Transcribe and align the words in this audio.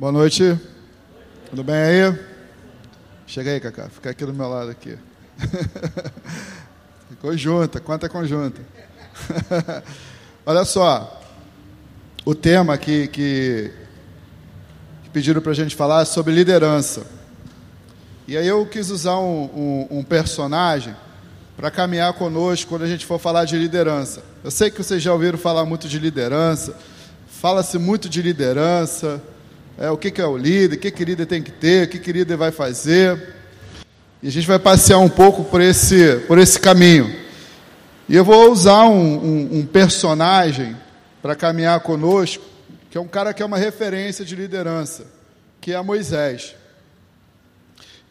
Boa 0.00 0.12
noite. 0.12 0.58
Tudo 1.50 1.62
bem 1.62 1.76
aí? 1.76 2.18
Chega 3.26 3.50
aí, 3.50 3.60
Cacá. 3.60 3.90
Fica 3.90 4.08
aqui 4.08 4.24
do 4.24 4.32
meu 4.32 4.48
lado 4.48 4.70
aqui. 4.70 4.96
conjunta, 7.20 7.80
quanta 7.80 8.08
conjunta. 8.08 8.62
Olha 10.46 10.64
só. 10.64 11.20
O 12.24 12.34
tema 12.34 12.78
que, 12.78 13.08
que, 13.08 13.70
que 15.02 15.10
pediram 15.10 15.42
para 15.42 15.52
a 15.52 15.54
gente 15.54 15.76
falar 15.76 16.00
é 16.00 16.04
sobre 16.06 16.32
liderança. 16.32 17.04
E 18.26 18.38
aí 18.38 18.48
eu 18.48 18.64
quis 18.64 18.88
usar 18.88 19.18
um, 19.18 19.50
um, 19.90 19.98
um 19.98 20.02
personagem 20.02 20.96
para 21.58 21.70
caminhar 21.70 22.14
conosco 22.14 22.70
quando 22.70 22.84
a 22.84 22.88
gente 22.88 23.04
for 23.04 23.18
falar 23.18 23.44
de 23.44 23.58
liderança. 23.58 24.22
Eu 24.42 24.50
sei 24.50 24.70
que 24.70 24.82
vocês 24.82 25.02
já 25.02 25.12
ouviram 25.12 25.36
falar 25.36 25.66
muito 25.66 25.86
de 25.86 25.98
liderança, 25.98 26.74
fala-se 27.28 27.76
muito 27.76 28.08
de 28.08 28.22
liderança, 28.22 29.22
é, 29.80 29.90
o 29.90 29.96
que, 29.96 30.10
que 30.10 30.20
é 30.20 30.26
o 30.26 30.36
líder, 30.36 30.76
o 30.76 30.78
que, 30.78 30.90
que 30.90 31.04
líder 31.06 31.24
tem 31.24 31.42
que 31.42 31.50
ter, 31.50 31.86
o 31.86 31.90
que, 31.90 31.98
que 31.98 32.12
líder 32.12 32.36
vai 32.36 32.52
fazer. 32.52 33.34
E 34.22 34.28
a 34.28 34.30
gente 34.30 34.46
vai 34.46 34.58
passear 34.58 34.98
um 34.98 35.08
pouco 35.08 35.42
por 35.44 35.58
esse, 35.62 36.16
por 36.28 36.38
esse 36.38 36.60
caminho. 36.60 37.10
E 38.06 38.14
eu 38.14 38.22
vou 38.22 38.52
usar 38.52 38.84
um, 38.84 39.00
um, 39.00 39.58
um 39.60 39.66
personagem 39.66 40.76
para 41.22 41.34
caminhar 41.34 41.80
conosco, 41.80 42.44
que 42.90 42.98
é 42.98 43.00
um 43.00 43.08
cara 43.08 43.32
que 43.32 43.42
é 43.42 43.46
uma 43.46 43.56
referência 43.56 44.22
de 44.22 44.36
liderança, 44.36 45.06
que 45.62 45.72
é 45.72 45.80
Moisés. 45.80 46.54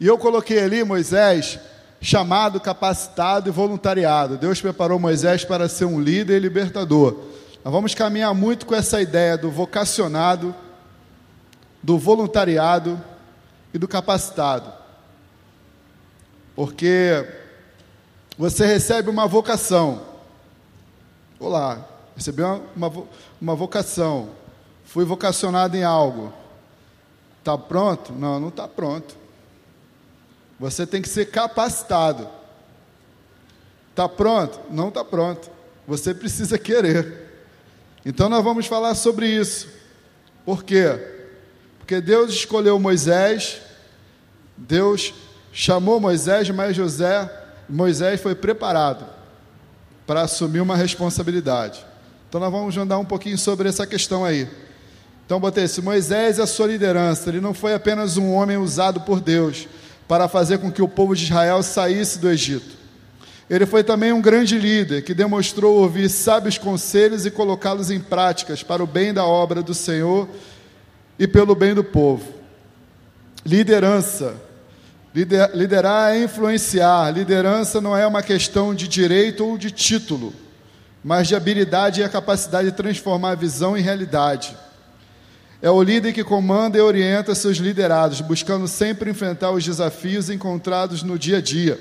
E 0.00 0.08
eu 0.08 0.18
coloquei 0.18 0.58
ali 0.58 0.82
Moisés 0.82 1.56
chamado, 2.00 2.58
capacitado 2.58 3.48
e 3.48 3.52
voluntariado. 3.52 4.36
Deus 4.36 4.60
preparou 4.60 4.98
Moisés 4.98 5.44
para 5.44 5.68
ser 5.68 5.84
um 5.84 6.00
líder 6.00 6.38
e 6.38 6.40
libertador. 6.40 7.26
Nós 7.64 7.72
vamos 7.72 7.94
caminhar 7.94 8.34
muito 8.34 8.66
com 8.66 8.74
essa 8.74 9.00
ideia 9.00 9.38
do 9.38 9.50
vocacionado, 9.52 10.52
do 11.82 11.98
voluntariado 11.98 13.00
e 13.72 13.78
do 13.78 13.88
capacitado. 13.88 14.72
Porque 16.54 17.26
você 18.36 18.66
recebe 18.66 19.08
uma 19.08 19.26
vocação. 19.26 20.02
Olá, 21.38 21.86
recebi 22.16 22.42
uma, 22.42 22.60
uma, 22.76 23.04
uma 23.40 23.54
vocação. 23.54 24.30
Fui 24.84 25.04
vocacionado 25.04 25.76
em 25.76 25.84
algo. 25.84 26.32
Está 27.38 27.56
pronto? 27.56 28.12
Não, 28.12 28.38
não 28.38 28.48
está 28.48 28.68
pronto. 28.68 29.16
Você 30.58 30.86
tem 30.86 31.00
que 31.00 31.08
ser 31.08 31.30
capacitado. 31.30 32.28
Está 33.90 34.08
pronto? 34.08 34.60
Não 34.70 34.88
está 34.88 35.04
pronto. 35.04 35.50
Você 35.86 36.12
precisa 36.12 36.58
querer. 36.58 37.28
Então 38.04 38.28
nós 38.28 38.44
vamos 38.44 38.66
falar 38.66 38.94
sobre 38.94 39.26
isso. 39.28 39.68
Por 40.44 40.62
quê? 40.62 41.19
Porque 41.90 42.00
Deus 42.00 42.30
escolheu 42.32 42.78
Moisés, 42.78 43.56
Deus 44.56 45.12
chamou 45.52 45.98
Moisés, 45.98 46.48
mas 46.50 46.76
José, 46.76 47.28
Moisés 47.68 48.20
foi 48.20 48.32
preparado 48.32 49.04
para 50.06 50.20
assumir 50.20 50.60
uma 50.60 50.76
responsabilidade. 50.76 51.84
Então 52.28 52.40
nós 52.40 52.52
vamos 52.52 52.76
andar 52.76 52.96
um 53.00 53.04
pouquinho 53.04 53.36
sobre 53.36 53.68
essa 53.68 53.88
questão 53.88 54.24
aí. 54.24 54.48
Então 55.26 55.40
botei 55.40 55.64
esse 55.64 55.82
Moisés 55.82 56.38
e 56.38 56.42
a 56.42 56.46
sua 56.46 56.68
liderança, 56.68 57.28
ele 57.28 57.40
não 57.40 57.52
foi 57.52 57.74
apenas 57.74 58.16
um 58.16 58.34
homem 58.34 58.56
usado 58.56 59.00
por 59.00 59.18
Deus 59.18 59.66
para 60.06 60.28
fazer 60.28 60.58
com 60.58 60.70
que 60.70 60.82
o 60.82 60.86
povo 60.86 61.16
de 61.16 61.24
Israel 61.24 61.60
saísse 61.60 62.20
do 62.20 62.30
Egito. 62.30 62.78
Ele 63.50 63.66
foi 63.66 63.82
também 63.82 64.12
um 64.12 64.22
grande 64.22 64.56
líder 64.56 65.02
que 65.02 65.12
demonstrou 65.12 65.78
ouvir 65.78 66.08
sábios 66.08 66.56
conselhos 66.56 67.26
e 67.26 67.32
colocá-los 67.32 67.90
em 67.90 67.98
práticas 67.98 68.62
para 68.62 68.80
o 68.80 68.86
bem 68.86 69.12
da 69.12 69.24
obra 69.24 69.60
do 69.60 69.74
Senhor 69.74 70.28
e 71.20 71.28
pelo 71.28 71.54
bem 71.54 71.74
do 71.74 71.84
povo. 71.84 72.32
Liderança. 73.44 74.36
Lider, 75.14 75.50
liderar 75.54 76.14
é 76.14 76.24
influenciar. 76.24 77.10
Liderança 77.10 77.78
não 77.78 77.94
é 77.94 78.06
uma 78.06 78.22
questão 78.22 78.74
de 78.74 78.88
direito 78.88 79.44
ou 79.44 79.58
de 79.58 79.70
título, 79.70 80.32
mas 81.04 81.28
de 81.28 81.36
habilidade 81.36 82.00
e 82.00 82.04
a 82.04 82.08
capacidade 82.08 82.70
de 82.70 82.76
transformar 82.76 83.32
a 83.32 83.34
visão 83.34 83.76
em 83.76 83.82
realidade. 83.82 84.56
É 85.60 85.70
o 85.70 85.82
líder 85.82 86.14
que 86.14 86.24
comanda 86.24 86.78
e 86.78 86.80
orienta 86.80 87.34
seus 87.34 87.58
liderados, 87.58 88.22
buscando 88.22 88.66
sempre 88.66 89.10
enfrentar 89.10 89.50
os 89.50 89.62
desafios 89.62 90.30
encontrados 90.30 91.02
no 91.02 91.18
dia 91.18 91.36
a 91.36 91.42
dia. 91.42 91.78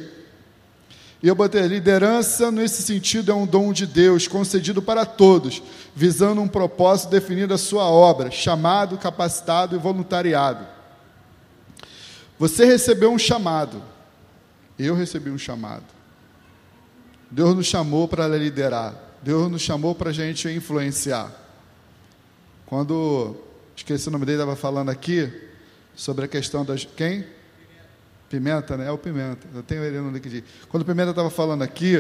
E 1.22 1.28
eu 1.28 1.36
botei 1.36 1.68
liderança 1.68 2.50
nesse 2.50 2.82
sentido 2.82 3.32
é 3.32 3.36
um 3.36 3.46
dom 3.46 3.74
de 3.74 3.86
Deus 3.86 4.28
concedido 4.28 4.82
para 4.82 5.06
todos, 5.06 5.62
visando 5.94 6.42
um 6.42 6.48
propósito 6.48 7.10
definido 7.10 7.54
a 7.54 7.58
sua 7.58 7.84
obra, 7.90 8.32
chamado, 8.32 8.98
capacitado 8.98 9.76
e 9.76 9.80
voluntariado. 9.80 10.66
Você 12.38 12.64
recebeu 12.64 13.12
um 13.12 13.20
chamado. 13.20 13.84
Eu 14.78 14.96
recebi 14.96 15.30
um 15.30 15.38
chamado. 15.38 15.84
Deus 17.30 17.54
nos 17.54 17.68
chamou 17.68 18.08
para 18.08 18.26
liderar. 18.28 18.96
Deus 19.22 19.52
nos 19.52 19.62
chamou 19.62 19.94
para 19.94 20.12
a 20.12 20.14
gente 20.14 20.48
influenciar. 20.48 21.30
Quando 22.66 23.36
esqueci 23.76 24.08
o 24.08 24.12
nome 24.12 24.26
dele, 24.26 24.38
estava 24.38 24.56
falando 24.56 24.88
aqui 24.88 25.30
sobre 25.94 26.24
a 26.24 26.28
questão 26.30 26.64
das. 26.64 26.86
Quem? 26.86 27.26
Pimenta, 28.30 28.78
né? 28.78 28.88
É 28.88 28.92
o 28.92 28.98
Pimenta. 28.98 29.48
Eu 29.54 29.64
tenho 29.64 29.84
ele 29.84 30.00
no 30.00 30.12
LinkedIn. 30.12 30.44
Quando 30.70 30.84
o 30.84 30.86
Pimenta 30.86 31.10
estava 31.10 31.30
falando 31.30 31.64
aqui. 31.64 31.98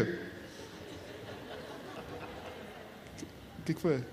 O 3.58 3.64
que, 3.66 3.74
que 3.74 3.82
foi? 3.82 4.04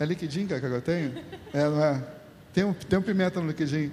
É 0.00 0.04
LinkedIn 0.04 0.46
que 0.46 0.52
eu 0.52 0.82
tenho? 0.82 1.14
É, 1.52 1.64
não 1.64 1.84
é? 1.84 2.02
Tem 2.52 2.64
um, 2.64 2.72
tem 2.72 2.98
um 2.98 3.02
Pimenta 3.02 3.40
no 3.40 3.48
LinkedIn. 3.48 3.92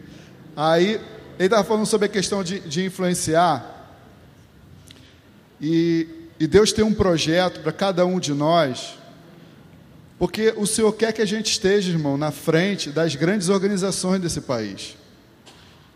Aí, 0.56 1.02
ele 1.38 1.46
estava 1.46 1.64
falando 1.64 1.86
sobre 1.86 2.08
a 2.08 2.10
questão 2.10 2.44
de, 2.44 2.60
de 2.62 2.86
influenciar. 2.86 3.94
E, 5.62 6.30
e 6.40 6.48
Deus 6.48 6.74
tem 6.74 6.84
um 6.84 6.94
projeto 6.94 7.62
para 7.62 7.72
cada 7.72 8.06
um 8.06 8.20
de 8.20 8.34
nós 8.34 8.98
porque 10.18 10.54
o 10.56 10.66
Senhor 10.66 10.94
quer 10.94 11.12
que 11.12 11.22
a 11.22 11.26
gente 11.26 11.52
esteja, 11.52 11.92
irmão, 11.92 12.18
na 12.18 12.32
frente 12.32 12.90
das 12.90 13.16
grandes 13.16 13.50
organizações 13.50 14.22
desse 14.22 14.42
país. 14.42 14.96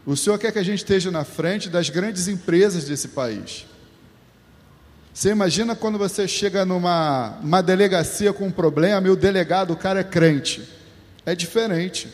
O 0.06 0.16
Senhor 0.18 0.38
quer 0.38 0.52
que 0.52 0.60
a 0.60 0.64
gente 0.64 0.80
esteja 0.80 1.10
na 1.10 1.24
frente 1.24 1.70
das 1.70 1.90
grandes 1.90 2.28
empresas 2.28 2.84
desse 2.84 3.10
país. 3.10 3.66
Você 5.14 5.30
imagina 5.30 5.76
quando 5.76 5.98
você 5.98 6.28
chega 6.28 6.66
numa 6.66 7.38
uma 7.42 7.62
delegacia 7.62 8.32
com 8.34 8.48
um 8.48 8.52
problema 8.52 9.08
e 9.08 9.12
o 9.12 9.16
delegado, 9.16 9.72
o 9.72 9.78
cara 9.78 10.00
é 10.00 10.04
crente. 10.04 10.68
É 11.26 11.36
diferente. 11.36 12.08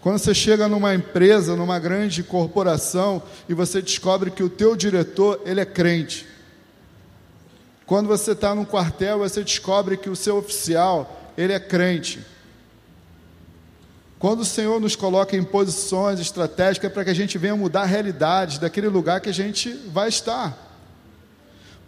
Quando 0.00 0.18
você 0.18 0.34
chega 0.34 0.66
numa 0.66 0.94
empresa, 0.94 1.54
numa 1.54 1.78
grande 1.78 2.22
corporação 2.22 3.22
e 3.48 3.54
você 3.54 3.80
descobre 3.80 4.30
que 4.30 4.42
o 4.42 4.48
teu 4.48 4.74
diretor, 4.74 5.40
ele 5.46 5.60
é 5.60 5.64
crente. 5.64 6.26
Quando 7.86 8.06
você 8.06 8.32
está 8.32 8.54
num 8.54 8.64
quartel, 8.64 9.18
você 9.18 9.42
descobre 9.42 9.96
que 9.96 10.08
o 10.08 10.16
seu 10.16 10.36
oficial, 10.36 11.32
ele 11.36 11.52
é 11.52 11.60
crente. 11.60 12.24
Quando 14.18 14.40
o 14.40 14.44
Senhor 14.44 14.80
nos 14.80 14.94
coloca 14.94 15.36
em 15.36 15.42
posições 15.42 16.20
estratégicas 16.20 16.92
para 16.92 17.04
que 17.04 17.10
a 17.10 17.14
gente 17.14 17.36
venha 17.38 17.56
mudar 17.56 17.82
a 17.82 17.86
realidade 17.86 18.60
daquele 18.60 18.88
lugar 18.88 19.20
que 19.20 19.28
a 19.28 19.34
gente 19.34 19.72
vai 19.88 20.08
estar. 20.08 20.56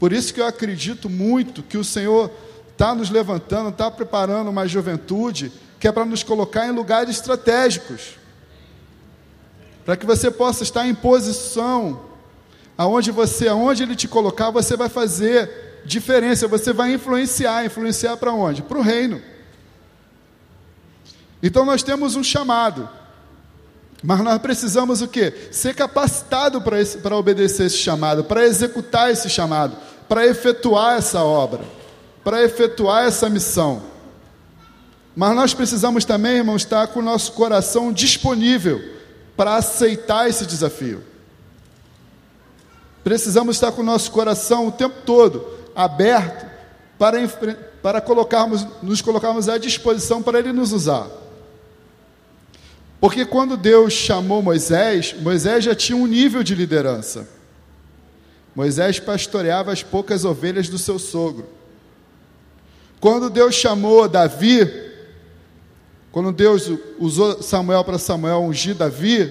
Por 0.01 0.13
isso 0.13 0.35
que 0.35 0.41
eu 0.41 0.47
acredito 0.47 1.09
muito 1.09 1.63
que 1.63 1.79
o 1.79 1.85
Senhor 1.85 2.31
está 2.73 2.93
nos 2.93 3.09
levantando, 3.09 3.69
está 3.69 3.89
preparando 3.89 4.51
uma 4.51 4.67
juventude 4.67 5.53
que 5.79 5.87
é 5.87 5.93
para 5.93 6.05
nos 6.05 6.25
colocar 6.25 6.67
em 6.67 6.73
lugares 6.73 7.17
estratégicos. 7.17 8.19
Para 9.85 9.97
que 9.97 10.05
você 10.05 10.31
possa 10.31 10.65
estar 10.65 10.89
em 10.89 10.95
posição 10.95 12.01
aonde 12.77 13.13
você, 13.13 13.47
aonde 13.47 13.85
ele 13.85 13.95
te 13.95 14.09
colocar, 14.09 14.51
você 14.51 14.77
vai 14.77 14.89
fazer 14.89 15.74
diferença, 15.85 16.49
você 16.49 16.73
vai 16.73 16.93
influenciar. 16.93 17.65
Influenciar 17.65 18.17
para 18.17 18.33
onde? 18.33 18.63
Para 18.63 18.79
o 18.79 18.83
reino. 18.83 19.21
Então 21.43 21.65
nós 21.65 21.83
temos 21.83 22.17
um 22.17 22.25
chamado. 22.25 22.89
Mas 24.03 24.21
nós 24.21 24.39
precisamos 24.39 25.01
o 25.01 25.09
quê? 25.09 25.49
Ser 25.51 25.75
capacitado 25.75 26.61
para 26.61 27.17
obedecer 27.17 27.67
esse 27.67 27.79
chamado, 27.79 28.25
para 28.25 28.45
executar 28.45 29.11
esse 29.11 29.31
chamado, 29.31 29.77
para 30.09 30.27
efetuar 30.27 30.99
essa 30.99 31.23
obra, 31.23 31.65
para 32.23 32.43
efetuar 32.43 33.07
essa 33.07 33.31
missão. 33.31 33.83
Mas 35.17 35.35
nós 35.35 35.55
precisamos 35.55 36.05
também, 36.05 36.37
irmãos, 36.37 36.63
estar 36.63 36.89
com 36.89 37.01
o 37.01 37.03
nosso 37.03 37.33
coração 37.33 37.93
disponível 37.93 38.83
para 39.37 39.57
aceitar 39.57 40.29
esse 40.29 40.45
desafio. 40.45 41.03
Precisamos 43.03 43.57
estar 43.57 43.73
com 43.73 43.81
o 43.81 43.85
nosso 43.85 44.11
coração 44.11 44.67
o 44.67 44.73
tempo 44.73 44.97
todo 45.07 45.54
aberto 45.75 46.47
para, 46.99 47.19
para 47.83 48.01
colocarmos, 48.01 48.67
nos 48.83 49.01
colocarmos 49.03 49.49
à 49.49 49.59
disposição 49.59 50.23
para 50.23 50.39
Ele 50.39 50.53
nos 50.53 50.73
usar. 50.73 51.09
Porque 53.01 53.27
quando 53.27 53.57
Deus 53.57 53.93
chamou 53.93 54.43
Moisés, 54.43 55.15
Moisés 55.21 55.65
já 55.65 55.75
tinha 55.75 55.97
um 55.97 56.07
nível 56.07 56.43
de 56.43 56.55
liderança. 56.55 57.29
Moisés 58.55 58.99
pastoreava 58.99 59.73
as 59.73 59.83
poucas 59.83 60.25
ovelhas 60.25 60.69
do 60.69 60.79
seu 60.79 60.99
sogro. 60.99 61.47
Quando 63.01 63.29
Deus 63.29 63.55
chamou 63.55 64.09
Davi, 64.09 64.71
quando 66.11 66.33
Deus 66.33 66.71
usou 66.99 67.43
Samuel 67.43 67.85
para 67.85 67.99
Samuel 67.99 68.43
ungir 68.45 68.75
Davi, 68.75 69.31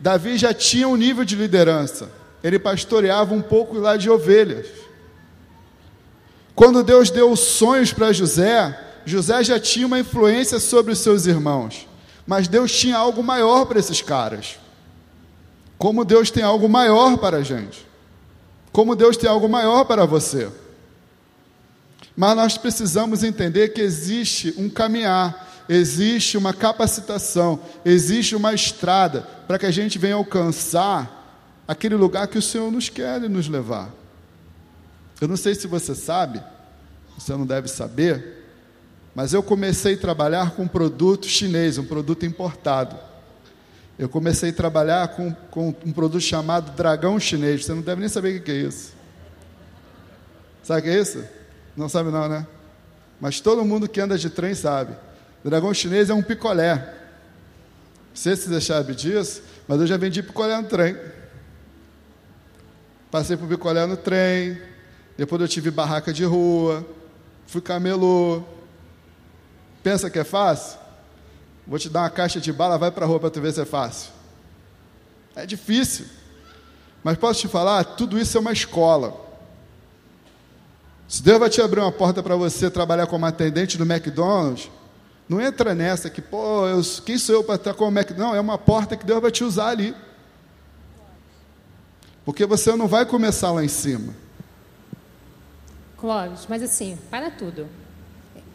Davi 0.00 0.36
já 0.36 0.52
tinha 0.52 0.86
um 0.88 0.96
nível 0.96 1.24
de 1.24 1.36
liderança. 1.36 2.10
Ele 2.42 2.58
pastoreava 2.58 3.32
um 3.32 3.40
pouco 3.40 3.78
lá 3.78 3.96
de 3.96 4.10
ovelhas. 4.10 4.66
Quando 6.56 6.82
Deus 6.82 7.10
deu 7.10 7.30
os 7.30 7.40
sonhos 7.40 7.92
para 7.92 8.14
José, 8.14 8.76
José 9.04 9.44
já 9.44 9.60
tinha 9.60 9.86
uma 9.86 10.00
influência 10.00 10.58
sobre 10.58 10.90
os 10.90 10.98
seus 10.98 11.26
irmãos. 11.26 11.86
Mas 12.26 12.48
Deus 12.48 12.72
tinha 12.72 12.96
algo 12.96 13.22
maior 13.22 13.66
para 13.66 13.78
esses 13.78 14.00
caras. 14.00 14.58
Como 15.76 16.02
Deus 16.02 16.30
tem 16.30 16.42
algo 16.42 16.66
maior 16.66 17.18
para 17.18 17.36
a 17.36 17.42
gente. 17.42 17.86
Como 18.72 18.96
Deus 18.96 19.18
tem 19.18 19.28
algo 19.28 19.46
maior 19.46 19.84
para 19.84 20.06
você. 20.06 20.48
Mas 22.16 22.34
nós 22.34 22.56
precisamos 22.56 23.22
entender 23.22 23.68
que 23.68 23.82
existe 23.82 24.54
um 24.56 24.70
caminhar, 24.70 25.64
existe 25.68 26.38
uma 26.38 26.54
capacitação, 26.54 27.60
existe 27.84 28.34
uma 28.34 28.54
estrada 28.54 29.20
para 29.46 29.58
que 29.58 29.66
a 29.66 29.70
gente 29.70 29.98
venha 29.98 30.14
alcançar 30.14 31.62
aquele 31.68 31.96
lugar 31.96 32.26
que 32.28 32.38
o 32.38 32.42
Senhor 32.42 32.72
nos 32.72 32.88
quer 32.88 33.20
nos 33.20 33.46
levar. 33.46 33.90
Eu 35.20 35.28
não 35.28 35.36
sei 35.36 35.54
se 35.54 35.66
você 35.66 35.94
sabe, 35.94 36.42
você 37.16 37.32
não 37.32 37.46
deve 37.46 37.68
saber, 37.68 38.44
mas 39.14 39.32
eu 39.32 39.42
comecei 39.42 39.94
a 39.94 39.98
trabalhar 39.98 40.50
com 40.50 40.62
um 40.64 40.68
produto 40.68 41.26
chinês, 41.26 41.78
um 41.78 41.84
produto 41.84 42.26
importado. 42.26 42.96
Eu 43.98 44.10
comecei 44.10 44.50
a 44.50 44.52
trabalhar 44.52 45.08
com, 45.08 45.32
com 45.50 45.74
um 45.84 45.92
produto 45.92 46.20
chamado 46.20 46.72
dragão 46.72 47.18
chinês. 47.18 47.64
Você 47.64 47.72
não 47.72 47.80
deve 47.80 48.00
nem 48.00 48.10
saber 48.10 48.38
o 48.38 48.42
que 48.42 48.50
é 48.50 48.54
isso. 48.56 48.92
Sabe 50.62 50.80
o 50.80 50.82
que 50.84 50.90
é 50.90 51.00
isso? 51.00 51.24
Não 51.74 51.88
sabe 51.88 52.10
não, 52.10 52.28
né? 52.28 52.46
Mas 53.18 53.40
todo 53.40 53.64
mundo 53.64 53.88
que 53.88 53.98
anda 54.00 54.18
de 54.18 54.28
trem 54.28 54.54
sabe. 54.54 54.94
Dragão 55.42 55.72
chinês 55.72 56.10
é 56.10 56.14
um 56.14 56.22
picolé. 56.22 56.94
Sei 58.12 58.36
se 58.36 58.48
você 58.48 58.60
sabe 58.60 58.94
disso, 58.94 59.42
mas 59.66 59.80
eu 59.80 59.86
já 59.86 59.96
vendi 59.96 60.22
picolé 60.22 60.60
no 60.60 60.68
trem. 60.68 60.94
Passei 63.10 63.36
por 63.36 63.48
picolé 63.48 63.86
no 63.86 63.96
trem. 63.96 64.58
Depois 65.16 65.40
eu 65.40 65.48
tive 65.48 65.70
barraca 65.70 66.12
de 66.12 66.24
rua. 66.24 66.84
Fui 67.46 67.60
camelô. 67.60 68.42
Pensa 69.82 70.10
que 70.10 70.18
é 70.18 70.24
fácil? 70.24 70.78
Vou 71.66 71.78
te 71.78 71.88
dar 71.88 72.02
uma 72.02 72.10
caixa 72.10 72.40
de 72.40 72.52
bala, 72.52 72.78
vai 72.78 72.90
para 72.90 73.06
rua 73.06 73.18
para 73.18 73.30
tu 73.30 73.40
ver 73.40 73.52
se 73.52 73.60
é 73.60 73.64
fácil. 73.64 74.10
É 75.34 75.44
difícil. 75.44 76.06
Mas 77.02 77.16
posso 77.18 77.40
te 77.40 77.48
falar, 77.48 77.84
tudo 77.84 78.18
isso 78.18 78.36
é 78.36 78.40
uma 78.40 78.52
escola. 78.52 79.14
Se 81.08 81.22
Deus 81.22 81.38
vai 81.38 81.48
te 81.48 81.60
abrir 81.60 81.80
uma 81.80 81.92
porta 81.92 82.22
para 82.22 82.34
você 82.34 82.68
trabalhar 82.68 83.06
como 83.06 83.26
atendente 83.26 83.78
do 83.78 83.84
McDonald's, 83.84 84.70
não 85.28 85.40
entra 85.40 85.74
nessa 85.74 86.10
que, 86.10 86.20
pô, 86.20 86.66
eu, 86.66 86.80
quem 87.04 87.18
sou 87.18 87.36
eu 87.36 87.44
para 87.44 87.56
estar 87.56 87.74
como 87.74 87.96
McDonald's? 87.96 88.32
Não, 88.32 88.34
é 88.34 88.40
uma 88.40 88.58
porta 88.58 88.96
que 88.96 89.04
Deus 89.04 89.20
vai 89.20 89.30
te 89.30 89.44
usar 89.44 89.68
ali. 89.68 89.94
Porque 92.24 92.44
você 92.44 92.74
não 92.74 92.88
vai 92.88 93.06
começar 93.06 93.52
lá 93.52 93.64
em 93.64 93.68
cima. 93.68 94.14
Clóvis, 95.96 96.46
mas 96.48 96.62
assim, 96.62 96.98
para 97.10 97.30
tudo. 97.30 97.68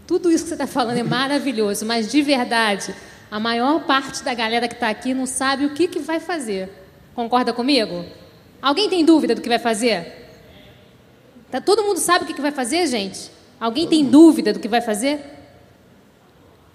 Tudo 0.06 0.32
isso 0.32 0.44
que 0.44 0.50
você 0.50 0.56
está 0.56 0.68
falando 0.68 0.98
é 0.98 1.04
maravilhoso, 1.04 1.86
mas 1.86 2.12
de 2.12 2.22
verdade, 2.22 2.94
a 3.30 3.40
maior 3.40 3.86
parte 3.86 4.24
da 4.24 4.34
galera 4.34 4.68
que 4.68 4.74
está 4.74 4.90
aqui 4.90 5.14
não 5.14 5.26
sabe 5.26 5.66
o 5.66 5.74
que, 5.74 5.88
que 5.88 6.00
vai 6.00 6.20
fazer. 6.20 6.70
Concorda 7.16 7.54
comigo? 7.54 8.06
Alguém 8.62 8.90
tem 8.90 9.04
dúvida 9.04 9.34
do 9.34 9.42
que 9.42 9.50
vai 9.50 9.60
fazer? 9.60 10.22
Tá, 11.50 11.60
todo 11.60 11.84
mundo 11.84 11.98
sabe 11.98 12.24
o 12.24 12.28
que, 12.28 12.34
que 12.34 12.42
vai 12.42 12.52
fazer, 12.52 12.88
gente? 12.88 13.32
Alguém 13.60 13.88
tem 13.88 14.06
dúvida 14.06 14.54
do 14.54 14.60
que 14.60 14.68
vai 14.68 14.82
fazer? 14.82 15.20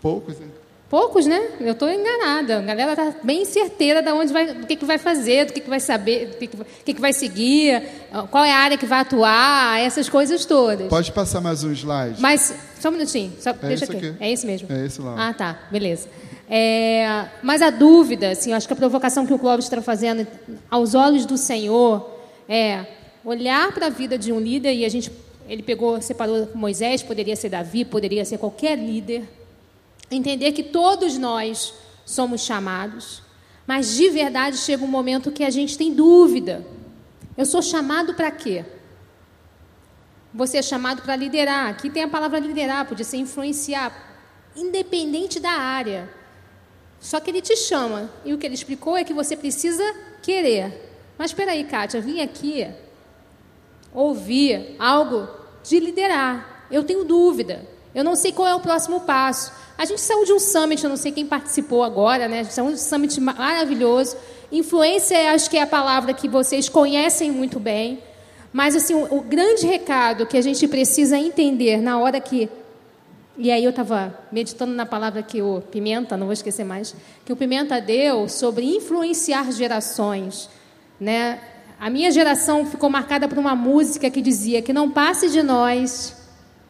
Poucos, 0.03 0.39
né? 0.39 0.49
Poucos, 0.89 1.27
né? 1.27 1.49
Eu 1.61 1.73
estou 1.73 1.91
enganada. 1.91 2.59
A 2.59 2.63
galera 2.63 2.93
está 2.93 3.15
bem 3.25 3.45
certeira 3.45 4.01
de 4.01 4.13
onde 4.13 4.33
vai, 4.33 4.55
do 4.55 4.67
que, 4.67 4.77
que 4.77 4.85
vai 4.85 4.99
fazer, 4.99 5.47
do 5.47 5.53
que, 5.53 5.61
que 5.61 5.69
vai 5.69 5.81
saber, 5.81 6.27
do 6.27 6.37
que, 6.37 6.47
que, 6.47 6.57
que, 6.85 6.95
que 6.95 7.01
vai 7.01 7.13
seguir, 7.13 7.83
qual 8.31 8.45
é 8.45 8.53
a 8.53 8.59
área 8.59 8.79
que 8.79 8.87
vai 8.87 9.01
atuar, 9.01 9.81
essas 9.81 10.09
coisas 10.09 10.45
todas. 10.45 10.87
Pode 10.89 11.11
passar 11.11 11.41
mais 11.41 11.65
um 11.65 11.73
slide. 11.73 12.21
Mas, 12.21 12.55
só 12.79 12.89
um 12.89 12.93
minutinho, 12.93 13.33
só, 13.41 13.51
É 13.51 13.55
deixa 13.55 13.85
aqui. 13.85 13.97
aqui. 13.97 14.15
É 14.21 14.31
esse 14.31 14.47
mesmo? 14.47 14.69
É 14.71 14.87
esse 14.87 15.01
lá. 15.01 15.29
Ah, 15.29 15.35
tá, 15.35 15.59
beleza. 15.73 16.09
É, 16.49 17.27
mas 17.43 17.63
a 17.63 17.71
dúvida, 17.71 18.31
assim, 18.31 18.53
acho 18.53 18.69
que 18.69 18.73
a 18.73 18.77
provocação 18.77 19.27
que 19.27 19.35
o 19.35 19.39
Clóvis 19.41 19.65
está 19.65 19.83
fazendo 19.83 20.25
aos 20.71 20.95
olhos 20.95 21.27
do 21.27 21.37
Senhor 21.37 22.09
é 22.49 22.87
olhar 23.25 23.73
para 23.73 23.87
a 23.87 23.91
vida 23.91 24.17
de 24.17 24.33
um 24.33 24.39
líder 24.39 24.73
e 24.73 24.85
a 24.85 24.89
gente, 24.89 25.11
ele 25.49 25.65
pegou, 25.65 26.01
separou 26.01 26.49
Moisés, 26.55 27.03
poderia 27.03 27.35
ser 27.35 27.49
Davi, 27.49 27.85
poderia 27.85 28.25
ser 28.25 28.39
qualquer 28.39 28.79
líder, 28.79 29.25
entender 30.11 30.53
que 30.53 30.63
todos 30.63 31.19
nós 31.19 31.75
somos 32.05 32.43
chamados, 32.43 33.23
mas 33.67 33.95
de 33.95 34.09
verdade 34.09 34.57
chega 34.57 34.85
um 34.85 34.89
momento 34.89 35.33
que 35.33 35.43
a 35.43 35.51
gente 35.51 35.77
tem 35.77 35.93
dúvida. 35.93 36.65
Eu 37.37 37.45
sou 37.45 37.61
chamado 37.61 38.15
para 38.15 38.31
quê? 38.31 38.65
Você 40.33 40.59
é 40.59 40.63
chamado 40.63 41.03
para 41.03 41.17
liderar. 41.17 41.69
Aqui 41.69 41.91
tem 41.91 42.03
a 42.03 42.09
palavra 42.09 42.39
liderar, 42.39 42.87
podia 42.87 43.05
ser 43.05 43.17
influenciar, 43.17 43.93
independente 44.55 45.41
da 45.41 45.51
área. 45.51 46.09
Só 47.01 47.21
que 47.21 47.31
ele 47.31 47.41
te 47.41 47.57
chama. 47.57 48.11
E 48.25 48.33
o 48.33 48.39
que 48.39 48.47
ele 48.47 48.55
explicou 48.55 48.97
é 48.97 49.05
que 49.05 49.15
você 49.15 49.37
precisa 49.37 49.83
querer. 50.23 50.93
Mas 51.19 51.31
espera 51.31 51.53
aí, 51.53 51.65
Kátia, 51.65 52.01
vim 52.01 52.21
aqui 52.21 52.67
ouvir 53.93 54.77
algo 54.79 55.29
de 55.65 55.81
liderar. 55.81 56.67
Eu 56.71 56.85
tenho 56.85 57.05
dúvida. 57.05 57.67
Eu 57.97 58.05
não 58.05 58.15
sei 58.15 58.31
qual 58.31 58.47
é 58.47 58.55
o 58.55 58.61
próximo 58.61 59.01
passo. 59.01 59.51
A 59.79 59.87
gente 59.87 60.03
saiu 60.03 60.23
de 60.27 60.33
um 60.35 60.39
summit, 60.39 60.85
eu 60.85 60.91
não 60.91 60.99
sei 60.99 61.11
quem 61.11 61.25
participou 61.25 61.83
agora, 61.83 62.29
né? 62.29 62.41
A 62.41 62.43
gente 62.43 62.53
saiu 62.53 62.67
de 62.67 62.75
um 62.75 62.77
summit 62.77 63.19
maravilhoso. 63.19 64.19
Influência, 64.53 65.33
acho 65.33 65.49
que 65.49 65.57
é 65.57 65.63
a 65.63 65.67
palavra 65.67 66.13
que 66.13 66.29
vocês 66.29 66.69
conhecem 66.69 67.33
muito 67.33 67.59
bem. 67.59 68.01
Mas, 68.53 68.77
assim, 68.77 68.93
o, 68.93 69.17
o 69.17 69.23
grande 69.23 69.67
recado 69.67 70.27
que 70.27 70.37
a 70.37 70.43
gente 70.43 70.69
precisa 70.69 71.17
entender 71.17 71.81
na 71.81 71.99
hora 71.99 72.21
que 72.21 72.51
e 73.39 73.51
aí 73.51 73.65
eu 73.65 73.71
estava 73.71 74.19
meditando 74.31 74.75
na 74.75 74.85
palavra 74.85 75.23
que 75.23 75.41
o 75.41 75.63
Pimenta, 75.71 76.19
não 76.19 76.27
vou 76.27 76.33
esquecer 76.35 76.65
mais, 76.65 76.95
que 77.25 77.33
o 77.33 77.37
Pimenta 77.37 77.81
deu 77.81 78.29
sobre 78.29 78.65
influenciar 78.65 79.51
gerações, 79.53 80.51
né? 81.01 81.39
A 81.81 81.89
minha 81.89 82.11
geração 82.11 82.67
ficou 82.67 82.91
marcada 82.91 83.27
por 83.27 83.39
uma 83.39 83.55
música 83.55 84.11
que 84.11 84.21
dizia 84.21 84.61
que 84.61 84.73
não 84.73 84.91
passe 84.91 85.31
de 85.31 85.43
nós 85.43 86.26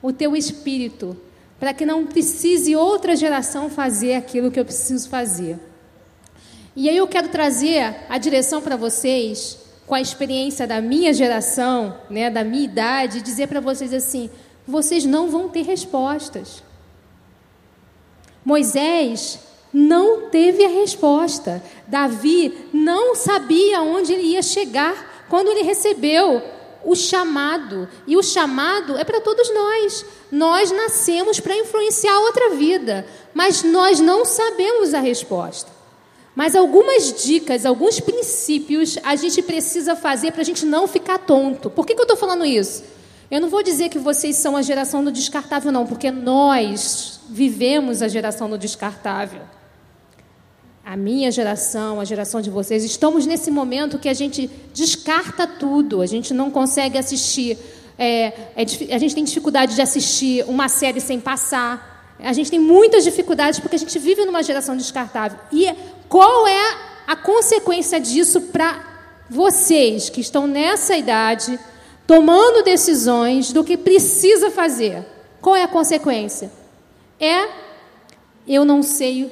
o 0.06 0.12
teu 0.12 0.36
espírito, 0.36 1.16
para 1.58 1.74
que 1.74 1.84
não 1.84 2.06
precise 2.06 2.76
outra 2.76 3.16
geração 3.16 3.68
fazer 3.68 4.14
aquilo 4.14 4.52
que 4.52 4.60
eu 4.60 4.64
preciso 4.64 5.08
fazer. 5.08 5.58
E 6.76 6.88
aí 6.88 6.96
eu 6.96 7.08
quero 7.08 7.28
trazer 7.28 7.96
a 8.08 8.16
direção 8.16 8.62
para 8.62 8.76
vocês, 8.76 9.58
com 9.84 9.96
a 9.96 10.00
experiência 10.00 10.64
da 10.64 10.80
minha 10.80 11.12
geração, 11.12 11.98
né, 12.08 12.30
da 12.30 12.44
minha 12.44 12.62
idade, 12.62 13.20
dizer 13.20 13.48
para 13.48 13.58
vocês 13.58 13.92
assim: 13.92 14.30
vocês 14.64 15.04
não 15.04 15.28
vão 15.28 15.48
ter 15.48 15.62
respostas. 15.62 16.62
Moisés 18.44 19.40
não 19.72 20.30
teve 20.30 20.64
a 20.64 20.68
resposta. 20.68 21.60
Davi 21.88 22.56
não 22.72 23.16
sabia 23.16 23.82
onde 23.82 24.12
ele 24.12 24.28
ia 24.34 24.42
chegar 24.42 25.26
quando 25.28 25.48
ele 25.48 25.62
recebeu 25.62 26.40
o 26.86 26.94
chamado. 26.94 27.88
E 28.06 28.16
o 28.16 28.22
chamado 28.22 28.96
é 28.96 29.04
para 29.04 29.20
todos 29.20 29.52
nós. 29.52 30.04
Nós 30.30 30.70
nascemos 30.70 31.40
para 31.40 31.56
influenciar 31.56 32.18
outra 32.20 32.50
vida, 32.50 33.06
mas 33.34 33.62
nós 33.62 34.00
não 34.00 34.24
sabemos 34.24 34.94
a 34.94 35.00
resposta. 35.00 35.70
Mas 36.34 36.54
algumas 36.54 37.12
dicas, 37.24 37.66
alguns 37.66 37.98
princípios 37.98 38.98
a 39.02 39.16
gente 39.16 39.42
precisa 39.42 39.96
fazer 39.96 40.32
para 40.32 40.42
a 40.42 40.44
gente 40.44 40.64
não 40.64 40.86
ficar 40.86 41.18
tonto. 41.18 41.68
Por 41.68 41.86
que, 41.86 41.94
que 41.94 42.00
eu 42.00 42.04
estou 42.04 42.16
falando 42.16 42.44
isso? 42.44 42.84
Eu 43.30 43.40
não 43.40 43.48
vou 43.48 43.62
dizer 43.62 43.88
que 43.88 43.98
vocês 43.98 44.36
são 44.36 44.56
a 44.56 44.62
geração 44.62 45.02
do 45.02 45.10
descartável, 45.10 45.72
não, 45.72 45.86
porque 45.86 46.10
nós 46.10 47.20
vivemos 47.28 48.02
a 48.02 48.08
geração 48.08 48.48
do 48.48 48.56
descartável. 48.56 49.42
A 50.86 50.96
minha 50.96 51.32
geração, 51.32 52.00
a 52.00 52.04
geração 52.04 52.40
de 52.40 52.48
vocês, 52.48 52.84
estamos 52.84 53.26
nesse 53.26 53.50
momento 53.50 53.98
que 53.98 54.08
a 54.08 54.14
gente 54.14 54.48
descarta 54.72 55.44
tudo, 55.44 56.00
a 56.00 56.06
gente 56.06 56.32
não 56.32 56.48
consegue 56.48 56.96
assistir, 56.96 57.58
é, 57.98 58.26
é, 58.54 58.94
a 58.94 58.98
gente 58.98 59.12
tem 59.12 59.24
dificuldade 59.24 59.74
de 59.74 59.82
assistir 59.82 60.44
uma 60.46 60.68
série 60.68 61.00
sem 61.00 61.18
passar, 61.18 62.14
a 62.20 62.32
gente 62.32 62.52
tem 62.52 62.60
muitas 62.60 63.02
dificuldades 63.02 63.58
porque 63.58 63.74
a 63.74 63.78
gente 63.80 63.98
vive 63.98 64.24
numa 64.24 64.44
geração 64.44 64.76
descartável. 64.76 65.40
E 65.50 65.66
qual 66.08 66.46
é 66.46 66.76
a 67.04 67.16
consequência 67.16 67.98
disso 67.98 68.40
para 68.40 68.80
vocês 69.28 70.08
que 70.08 70.20
estão 70.20 70.46
nessa 70.46 70.96
idade? 70.96 71.58
tomando 72.06 72.62
decisões 72.62 73.52
do 73.52 73.64
que 73.64 73.76
precisa 73.76 74.50
fazer. 74.50 75.04
Qual 75.40 75.56
é 75.56 75.64
a 75.64 75.68
consequência? 75.68 76.50
É 77.18 77.48
eu 78.46 78.64
não 78.64 78.82
sei 78.82 79.28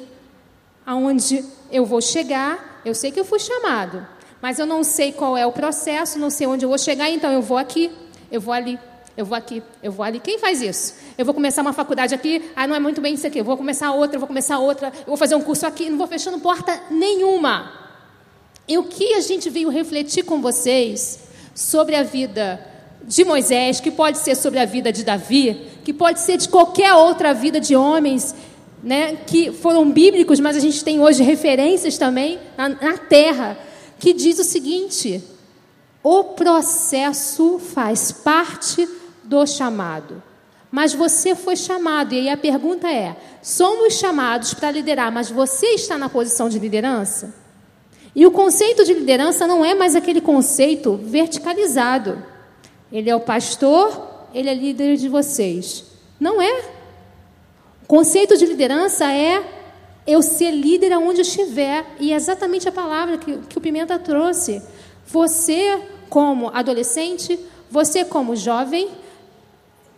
aonde 0.87 1.45
eu 1.71 1.85
vou 1.85 2.01
chegar, 2.01 2.81
eu 2.85 2.95
sei 2.95 3.11
que 3.11 3.19
eu 3.19 3.25
fui 3.25 3.39
chamado, 3.39 4.07
mas 4.41 4.59
eu 4.59 4.67
não 4.67 4.85
sei 4.85 5.13
qual 5.13 5.37
é 5.37 5.47
o 5.47 5.53
processo, 5.53 6.19
não 6.19 6.31
sei 6.31 6.47
onde 6.47 6.65
eu 6.65 6.69
vou 6.69 6.79
chegar, 6.79 7.11
então 7.11 7.33
eu 7.33 7.41
vou 7.41 7.57
aqui, 7.57 7.91
eu 8.31 8.41
vou 8.41 8.53
ali, 8.53 8.79
eu 9.17 9.25
vou 9.25 9.37
aqui, 9.37 9.63
eu 9.83 9.93
vou 9.93 10.05
ali. 10.05 10.21
Quem 10.21 10.39
faz 10.39 10.61
isso? 10.61 10.95
Eu 11.17 11.25
vou 11.25 11.33
começar 11.33 11.63
uma 11.63 11.73
faculdade 11.73 12.15
aqui, 12.15 12.51
ah, 12.57 12.67
não 12.67 12.75
é 12.75 12.81
muito 12.81 13.01
bem 13.01 13.15
isso 13.15 13.27
aqui. 13.27 13.39
Eu 13.39 13.45
vou 13.45 13.57
começar 13.57 13.93
outra, 13.93 14.17
eu 14.17 14.21
vou 14.21 14.27
começar 14.27 14.59
outra, 14.59 14.89
eu 14.99 15.07
vou 15.07 15.17
fazer 15.17 15.35
um 15.35 15.41
curso 15.41 15.67
aqui, 15.67 15.89
não 15.89 15.97
vou 15.97 16.07
fechando 16.07 16.39
porta 16.41 16.79
nenhuma. 16.91 17.73
E 18.67 18.77
o 18.77 18.85
que 18.85 19.15
a 19.15 19.21
gente 19.21 19.49
veio 19.49 19.69
refletir 19.69 20.25
com 20.25 20.41
vocês 20.41 21.21
sobre 21.55 21.95
a 21.95 22.03
vida 22.03 22.61
de 23.07 23.25
Moisés, 23.25 23.81
que 23.81 23.91
pode 23.91 24.19
ser 24.19 24.35
sobre 24.35 24.59
a 24.59 24.65
vida 24.65 24.91
de 24.91 25.05
Davi, 25.05 25.71
que 25.85 25.93
pode 25.93 26.21
ser 26.21 26.39
de 26.39 26.49
qualquer 26.49 26.95
outra 26.95 27.33
vida 27.35 27.61
de 27.61 27.77
homens, 27.77 28.35
né, 28.85 29.17
que 29.27 29.51
foram 29.51 29.91
bíblicos, 29.91 30.39
mas 30.39 30.57
a 30.57 30.61
gente 30.61 30.85
tem 30.85 31.01
hoje 31.01 31.23
referências 31.23 31.97
também 31.97 32.39
na, 32.57 32.69
na 32.69 32.99
terra, 32.99 33.59
que 33.99 34.13
diz 34.13 34.39
o 34.39 34.45
seguinte: 34.45 35.25
o 36.03 36.23
processo 36.25 37.59
faz 37.59 38.13
parte 38.13 38.87
do 39.23 39.47
chamado. 39.47 40.23
Mas 40.71 40.93
você 40.93 41.35
foi 41.35 41.57
chamado, 41.57 42.13
e 42.15 42.19
aí 42.19 42.29
a 42.29 42.37
pergunta 42.37 42.91
é: 42.93 43.17
somos 43.43 43.95
chamados 43.95 44.53
para 44.53 44.71
liderar, 44.71 45.11
mas 45.11 45.31
você 45.31 45.69
está 45.69 45.97
na 45.97 46.11
posição 46.11 46.51
de 46.51 46.59
liderança? 46.59 47.35
E 48.15 48.27
o 48.27 48.31
conceito 48.31 48.85
de 48.85 48.93
liderança 48.93 49.47
não 49.47 49.65
é 49.65 49.75
mais 49.75 49.97
aquele 49.97 50.21
conceito 50.21 51.01
verticalizado. 51.03 52.23
Ele 52.93 53.09
é 53.09 53.17
o 53.17 53.21
pastor, 53.21 54.27
ele 54.33 54.49
é 54.49 54.55
líder 54.55 54.97
de 54.97 55.09
vocês. 55.09 55.85
Não 56.21 56.41
é. 56.41 56.74
Conceito 57.87 58.37
de 58.37 58.47
liderança 58.47 59.13
é 59.13 59.43
eu 60.07 60.23
ser 60.23 60.51
líder 60.51 60.93
aonde 60.93 61.21
eu 61.21 61.23
estiver. 61.23 61.85
E 62.01 62.13
é 62.13 62.17
exatamente 62.17 62.69
a 62.69 62.73
palavra 62.73 63.19
que, 63.19 63.37
que 63.39 63.59
o 63.59 63.61
Pimenta 63.61 63.99
trouxe. 63.99 64.63
Você, 65.07 65.81
como 66.09 66.49
adolescente, 66.49 67.39
você, 67.71 68.05
como 68.05 68.37
jovem, 68.37 68.89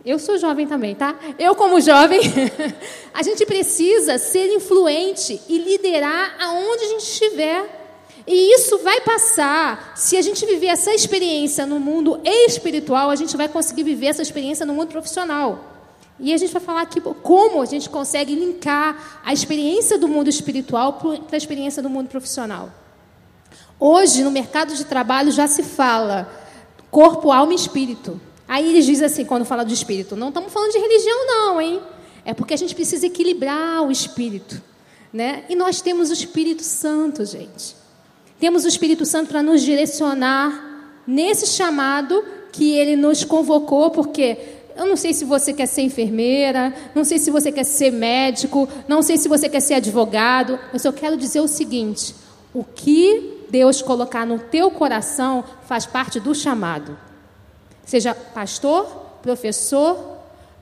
eu 0.05 0.19
sou 0.19 0.37
jovem 0.37 0.65
também, 0.65 0.95
tá? 0.95 1.15
Eu, 1.37 1.53
como 1.55 1.81
jovem, 1.81 2.21
a 3.13 3.21
gente 3.23 3.45
precisa 3.45 4.17
ser 4.17 4.53
influente 4.53 5.41
e 5.49 5.57
liderar 5.57 6.35
aonde 6.39 6.83
a 6.83 6.87
gente 6.87 7.03
estiver. 7.03 7.77
E 8.25 8.53
isso 8.53 8.77
vai 8.79 9.01
passar. 9.01 9.93
Se 9.95 10.17
a 10.17 10.21
gente 10.21 10.45
viver 10.45 10.67
essa 10.67 10.93
experiência 10.93 11.65
no 11.65 11.79
mundo 11.79 12.19
espiritual, 12.23 13.09
a 13.09 13.15
gente 13.15 13.35
vai 13.37 13.47
conseguir 13.47 13.83
viver 13.83 14.07
essa 14.07 14.21
experiência 14.21 14.65
no 14.65 14.73
mundo 14.73 14.89
profissional. 14.89 15.76
E 16.19 16.33
a 16.33 16.37
gente 16.37 16.51
vai 16.51 16.61
falar 16.61 16.81
aqui 16.81 16.99
como 17.01 17.61
a 17.61 17.65
gente 17.65 17.89
consegue 17.89 18.33
linkar 18.33 19.21
a 19.23 19.31
experiência 19.31 19.97
do 19.97 20.07
mundo 20.07 20.29
espiritual 20.29 20.93
para 20.93 21.35
a 21.35 21.37
experiência 21.37 21.81
do 21.81 21.89
mundo 21.89 22.07
profissional. 22.07 22.71
Hoje, 23.79 24.23
no 24.23 24.31
mercado 24.31 24.75
de 24.75 24.83
trabalho, 24.85 25.31
já 25.31 25.47
se 25.47 25.61
fala 25.61 26.27
corpo, 26.89 27.31
alma 27.31 27.53
e 27.53 27.55
espírito. 27.55 28.19
Aí 28.47 28.67
eles 28.69 28.85
dizem 28.85 29.05
assim, 29.05 29.25
quando 29.25 29.45
fala 29.45 29.63
de 29.63 29.73
espírito, 29.73 30.15
não 30.15 30.29
estamos 30.29 30.51
falando 30.51 30.71
de 30.71 30.79
religião, 30.79 31.27
não, 31.27 31.61
hein? 31.61 31.79
É 32.25 32.33
porque 32.33 32.53
a 32.53 32.57
gente 32.57 32.73
precisa 32.73 33.05
equilibrar 33.05 33.83
o 33.83 33.91
espírito. 33.91 34.61
Né? 35.13 35.45
E 35.47 35.55
nós 35.55 35.81
temos 35.81 36.09
o 36.09 36.13
Espírito 36.13 36.63
Santo, 36.63 37.25
gente. 37.25 37.75
Temos 38.39 38.65
o 38.65 38.67
Espírito 38.67 39.05
Santo 39.05 39.29
para 39.29 39.41
nos 39.41 39.61
direcionar 39.61 41.01
nesse 41.07 41.47
chamado 41.47 42.23
que 42.51 42.73
ele 42.73 42.95
nos 42.95 43.23
convocou, 43.23 43.89
porque 43.89 44.56
eu 44.77 44.85
não 44.85 44.95
sei 44.95 45.13
se 45.13 45.25
você 45.25 45.53
quer 45.53 45.65
ser 45.65 45.81
enfermeira, 45.81 46.73
não 46.93 47.03
sei 47.03 47.17
se 47.19 47.31
você 47.31 47.51
quer 47.51 47.63
ser 47.63 47.91
médico, 47.91 48.67
não 48.87 49.01
sei 49.01 49.17
se 49.17 49.27
você 49.27 49.49
quer 49.49 49.59
ser 49.59 49.75
advogado, 49.75 50.59
mas 50.71 50.85
eu 50.85 50.93
quero 50.93 51.17
dizer 51.17 51.41
o 51.41 51.47
seguinte: 51.47 52.13
o 52.53 52.63
que 52.63 53.45
Deus 53.49 53.81
colocar 53.81 54.25
no 54.25 54.39
teu 54.39 54.69
coração 54.69 55.43
faz 55.65 55.85
parte 55.85 56.19
do 56.19 56.35
chamado. 56.35 56.97
Seja 57.85 58.13
pastor, 58.13 58.85
professor, 59.21 60.17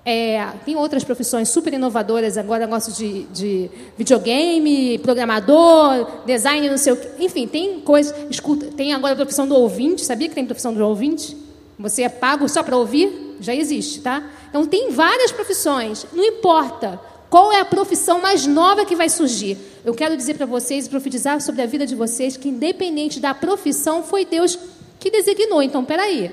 é, 0.06 0.46
tem 0.64 0.76
outras 0.76 1.04
profissões 1.04 1.50
super 1.50 1.74
inovadoras 1.74 2.38
agora, 2.38 2.66
negócio 2.66 2.94
de, 2.94 3.24
de 3.24 3.72
videogame, 3.98 5.00
programador, 5.00 6.08
design, 6.28 6.70
não 6.70 6.78
sei 6.78 6.94
o 6.94 6.98
que. 6.98 7.26
Enfim, 7.26 7.48
tem 7.48 7.80
coisas. 7.82 8.16
Escuta, 8.30 8.68
tem 8.68 8.94
agora 8.94 9.14
a 9.14 9.16
profissão 9.16 9.48
do 9.48 9.56
ouvinte. 9.56 10.06
Sabia 10.06 10.30
que 10.30 10.36
tem 10.36 10.46
profissão 10.46 10.74
do 10.74 10.86
ouvinte? 10.86 11.36
Você 11.78 12.04
é 12.04 12.10
pago 12.10 12.48
só 12.48 12.64
para 12.64 12.78
ouvir? 12.78 13.38
Já 13.40 13.54
existe, 13.54 14.02
tá? 14.02 14.24
Então 14.50 14.66
tem 14.66 14.92
várias 14.92 15.32
profissões. 15.32 16.06
Não 16.14 16.24
importa 16.24 17.00
qual 17.30 17.52
é 17.52 17.60
a 17.60 17.66
profissão 17.66 18.22
mais 18.22 18.48
nova 18.48 18.86
que 18.86 18.96
vai 18.96 19.10
surgir. 19.10 19.58
Eu 19.84 19.94
quero 19.94 20.16
dizer 20.16 20.36
para 20.36 20.46
vocês, 20.46 20.88
profetizar 20.88 21.42
sobre 21.42 21.62
a 21.62 21.66
vida 21.66 21.86
de 21.86 21.96
vocês, 21.96 22.38
que 22.38 22.48
independente 22.48 23.20
da 23.20 23.34
profissão, 23.34 24.04
foi 24.04 24.24
Deus 24.26 24.58
que 25.00 25.12
designou. 25.12 25.62
Então, 25.62 25.84
peraí. 25.84 26.32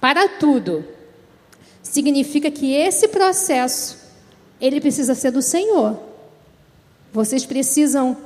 Para 0.00 0.26
tudo 0.28 0.84
significa 1.82 2.50
que 2.50 2.72
esse 2.72 3.08
processo 3.08 3.98
ele 4.60 4.80
precisa 4.80 5.14
ser 5.14 5.30
do 5.30 5.42
Senhor. 5.42 5.98
Vocês 7.12 7.44
precisam 7.44 8.16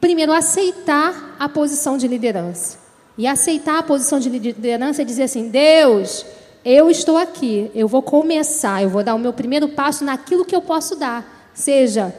primeiro 0.00 0.32
aceitar 0.32 1.36
a 1.38 1.48
posição 1.48 1.98
de 1.98 2.08
liderança. 2.08 2.81
E 3.16 3.26
aceitar 3.26 3.78
a 3.78 3.82
posição 3.82 4.18
de 4.18 4.28
liderança 4.28 5.02
é 5.02 5.04
dizer 5.04 5.24
assim: 5.24 5.48
Deus, 5.48 6.24
eu 6.64 6.90
estou 6.90 7.16
aqui, 7.16 7.70
eu 7.74 7.86
vou 7.86 8.02
começar, 8.02 8.82
eu 8.82 8.88
vou 8.88 9.02
dar 9.02 9.14
o 9.14 9.18
meu 9.18 9.32
primeiro 9.32 9.68
passo 9.68 10.04
naquilo 10.04 10.44
que 10.44 10.54
eu 10.54 10.62
posso 10.62 10.96
dar, 10.96 11.50
seja 11.54 12.14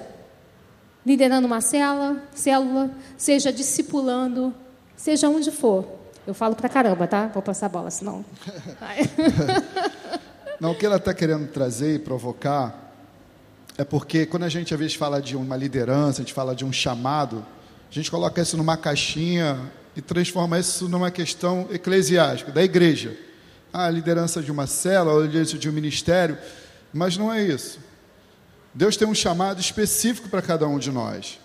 liderando 1.05 1.45
uma 1.47 1.62
célula, 1.62 2.21
célula, 2.33 2.89
seja 3.17 3.51
discipulando, 3.51 4.53
seja 4.95 5.27
onde 5.27 5.51
for. 5.51 5.85
Eu 6.25 6.33
falo 6.33 6.55
pra 6.55 6.69
caramba, 6.69 7.05
tá? 7.07 7.27
Vou 7.27 7.43
passar 7.43 7.65
a 7.65 7.69
bola, 7.69 7.91
senão. 7.91 8.23
Não, 10.59 10.71
o 10.71 10.75
que 10.75 10.85
ela 10.85 10.95
está 10.95 11.13
querendo 11.13 11.47
trazer 11.47 11.95
e 11.95 12.00
provocar 12.00 12.93
é 13.77 13.83
porque 13.83 14.25
quando 14.25 14.43
a 14.43 14.50
gente 14.50 14.73
às 14.73 14.79
vezes 14.79 14.95
fala 14.95 15.21
de 15.21 15.35
uma 15.35 15.57
liderança, 15.57 16.21
a 16.21 16.23
gente 16.23 16.33
fala 16.33 16.55
de 16.55 16.63
um 16.63 16.71
chamado, 16.71 17.45
a 17.89 17.93
gente 17.93 18.09
coloca 18.09 18.41
isso 18.41 18.55
numa 18.55 18.77
caixinha 18.77 19.59
e 19.95 20.01
transforma 20.01 20.59
isso 20.59 20.88
numa 20.89 21.12
questão 21.12 21.67
eclesiástica, 21.71 22.51
da 22.51 22.63
igreja. 22.63 23.17
A 23.71 23.89
liderança 23.89 24.41
de 24.41 24.51
uma 24.51 24.67
célula, 24.67 25.19
a 25.21 25.25
liderança 25.25 25.57
de 25.57 25.69
um 25.69 25.71
ministério, 25.73 26.38
mas 26.93 27.17
não 27.17 27.33
é 27.33 27.43
isso. 27.43 27.79
Deus 28.73 28.97
tem 28.97 29.07
um 29.07 29.15
chamado 29.15 29.59
específico 29.59 30.29
para 30.29 30.41
cada 30.41 30.67
um 30.67 30.79
de 30.79 30.91
nós. 30.91 31.39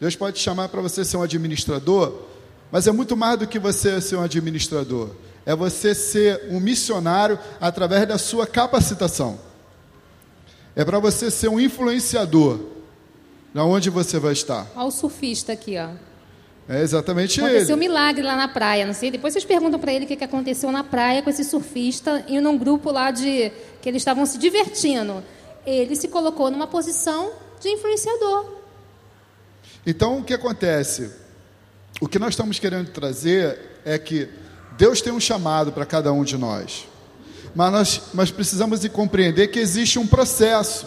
Deus 0.00 0.16
pode 0.16 0.38
chamar 0.38 0.68
para 0.68 0.80
você 0.80 1.04
ser 1.04 1.16
um 1.16 1.22
administrador, 1.22 2.22
mas 2.70 2.86
é 2.86 2.92
muito 2.92 3.16
mais 3.16 3.38
do 3.38 3.46
que 3.46 3.58
você 3.58 4.00
ser 4.00 4.16
um 4.16 4.22
administrador 4.22 5.10
é 5.44 5.54
você 5.54 5.94
ser 5.94 6.46
um 6.50 6.60
missionário 6.60 7.38
através 7.60 8.06
da 8.06 8.18
sua 8.18 8.46
capacitação. 8.46 9.38
É 10.74 10.84
para 10.84 10.98
você 10.98 11.30
ser 11.30 11.48
um 11.48 11.60
influenciador. 11.60 12.60
Na 13.52 13.64
onde 13.64 13.90
você 13.90 14.18
vai 14.18 14.32
estar? 14.32 14.66
Olha 14.74 14.86
o 14.86 14.90
surfista 14.90 15.52
aqui, 15.52 15.76
ó. 15.78 15.90
É 16.68 16.80
exatamente 16.80 17.40
aconteceu 17.40 17.46
ele. 17.46 17.56
Aconteceu 17.56 17.76
um 17.76 17.78
milagre 17.78 18.22
lá 18.22 18.36
na 18.36 18.48
praia, 18.48 18.86
não 18.86 18.94
sei. 18.94 19.10
Depois 19.10 19.32
vocês 19.32 19.44
perguntam 19.44 19.78
para 19.80 19.92
ele 19.92 20.04
o 20.04 20.08
que 20.08 20.22
aconteceu 20.22 20.70
na 20.70 20.84
praia 20.84 21.22
com 21.22 21.30
esse 21.30 21.44
surfista 21.44 22.24
e 22.28 22.40
num 22.40 22.56
grupo 22.56 22.90
lá 22.90 23.10
de 23.10 23.50
que 23.80 23.88
eles 23.88 24.00
estavam 24.00 24.24
se 24.24 24.38
divertindo. 24.38 25.22
Ele 25.66 25.94
se 25.96 26.08
colocou 26.08 26.50
numa 26.50 26.66
posição 26.66 27.32
de 27.60 27.68
influenciador. 27.68 28.46
Então 29.86 30.18
o 30.18 30.24
que 30.24 30.34
acontece? 30.34 31.10
O 32.00 32.08
que 32.08 32.18
nós 32.18 32.30
estamos 32.30 32.58
querendo 32.58 32.90
trazer 32.90 33.58
é 33.84 33.98
que 33.98 34.28
Deus 34.76 35.00
tem 35.00 35.12
um 35.12 35.20
chamado 35.20 35.72
para 35.72 35.84
cada 35.84 36.12
um 36.12 36.24
de 36.24 36.36
nós. 36.36 36.86
Mas 37.54 37.72
nós, 37.72 38.02
nós 38.14 38.30
precisamos 38.30 38.80
de 38.80 38.88
compreender 38.88 39.48
que 39.48 39.58
existe 39.58 39.98
um 39.98 40.06
processo. 40.06 40.86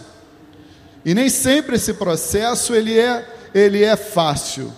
E 1.03 1.13
nem 1.13 1.29
sempre 1.29 1.75
esse 1.75 1.93
processo 1.93 2.73
ele 2.73 2.97
é, 2.97 3.27
ele 3.53 3.83
é 3.83 3.95
fácil. 3.95 4.73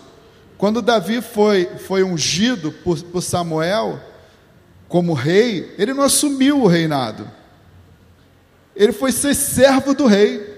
Quando 0.58 0.82
Davi 0.82 1.22
foi, 1.22 1.66
foi 1.78 2.04
ungido 2.04 2.72
por, 2.72 3.02
por 3.04 3.22
Samuel 3.22 4.00
como 4.88 5.14
rei, 5.14 5.74
ele 5.78 5.94
não 5.94 6.04
assumiu 6.04 6.64
o 6.64 6.68
reinado. 6.68 7.30
Ele 8.76 8.92
foi 8.92 9.12
ser 9.12 9.36
servo 9.36 9.94
do 9.94 10.06
rei. 10.06 10.56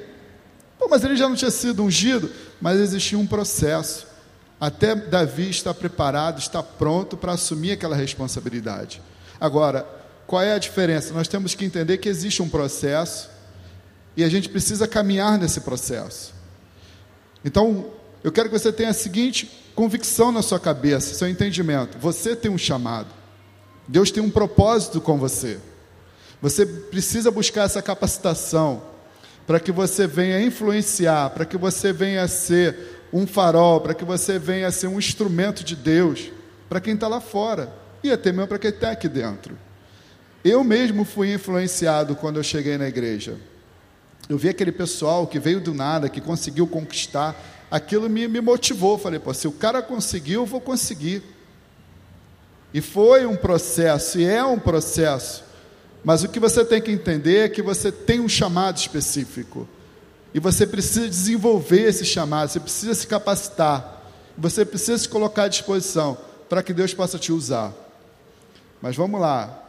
Pô, 0.77 0.87
mas 0.89 1.03
ele 1.03 1.15
já 1.15 1.27
não 1.27 1.35
tinha 1.35 1.51
sido 1.51 1.83
ungido, 1.83 2.31
mas 2.61 2.79
existia 2.79 3.17
um 3.17 3.27
processo 3.27 4.09
até 4.59 4.93
Davi 4.93 5.49
está 5.49 5.73
preparado, 5.73 6.39
está 6.39 6.61
pronto 6.61 7.15
para 7.15 7.31
assumir 7.31 7.71
aquela 7.71 7.95
responsabilidade. 7.95 9.01
Agora, 9.39 9.87
qual 10.27 10.41
é 10.41 10.53
a 10.53 10.59
diferença? 10.59 11.13
Nós 11.13 11.29
temos 11.29 11.55
que 11.55 11.63
entender 11.63 11.97
que 11.97 12.09
existe 12.09 12.41
um 12.41 12.49
processo 12.49 13.29
e 14.17 14.23
a 14.23 14.27
gente 14.27 14.49
precisa 14.49 14.85
caminhar 14.85 15.37
nesse 15.37 15.61
processo. 15.61 16.33
Então, 17.43 17.89
eu 18.21 18.33
quero 18.33 18.49
que 18.49 18.59
você 18.59 18.73
tenha 18.73 18.89
a 18.89 18.93
seguinte 18.93 19.49
convicção 19.79 20.29
na 20.29 20.41
sua 20.41 20.59
cabeça, 20.59 21.13
seu 21.13 21.29
entendimento: 21.29 21.97
você 21.97 22.35
tem 22.35 22.51
um 22.51 22.57
chamado, 22.57 23.07
Deus 23.87 24.11
tem 24.11 24.21
um 24.21 24.29
propósito 24.29 24.99
com 24.99 25.17
você. 25.17 25.57
Você 26.41 26.65
precisa 26.65 27.31
buscar 27.31 27.63
essa 27.63 27.81
capacitação 27.81 28.81
para 29.47 29.57
que 29.57 29.71
você 29.71 30.05
venha 30.05 30.41
influenciar, 30.41 31.29
para 31.29 31.45
que 31.45 31.57
você 31.57 31.93
venha 31.93 32.27
ser 32.27 33.07
um 33.13 33.25
farol, 33.25 33.79
para 33.79 33.93
que 33.93 34.03
você 34.03 34.37
venha 34.37 34.69
ser 34.69 34.87
um 34.87 34.99
instrumento 34.99 35.63
de 35.63 35.77
Deus 35.77 36.29
para 36.67 36.81
quem 36.81 36.93
está 36.93 37.07
lá 37.07 37.21
fora 37.21 37.71
e 38.03 38.11
até 38.11 38.33
mesmo 38.33 38.47
para 38.47 38.59
quem 38.59 38.71
está 38.71 38.91
aqui 38.91 39.07
dentro. 39.07 39.57
Eu 40.43 40.61
mesmo 40.61 41.05
fui 41.05 41.33
influenciado 41.33 42.17
quando 42.17 42.35
eu 42.35 42.43
cheguei 42.43 42.77
na 42.77 42.87
igreja. 42.89 43.37
Eu 44.27 44.37
vi 44.37 44.49
aquele 44.49 44.73
pessoal 44.73 45.25
que 45.25 45.39
veio 45.39 45.61
do 45.61 45.73
nada, 45.73 46.09
que 46.09 46.19
conseguiu 46.19 46.67
conquistar, 46.67 47.35
aquilo 47.69 48.09
me, 48.09 48.27
me 48.27 48.41
motivou. 48.41 48.97
Falei, 48.97 49.19
pô, 49.19 49.33
se 49.33 49.47
o 49.47 49.51
cara 49.51 49.81
conseguiu, 49.81 50.41
eu 50.41 50.45
vou 50.45 50.61
conseguir. 50.61 51.23
E 52.73 52.81
foi 52.81 53.25
um 53.25 53.35
processo, 53.35 54.19
e 54.19 54.25
é 54.25 54.43
um 54.43 54.59
processo. 54.59 55.43
Mas 56.03 56.23
o 56.23 56.29
que 56.29 56.39
você 56.39 56.63
tem 56.63 56.81
que 56.81 56.91
entender 56.91 57.45
é 57.45 57.49
que 57.49 57.61
você 57.61 57.91
tem 57.91 58.19
um 58.19 58.29
chamado 58.29 58.77
específico. 58.77 59.67
E 60.33 60.39
você 60.39 60.65
precisa 60.67 61.09
desenvolver 61.09 61.81
esse 61.81 62.05
chamado, 62.05 62.49
você 62.49 62.59
precisa 62.59 62.93
se 62.93 63.07
capacitar, 63.07 64.03
você 64.37 64.63
precisa 64.63 64.97
se 64.97 65.09
colocar 65.09 65.43
à 65.43 65.47
disposição 65.47 66.17
para 66.47 66.61
que 66.61 66.73
Deus 66.73 66.93
possa 66.93 67.17
te 67.17 67.31
usar. 67.31 67.73
Mas 68.81 68.95
vamos 68.95 69.19
lá. 69.19 69.65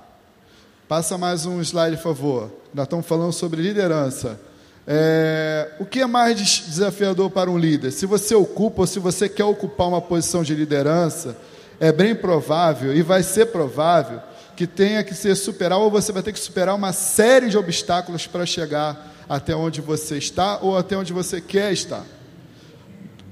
Passa 0.87 1.16
mais 1.16 1.47
um 1.47 1.61
slide, 1.61 1.97
por 1.97 2.02
favor. 2.02 2.50
Nós 2.75 2.85
estamos 2.85 3.07
falando 3.07 3.33
sobre 3.33 3.62
liderança. 3.62 4.38
É, 4.87 5.73
o 5.79 5.85
que 5.85 6.01
é 6.01 6.07
mais 6.07 6.39
desafiador 6.39 7.31
para 7.31 7.51
um 7.51 7.59
líder? 7.59 7.91
Se 7.91 8.07
você 8.07 8.35
ocupa 8.35 8.83
ou 8.83 8.87
se 8.87 8.99
você 8.99 9.29
quer 9.29 9.45
ocupar 9.45 9.89
uma 9.89 10.01
posição 10.01 10.43
de 10.43 10.55
liderança, 10.55 11.37
é 11.79 11.93
bem 11.93 12.15
provável 12.15 12.95
e 12.95 13.03
vai 13.03 13.23
ser 13.23 13.47
provável 13.47 14.21
que 14.57 14.67
tenha 14.67 15.03
que 15.03 15.15
ser 15.15 15.35
superar 15.37 15.79
ou 15.79 15.91
você 15.91 16.13
vai 16.13 16.23
ter 16.23 16.33
que 16.33 16.39
superar 16.39 16.75
uma 16.75 16.93
série 16.93 17.49
de 17.49 17.57
obstáculos 17.57 18.27
para 18.27 18.45
chegar 18.45 19.11
até 19.29 19.55
onde 19.55 19.81
você 19.81 20.19
está 20.19 20.59
ou 20.61 20.77
até 20.77 20.97
onde 20.97 21.13
você 21.13 21.41
quer 21.41 21.73
estar. 21.73 22.05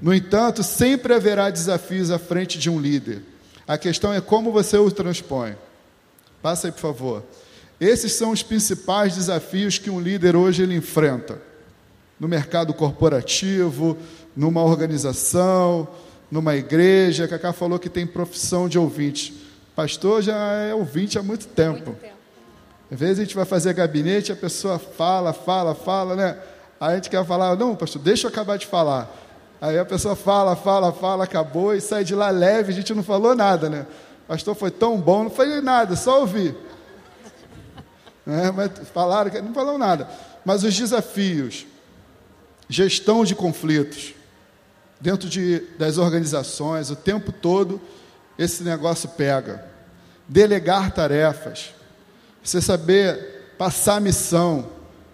No 0.01 0.13
entanto, 0.13 0.63
sempre 0.63 1.13
haverá 1.13 1.49
desafios 1.49 2.09
à 2.09 2.17
frente 2.17 2.57
de 2.57 2.69
um 2.69 2.79
líder. 2.79 3.21
A 3.67 3.77
questão 3.77 4.13
é 4.13 4.21
como 4.21 4.51
você 4.51 4.77
os 4.77 4.93
transpõe. 4.93 5.55
Passa 6.41 6.67
aí, 6.67 6.71
por 6.71 6.79
favor. 6.79 7.23
Esses 7.79 8.13
são 8.13 8.31
os 8.31 8.43
principais 8.43 9.15
desafios 9.15 9.77
que 9.77 9.89
um 9.89 9.99
líder 9.99 10.35
hoje 10.35 10.63
ele 10.63 10.75
enfrenta. 10.75 11.41
No 12.19 12.27
mercado 12.27 12.73
corporativo, 12.73 13.97
numa 14.35 14.61
organização, 14.63 15.87
numa 16.29 16.55
igreja. 16.55 17.25
A 17.25 17.27
Cacá 17.27 17.53
falou 17.53 17.79
que 17.79 17.89
tem 17.89 18.05
profissão 18.05 18.67
de 18.67 18.77
ouvinte. 18.77 19.33
Pastor 19.75 20.21
já 20.21 20.35
é 20.35 20.73
ouvinte 20.73 21.17
há 21.17 21.23
muito 21.23 21.47
tempo. 21.47 21.91
Muito 21.91 22.01
tempo. 22.01 22.19
Às 22.91 22.99
vezes 22.99 23.19
a 23.19 23.23
gente 23.23 23.35
vai 23.35 23.45
fazer 23.45 23.73
gabinete, 23.73 24.31
a 24.31 24.35
pessoa 24.35 24.79
fala, 24.79 25.31
fala, 25.31 25.75
fala, 25.75 26.15
né? 26.15 26.37
Aí 26.79 26.93
a 26.93 26.95
gente 26.95 27.09
quer 27.09 27.23
falar, 27.25 27.55
não, 27.55 27.75
pastor, 27.75 28.01
deixa 28.01 28.27
eu 28.27 28.31
acabar 28.31 28.57
de 28.57 28.65
falar. 28.65 29.09
Aí 29.61 29.77
a 29.77 29.85
pessoa 29.85 30.15
fala, 30.15 30.55
fala, 30.55 30.91
fala, 30.91 31.25
acabou 31.25 31.75
e 31.75 31.81
sai 31.81 32.03
de 32.03 32.15
lá 32.15 32.29
leve, 32.29 32.71
a 32.71 32.75
gente 32.75 32.93
não 32.93 33.03
falou 33.03 33.35
nada, 33.35 33.69
né? 33.69 33.85
Pastor, 34.27 34.55
foi 34.55 34.71
tão 34.71 34.97
bom, 34.97 35.23
não 35.23 35.29
falei 35.29 35.61
nada, 35.61 35.95
só 35.95 36.21
ouvi. 36.21 36.55
É, 38.29 38.51
mas 38.51 38.71
falaram, 38.93 39.31
não 39.41 39.53
falaram 39.53 39.77
nada. 39.77 40.09
Mas 40.45 40.63
os 40.63 40.75
desafios, 40.75 41.65
gestão 42.67 43.23
de 43.23 43.35
conflitos, 43.35 44.13
dentro 44.99 45.29
de, 45.29 45.59
das 45.77 45.97
organizações, 45.97 46.89
o 46.89 46.95
tempo 46.95 47.31
todo, 47.31 47.81
esse 48.37 48.63
negócio 48.63 49.09
pega. 49.09 49.65
Delegar 50.27 50.91
tarefas, 50.91 51.71
você 52.43 52.61
saber 52.61 53.53
passar 53.57 53.99
missão, 53.99 54.69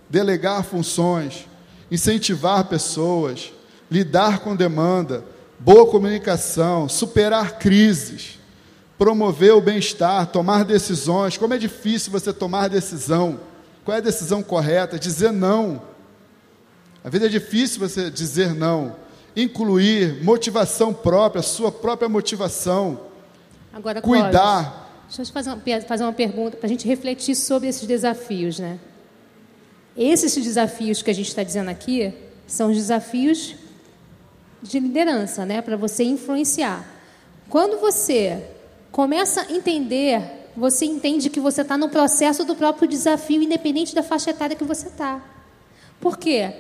delegar 0.10 0.64
funções, 0.64 1.48
incentivar 1.90 2.66
pessoas, 2.66 3.52
lidar 3.90 4.40
com 4.40 4.56
demanda, 4.56 5.24
boa 5.60 5.90
comunicação, 5.90 6.90
superar 6.90 7.58
crises, 7.58 8.40
promover 8.98 9.54
o 9.54 9.62
bem-estar, 9.62 10.28
tomar 10.28 10.64
decisões. 10.64 11.38
Como 11.38 11.54
é 11.54 11.58
difícil 11.58 12.12
você 12.12 12.32
tomar 12.32 12.70
decisão? 12.70 13.40
Qual 13.84 13.96
é 13.96 14.00
a 14.00 14.04
decisão 14.04 14.42
correta? 14.42 14.98
Dizer 14.98 15.32
não. 15.32 15.82
A 17.04 17.10
vida 17.10 17.26
é 17.28 17.30
difícil 17.30 17.80
você 17.80 18.10
dizer 18.10 18.54
não. 18.54 18.96
Incluir 19.36 20.24
motivação 20.24 20.94
própria, 20.94 21.42
sua 21.42 21.72
própria 21.72 22.10
motivação. 22.10 23.00
Agora, 23.72 24.02
cuidar. 24.02 25.04
Deixa 25.08 25.22
eu 25.22 25.26
fazer 25.28 25.50
uma, 25.52 25.82
fazer 25.82 26.04
uma 26.04 26.14
pergunta 26.14 26.58
para 26.58 26.66
a 26.66 26.70
gente 26.70 26.88
refletir 26.88 27.36
sobre 27.36 27.68
esses 27.68 27.86
desafios, 27.86 28.58
né? 28.58 28.80
Esses 29.96 30.34
desafios 30.34 31.02
que 31.02 31.12
a 31.12 31.14
gente 31.14 31.28
está 31.28 31.44
dizendo 31.44 31.70
aqui 31.70 32.14
são 32.48 32.72
os 32.72 32.76
desafios 32.76 33.56
de 34.64 34.80
liderança, 34.80 35.46
né? 35.46 35.62
Para 35.62 35.78
você 35.78 36.04
influenciar. 36.04 36.86
Quando 37.50 37.80
você 37.80 38.55
começa 38.96 39.42
a 39.42 39.52
entender, 39.52 40.22
você 40.56 40.86
entende 40.86 41.30
que 41.30 41.42
você 41.42 41.64
está 41.64 41.78
no 41.78 41.90
processo 41.90 42.46
do 42.46 42.56
próprio 42.56 42.88
desafio, 42.88 43.44
independente 43.44 43.94
da 43.94 44.02
faixa 44.02 44.30
etária 44.30 44.56
que 44.56 44.64
você 44.64 44.88
está. 44.88 45.22
Por 46.00 46.18
quê? 46.18 46.54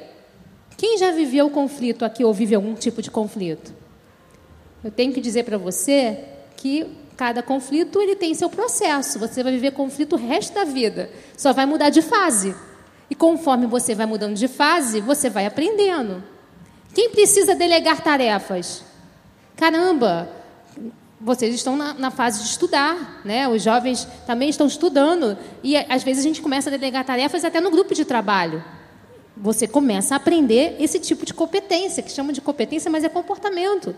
Quem 0.76 0.98
já 0.98 1.12
viveu 1.12 1.50
conflito 1.50 2.04
aqui 2.04 2.26
ou 2.26 2.34
vive 2.34 2.54
algum 2.54 2.74
tipo 2.74 3.02
de 3.02 3.10
conflito? 3.10 3.74
Eu 4.84 4.92
tenho 4.92 5.14
que 5.14 5.22
dizer 5.22 5.46
para 5.46 5.58
você 5.58 6.26
que 6.58 6.86
Cada 7.16 7.42
conflito 7.42 8.02
ele 8.02 8.14
tem 8.14 8.34
seu 8.34 8.50
processo. 8.50 9.18
Você 9.20 9.42
vai 9.42 9.54
viver 9.54 9.72
conflito 9.72 10.18
o 10.18 10.20
resto 10.20 10.54
da 10.54 10.66
vida. 10.66 11.10
Só 11.38 11.54
vai 11.54 11.66
mudar 11.66 11.90
de 11.90 12.02
fase. 12.02 12.54
E 13.10 13.16
conforme 13.16 13.66
você 13.66 13.96
vai 13.96 14.06
mudando 14.06 14.36
de 14.36 14.50
fase, 14.50 15.00
você 15.00 15.30
vai 15.30 15.46
aprendendo. 15.46 16.22
Quem 16.94 17.10
precisa 17.12 17.56
delegar 17.56 18.02
tarefas? 18.02 18.84
Caramba, 19.56 20.30
vocês 21.26 21.56
estão 21.56 21.76
na, 21.76 21.96
na, 21.96 22.12
fase 22.12 22.44
de 22.44 22.50
estudar, 22.50 23.22
né? 23.26 23.50
Os 23.50 23.64
jovens 23.64 24.08
também 24.28 24.48
estão 24.48 24.68
estudando 24.68 25.36
e 25.64 25.76
às 25.76 26.04
vezes 26.04 26.24
a 26.24 26.28
gente 26.28 26.40
começa 26.40 26.70
a 26.70 26.72
delegar 26.72 27.04
tarefas 27.04 27.44
até 27.44 27.60
no 27.60 27.72
grupo 27.72 27.96
de 27.96 28.06
trabalho. 28.06 28.64
Você 29.36 29.68
começa 29.68 30.14
a 30.14 30.18
aprender 30.18 30.76
esse 30.80 31.00
tipo 31.00 31.26
de 31.26 31.34
competência, 31.34 32.04
que 32.04 32.12
chama 32.12 32.32
de 32.32 32.42
competência, 32.42 32.92
mas 32.92 33.04
é 33.04 33.10
comportamento. 33.10 33.96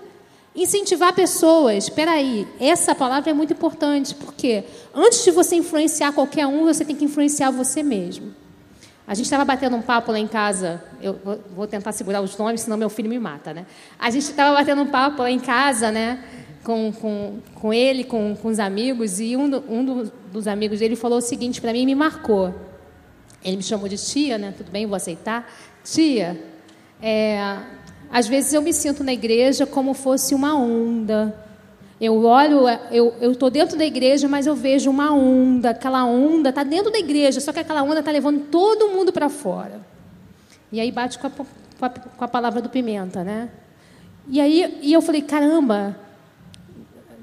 Incentivar 0.55 1.13
pessoas. 1.13 1.83
Espera 1.83 2.11
aí, 2.11 2.47
essa 2.61 2.95
palavra 2.95 3.29
é 3.29 3.33
muito 3.33 3.51
importante, 3.51 4.15
porque 4.15 4.63
antes 4.95 5.25
de 5.25 5.31
você 5.31 5.57
influenciar 5.57 6.13
qualquer 6.13 6.47
um, 6.47 6.63
você 6.63 6.85
tem 6.85 6.95
que 6.95 7.03
influenciar 7.03 7.51
você 7.51 7.83
mesmo. 7.83 8.33
A 9.05 9.13
gente 9.13 9.25
estava 9.25 9.43
batendo 9.43 9.75
um 9.75 9.81
papo 9.81 10.13
lá 10.13 10.19
em 10.19 10.27
casa, 10.27 10.81
eu 11.01 11.19
vou 11.53 11.67
tentar 11.67 11.91
segurar 11.91 12.21
os 12.21 12.37
nomes, 12.37 12.61
senão 12.61 12.77
meu 12.77 12.89
filho 12.89 13.09
me 13.09 13.19
mata, 13.19 13.53
né? 13.53 13.65
A 13.99 14.09
gente 14.09 14.23
estava 14.23 14.55
batendo 14.55 14.81
um 14.81 14.87
papo 14.87 15.21
lá 15.21 15.29
em 15.29 15.39
casa, 15.39 15.91
né? 15.91 16.23
Com, 16.67 16.91
com, 16.91 17.39
com 17.55 17.73
ele, 17.73 18.03
com, 18.03 18.35
com 18.35 18.49
os 18.49 18.59
amigos, 18.59 19.21
e 19.21 19.37
um, 19.37 19.49
do, 19.49 19.63
um 19.69 19.85
do, 19.85 20.11
dos 20.33 20.49
amigos 20.49 20.79
dele 20.79 20.97
falou 20.97 21.19
o 21.19 21.21
seguinte 21.21 21.61
para 21.61 21.71
mim 21.71 21.83
e 21.83 21.85
me 21.85 21.95
marcou. 21.95 22.53
Ele 23.41 23.55
me 23.55 23.63
chamou 23.63 23.87
de 23.87 23.95
tia, 23.95 24.37
né? 24.37 24.53
Tudo 24.57 24.69
bem, 24.69 24.85
vou 24.85 24.97
aceitar. 24.97 25.49
Tia, 25.81 26.37
é, 27.01 27.57
às 28.11 28.27
vezes 28.27 28.51
eu 28.51 28.61
me 28.61 28.73
sinto 28.73 29.01
na 29.01 29.13
igreja 29.13 29.65
como 29.65 29.93
fosse 29.93 30.35
uma 30.35 30.57
onda. 30.57 31.33
Eu 32.01 32.25
olho, 32.25 32.63
eu 32.91 33.31
estou 33.31 33.49
dentro 33.49 33.77
da 33.77 33.85
igreja, 33.85 34.27
mas 34.27 34.45
eu 34.45 34.53
vejo 34.53 34.89
uma 34.89 35.13
onda. 35.13 35.69
Aquela 35.69 36.03
onda 36.03 36.49
está 36.49 36.63
dentro 36.65 36.91
da 36.91 36.99
igreja, 36.99 37.39
só 37.39 37.53
que 37.53 37.59
aquela 37.59 37.81
onda 37.81 37.99
está 37.99 38.11
levando 38.11 38.41
todo 38.51 38.89
mundo 38.89 39.13
para 39.13 39.29
fora. 39.29 39.79
E 40.69 40.81
aí 40.81 40.91
bate 40.91 41.17
com 41.17 41.27
a, 41.27 41.29
com 41.29 41.45
a, 41.85 41.89
com 41.89 42.25
a 42.25 42.27
palavra 42.27 42.61
do 42.61 42.67
pimenta, 42.67 43.23
né? 43.23 43.47
E 44.27 44.41
aí 44.41 44.79
e 44.81 44.91
eu 44.91 45.01
falei, 45.01 45.21
caramba, 45.21 46.06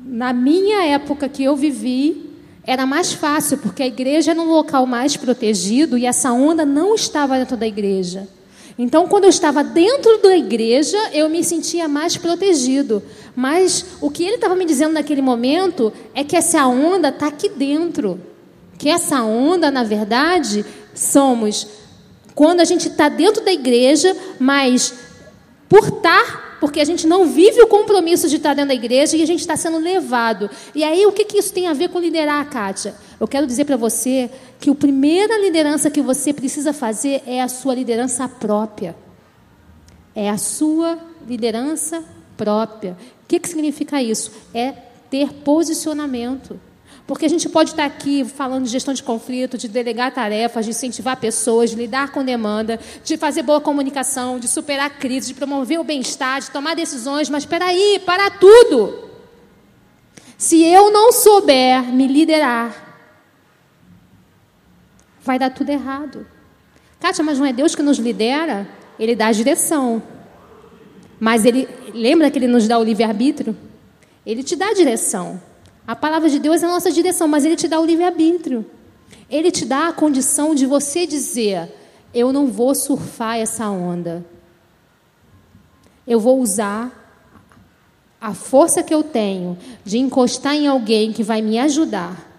na 0.04 0.32
minha 0.32 0.84
época 0.84 1.28
que 1.28 1.42
eu 1.42 1.56
vivi, 1.56 2.30
era 2.66 2.84
mais 2.86 3.12
fácil, 3.12 3.58
porque 3.58 3.82
a 3.82 3.86
igreja 3.86 4.32
era 4.32 4.40
um 4.40 4.48
local 4.48 4.86
mais 4.86 5.16
protegido 5.16 5.96
e 5.96 6.06
essa 6.06 6.32
onda 6.32 6.64
não 6.64 6.94
estava 6.94 7.38
dentro 7.38 7.56
da 7.56 7.66
igreja. 7.66 8.28
Então, 8.78 9.06
quando 9.06 9.24
eu 9.24 9.30
estava 9.30 9.62
dentro 9.62 10.18
da 10.18 10.36
igreja, 10.36 10.98
eu 11.12 11.28
me 11.28 11.44
sentia 11.44 11.86
mais 11.86 12.16
protegido. 12.16 13.02
Mas 13.36 13.86
o 14.00 14.10
que 14.10 14.24
ele 14.24 14.34
estava 14.34 14.56
me 14.56 14.64
dizendo 14.64 14.94
naquele 14.94 15.22
momento 15.22 15.92
é 16.12 16.24
que 16.24 16.36
essa 16.36 16.66
onda 16.66 17.08
está 17.08 17.28
aqui 17.28 17.48
dentro. 17.48 18.20
Que 18.76 18.88
essa 18.88 19.22
onda, 19.22 19.70
na 19.70 19.84
verdade, 19.84 20.64
somos 20.92 21.66
quando 22.34 22.60
a 22.60 22.64
gente 22.64 22.88
está 22.88 23.08
dentro 23.08 23.44
da 23.44 23.52
igreja, 23.52 24.14
mas 24.40 24.92
por 25.68 25.86
estar 25.86 26.53
porque 26.60 26.80
a 26.80 26.84
gente 26.84 27.06
não 27.06 27.26
vive 27.26 27.62
o 27.62 27.66
compromisso 27.66 28.28
de 28.28 28.36
estar 28.36 28.54
dentro 28.54 28.68
da 28.68 28.74
igreja 28.74 29.16
e 29.16 29.22
a 29.22 29.26
gente 29.26 29.40
está 29.40 29.56
sendo 29.56 29.78
levado. 29.78 30.50
E 30.74 30.82
aí, 30.82 31.06
o 31.06 31.12
que, 31.12 31.24
que 31.24 31.38
isso 31.38 31.52
tem 31.52 31.66
a 31.66 31.72
ver 31.72 31.88
com 31.88 31.98
liderar, 31.98 32.48
Kátia? 32.48 32.94
Eu 33.18 33.28
quero 33.28 33.46
dizer 33.46 33.64
para 33.64 33.76
você 33.76 34.30
que 34.60 34.70
a 34.70 34.74
primeira 34.74 35.38
liderança 35.38 35.90
que 35.90 36.00
você 36.00 36.32
precisa 36.32 36.72
fazer 36.72 37.22
é 37.26 37.42
a 37.42 37.48
sua 37.48 37.74
liderança 37.74 38.28
própria. 38.28 38.96
É 40.14 40.30
a 40.30 40.38
sua 40.38 40.98
liderança 41.26 42.02
própria. 42.36 42.96
O 43.24 43.26
que, 43.26 43.38
que 43.38 43.48
significa 43.48 44.02
isso? 44.02 44.30
É 44.52 44.72
ter 45.10 45.32
posicionamento. 45.32 46.58
Porque 47.06 47.26
a 47.26 47.28
gente 47.28 47.48
pode 47.50 47.70
estar 47.70 47.84
aqui 47.84 48.24
falando 48.24 48.64
de 48.64 48.70
gestão 48.70 48.94
de 48.94 49.02
conflito, 49.02 49.58
de 49.58 49.68
delegar 49.68 50.12
tarefas, 50.12 50.64
de 50.64 50.70
incentivar 50.70 51.18
pessoas, 51.18 51.70
de 51.70 51.76
lidar 51.76 52.10
com 52.12 52.24
demanda, 52.24 52.80
de 53.04 53.18
fazer 53.18 53.42
boa 53.42 53.60
comunicação, 53.60 54.38
de 54.38 54.48
superar 54.48 54.88
crise, 54.98 55.28
de 55.28 55.34
promover 55.34 55.78
o 55.78 55.84
bem-estar, 55.84 56.40
de 56.40 56.50
tomar 56.50 56.74
decisões, 56.74 57.28
mas 57.28 57.42
espera 57.42 57.66
aí, 57.66 58.00
para 58.06 58.30
tudo. 58.30 59.10
Se 60.38 60.62
eu 60.62 60.90
não 60.90 61.12
souber 61.12 61.82
me 61.82 62.06
liderar, 62.06 62.74
vai 65.22 65.38
dar 65.38 65.50
tudo 65.50 65.68
errado. 65.68 66.26
Kátia, 66.98 67.22
mas 67.22 67.38
não 67.38 67.44
é 67.44 67.52
Deus 67.52 67.74
que 67.74 67.82
nos 67.82 67.98
lidera? 67.98 68.66
Ele 68.98 69.14
dá 69.14 69.26
a 69.26 69.32
direção. 69.32 70.02
Mas 71.20 71.44
ele 71.44 71.68
lembra 71.92 72.30
que 72.30 72.38
ele 72.38 72.46
nos 72.46 72.66
dá 72.66 72.78
o 72.78 72.82
livre-arbítrio? 72.82 73.54
Ele 74.24 74.42
te 74.42 74.56
dá 74.56 74.68
a 74.68 74.74
direção. 74.74 75.40
A 75.86 75.94
palavra 75.94 76.28
de 76.30 76.38
Deus 76.38 76.62
é 76.62 76.66
a 76.66 76.70
nossa 76.70 76.90
direção, 76.90 77.28
mas 77.28 77.44
ele 77.44 77.56
te 77.56 77.68
dá 77.68 77.78
o 77.78 77.84
livre-arbítrio. 77.84 78.64
Ele 79.28 79.50
te 79.50 79.64
dá 79.64 79.88
a 79.88 79.92
condição 79.92 80.54
de 80.54 80.66
você 80.66 81.06
dizer: 81.06 81.70
eu 82.14 82.32
não 82.32 82.46
vou 82.46 82.74
surfar 82.74 83.38
essa 83.38 83.68
onda. 83.68 84.24
Eu 86.06 86.20
vou 86.20 86.40
usar 86.40 87.02
a 88.20 88.32
força 88.32 88.82
que 88.82 88.94
eu 88.94 89.02
tenho 89.02 89.58
de 89.84 89.98
encostar 89.98 90.54
em 90.54 90.66
alguém 90.66 91.12
que 91.12 91.22
vai 91.22 91.42
me 91.42 91.58
ajudar 91.58 92.32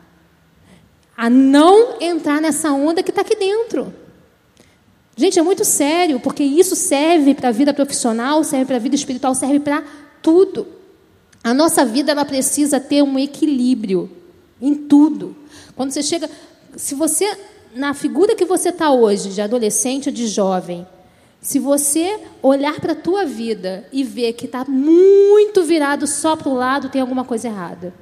a 1.18 1.30
não 1.30 2.02
entrar 2.02 2.42
nessa 2.42 2.72
onda 2.72 3.02
que 3.02 3.10
está 3.10 3.22
aqui 3.22 3.36
dentro. 3.36 3.94
Gente, 5.16 5.40
é 5.40 5.42
muito 5.42 5.64
sério, 5.64 6.20
porque 6.20 6.44
isso 6.44 6.76
serve 6.76 7.34
para 7.34 7.50
a 7.50 7.52
vida 7.52 7.74
profissional, 7.74 8.44
serve 8.44 8.66
para 8.66 8.76
a 8.76 8.80
vida 8.80 8.96
espiritual, 8.96 9.34
serve 9.34 9.60
para 9.60 9.84
tudo. 10.22 10.68
A 11.46 11.54
nossa 11.54 11.86
vida 11.86 12.12
ela 12.12 12.26
precisa 12.26 12.80
ter 12.80 13.04
um 13.04 13.20
equilíbrio 13.20 14.10
em 14.60 14.74
tudo. 14.74 15.36
Quando 15.76 15.92
você 15.92 16.02
chega, 16.02 16.28
se 16.76 16.96
você 16.96 17.38
na 17.76 17.94
figura 17.94 18.36
que 18.36 18.46
você 18.46 18.70
está 18.70 18.90
hoje, 18.90 19.30
de 19.30 19.42
adolescente 19.42 20.10
ou 20.10 20.12
de 20.12 20.26
jovem, 20.26 20.88
se 21.40 21.60
você 21.60 22.20
olhar 22.42 22.80
para 22.80 22.94
a 22.94 22.96
tua 22.96 23.26
vida 23.26 23.88
e 23.94 24.04
ver 24.04 24.34
que 24.34 24.46
está 24.46 24.66
muito 24.66 25.64
virado 25.64 26.08
só 26.08 26.36
para 26.36 26.50
o 26.50 26.56
lado, 26.56 26.90
tem 26.90 27.00
alguma 27.00 27.24
coisa 27.24 27.48
errada. 27.48 27.94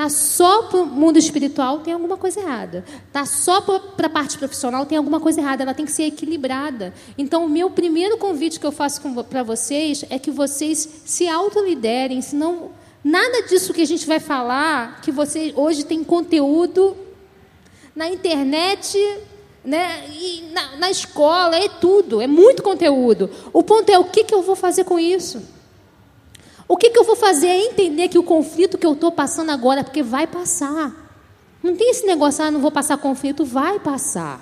Tá 0.00 0.08
só 0.08 0.62
para 0.62 0.80
o 0.80 0.86
mundo 0.86 1.18
espiritual, 1.18 1.80
tem 1.80 1.92
alguma 1.92 2.16
coisa 2.16 2.40
errada. 2.40 2.82
Tá 3.12 3.26
só 3.26 3.60
para 3.60 4.06
a 4.06 4.08
parte 4.08 4.38
profissional, 4.38 4.86
tem 4.86 4.96
alguma 4.96 5.20
coisa 5.20 5.42
errada. 5.42 5.62
Ela 5.62 5.74
tem 5.74 5.84
que 5.84 5.92
ser 5.92 6.04
equilibrada. 6.04 6.94
Então, 7.18 7.44
o 7.44 7.48
meu 7.50 7.68
primeiro 7.68 8.16
convite 8.16 8.58
que 8.58 8.64
eu 8.64 8.72
faço 8.72 9.02
para 9.24 9.42
vocês 9.42 10.02
é 10.08 10.18
que 10.18 10.30
vocês 10.30 11.02
se 11.04 11.28
autoliderem, 11.28 12.22
senão 12.22 12.70
nada 13.04 13.42
disso 13.42 13.74
que 13.74 13.82
a 13.82 13.86
gente 13.86 14.06
vai 14.06 14.18
falar, 14.18 15.02
que 15.02 15.12
você 15.12 15.52
hoje 15.54 15.84
tem 15.84 16.02
conteúdo 16.02 16.96
na 17.94 18.08
internet, 18.08 18.96
né, 19.62 20.08
e 20.14 20.48
na, 20.50 20.76
na 20.76 20.90
escola, 20.90 21.56
é 21.56 21.68
tudo, 21.68 22.22
é 22.22 22.26
muito 22.26 22.62
conteúdo. 22.62 23.28
O 23.52 23.62
ponto 23.62 23.90
é 23.90 23.98
o 23.98 24.04
que, 24.04 24.24
que 24.24 24.34
eu 24.34 24.40
vou 24.40 24.56
fazer 24.56 24.84
com 24.84 24.98
isso? 24.98 25.59
O 26.70 26.76
que, 26.76 26.88
que 26.88 26.96
eu 27.00 27.02
vou 27.02 27.16
fazer 27.16 27.48
é 27.48 27.66
entender 27.66 28.06
que 28.06 28.16
o 28.16 28.22
conflito 28.22 28.78
que 28.78 28.86
eu 28.86 28.92
estou 28.92 29.10
passando 29.10 29.50
agora, 29.50 29.82
porque 29.82 30.04
vai 30.04 30.24
passar. 30.24 30.94
Não 31.60 31.74
tem 31.74 31.90
esse 31.90 32.06
negócio, 32.06 32.44
ah, 32.44 32.50
não 32.52 32.60
vou 32.60 32.70
passar 32.70 32.96
conflito, 32.96 33.44
vai 33.44 33.80
passar. 33.80 34.40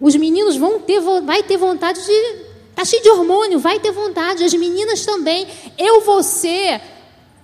Os 0.00 0.16
meninos 0.16 0.56
vão 0.56 0.80
ter, 0.80 1.02
vai 1.22 1.42
ter 1.42 1.58
vontade 1.58 2.02
de. 2.02 2.46
Está 2.70 2.86
cheio 2.86 3.02
de 3.02 3.10
hormônio, 3.10 3.58
vai 3.58 3.78
ter 3.78 3.92
vontade. 3.92 4.44
As 4.44 4.54
meninas 4.54 5.04
também. 5.04 5.46
Eu 5.76 6.00
vou 6.00 6.22
ser 6.22 6.80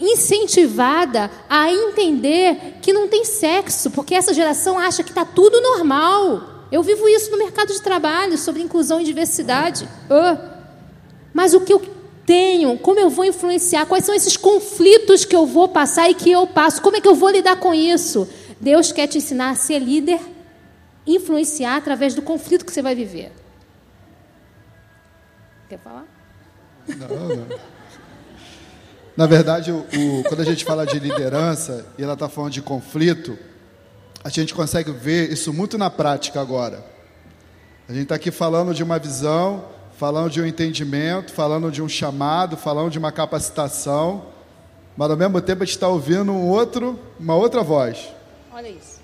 incentivada 0.00 1.30
a 1.46 1.70
entender 1.70 2.78
que 2.80 2.94
não 2.94 3.08
tem 3.08 3.26
sexo, 3.26 3.90
porque 3.90 4.14
essa 4.14 4.32
geração 4.32 4.78
acha 4.78 5.02
que 5.02 5.10
está 5.10 5.26
tudo 5.26 5.60
normal. 5.60 6.64
Eu 6.72 6.82
vivo 6.82 7.06
isso 7.10 7.30
no 7.30 7.36
mercado 7.36 7.74
de 7.74 7.82
trabalho, 7.82 8.38
sobre 8.38 8.62
inclusão 8.62 9.02
e 9.02 9.04
diversidade. 9.04 9.86
Uh. 10.08 10.48
Mas 11.34 11.52
o 11.52 11.60
que 11.60 11.74
eu 11.74 11.99
tenho, 12.30 12.78
como 12.78 13.00
eu 13.00 13.10
vou 13.10 13.24
influenciar, 13.24 13.86
quais 13.86 14.04
são 14.04 14.14
esses 14.14 14.36
conflitos 14.36 15.24
que 15.24 15.34
eu 15.34 15.44
vou 15.44 15.66
passar 15.68 16.08
e 16.08 16.14
que 16.14 16.30
eu 16.30 16.46
passo, 16.46 16.80
como 16.80 16.96
é 16.96 17.00
que 17.00 17.08
eu 17.08 17.14
vou 17.16 17.28
lidar 17.28 17.56
com 17.56 17.74
isso? 17.74 18.28
Deus 18.60 18.92
quer 18.92 19.08
te 19.08 19.18
ensinar 19.18 19.50
a 19.50 19.56
ser 19.56 19.80
líder, 19.80 20.20
influenciar 21.04 21.74
através 21.74 22.14
do 22.14 22.22
conflito 22.22 22.64
que 22.64 22.70
você 22.70 22.80
vai 22.80 22.94
viver. 22.94 23.32
Quer 25.68 25.80
falar? 25.80 26.06
Não, 26.86 27.08
não. 27.08 27.46
Na 29.16 29.26
verdade, 29.26 29.72
o, 29.72 29.78
o, 29.78 30.22
quando 30.28 30.42
a 30.42 30.44
gente 30.44 30.64
fala 30.64 30.86
de 30.86 31.00
liderança 31.00 31.84
e 31.98 32.04
ela 32.04 32.12
está 32.12 32.28
falando 32.28 32.52
de 32.52 32.62
conflito, 32.62 33.36
a 34.22 34.28
gente 34.28 34.54
consegue 34.54 34.92
ver 34.92 35.32
isso 35.32 35.52
muito 35.52 35.76
na 35.76 35.90
prática 35.90 36.40
agora. 36.40 36.86
A 37.88 37.92
gente 37.92 38.04
está 38.04 38.14
aqui 38.14 38.30
falando 38.30 38.72
de 38.72 38.84
uma 38.84 39.00
visão 39.00 39.79
falando 40.00 40.30
de 40.30 40.40
um 40.40 40.46
entendimento, 40.46 41.30
falando 41.30 41.70
de 41.70 41.82
um 41.82 41.88
chamado, 41.88 42.56
falando 42.56 42.90
de 42.90 42.98
uma 42.98 43.12
capacitação, 43.12 44.28
mas 44.96 45.10
ao 45.10 45.16
mesmo 45.16 45.38
tempo 45.42 45.62
a 45.62 45.66
gente 45.66 45.74
está 45.74 45.88
ouvindo 45.88 46.32
um 46.32 46.48
outro, 46.48 46.98
uma 47.18 47.34
outra 47.34 47.62
voz. 47.62 48.08
Olha 48.50 48.70
isso. 48.70 48.98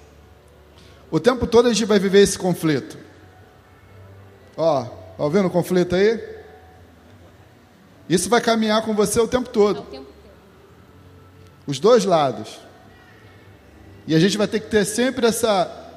O 1.11 1.21
tempo 1.21 1.47
todo 1.47 1.69
a 1.69 1.73
gente 1.75 1.85
vai 1.85 1.99
viver 1.99 2.23
esse 2.23 2.39
conflito. 2.39 2.97
Ó, 4.57 4.85
tá 4.85 5.23
ouvindo 5.23 5.49
o 5.49 5.51
conflito 5.51 5.95
aí? 5.95 6.19
Isso 8.09 8.31
vai 8.31 8.41
caminhar 8.41 8.81
com 8.81 8.95
você 8.95 9.21
o 9.21 9.29
tempo 9.29 9.51
todo. 9.51 9.87
Os 11.67 11.79
dois 11.79 12.07
lados. 12.07 12.59
E 14.07 14.15
a 14.15 14.19
gente 14.19 14.39
vai 14.39 14.49
ter 14.49 14.61
que 14.61 14.71
ter 14.71 14.87
sempre 14.87 15.27
essa. 15.27 15.93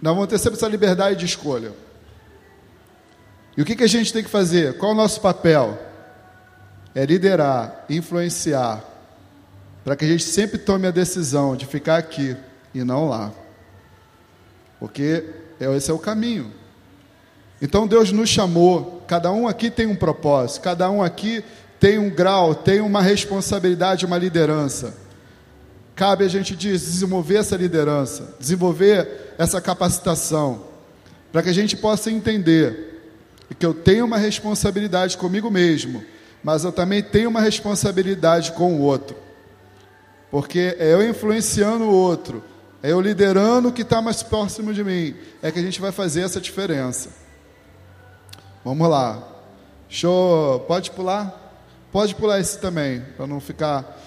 Nós 0.00 0.14
vamos 0.14 0.30
ter 0.30 0.38
sempre 0.38 0.56
essa 0.56 0.66
liberdade 0.66 1.16
de 1.16 1.26
escolha. 1.26 1.74
E 3.56 3.62
o 3.62 3.64
que, 3.64 3.76
que 3.76 3.84
a 3.84 3.88
gente 3.88 4.12
tem 4.12 4.22
que 4.22 4.30
fazer? 4.30 4.76
Qual 4.78 4.92
é 4.92 4.94
o 4.94 4.96
nosso 4.96 5.20
papel? 5.20 5.78
É 6.94 7.04
liderar, 7.04 7.84
influenciar, 7.88 8.82
para 9.84 9.96
que 9.96 10.04
a 10.04 10.08
gente 10.08 10.24
sempre 10.24 10.58
tome 10.58 10.86
a 10.86 10.90
decisão 10.90 11.56
de 11.56 11.66
ficar 11.66 11.96
aqui 11.96 12.36
e 12.74 12.82
não 12.82 13.08
lá. 13.08 13.32
Porque 14.80 15.24
esse 15.60 15.90
é 15.90 15.94
o 15.94 15.98
caminho. 15.98 16.52
Então 17.60 17.86
Deus 17.86 18.10
nos 18.10 18.28
chamou, 18.28 19.02
cada 19.06 19.30
um 19.30 19.46
aqui 19.46 19.70
tem 19.70 19.86
um 19.86 19.94
propósito, 19.94 20.62
cada 20.62 20.90
um 20.90 21.02
aqui 21.02 21.44
tem 21.78 21.98
um 21.98 22.10
grau, 22.10 22.54
tem 22.54 22.80
uma 22.80 23.02
responsabilidade, 23.02 24.06
uma 24.06 24.18
liderança. 24.18 24.94
Cabe 25.94 26.24
a 26.24 26.28
gente 26.28 26.56
desenvolver 26.56 27.36
essa 27.36 27.56
liderança, 27.56 28.34
desenvolver 28.40 29.34
essa 29.38 29.60
capacitação, 29.60 30.64
para 31.30 31.42
que 31.42 31.50
a 31.50 31.54
gente 31.54 31.76
possa 31.76 32.10
entender 32.10 32.91
e 33.50 33.54
que 33.54 33.64
eu 33.66 33.74
tenho 33.74 34.04
uma 34.04 34.18
responsabilidade 34.18 35.16
comigo 35.16 35.50
mesmo, 35.50 36.04
mas 36.42 36.64
eu 36.64 36.72
também 36.72 37.02
tenho 37.02 37.28
uma 37.28 37.40
responsabilidade 37.40 38.52
com 38.52 38.74
o 38.74 38.80
outro. 38.80 39.16
Porque 40.30 40.76
é 40.78 40.92
eu 40.92 41.08
influenciando 41.08 41.84
o 41.84 41.92
outro, 41.92 42.42
é 42.82 42.90
eu 42.92 43.00
liderando 43.00 43.68
o 43.68 43.72
que 43.72 43.82
está 43.82 44.00
mais 44.00 44.22
próximo 44.22 44.72
de 44.72 44.82
mim, 44.82 45.14
é 45.42 45.50
que 45.50 45.58
a 45.58 45.62
gente 45.62 45.80
vai 45.80 45.92
fazer 45.92 46.22
essa 46.22 46.40
diferença. 46.40 47.10
Vamos 48.64 48.88
lá. 48.88 49.22
Show. 49.88 50.60
Pode 50.60 50.90
pular? 50.92 51.38
Pode 51.92 52.14
pular 52.14 52.40
esse 52.40 52.58
também, 52.58 53.02
para 53.16 53.26
não 53.26 53.40
ficar. 53.40 54.00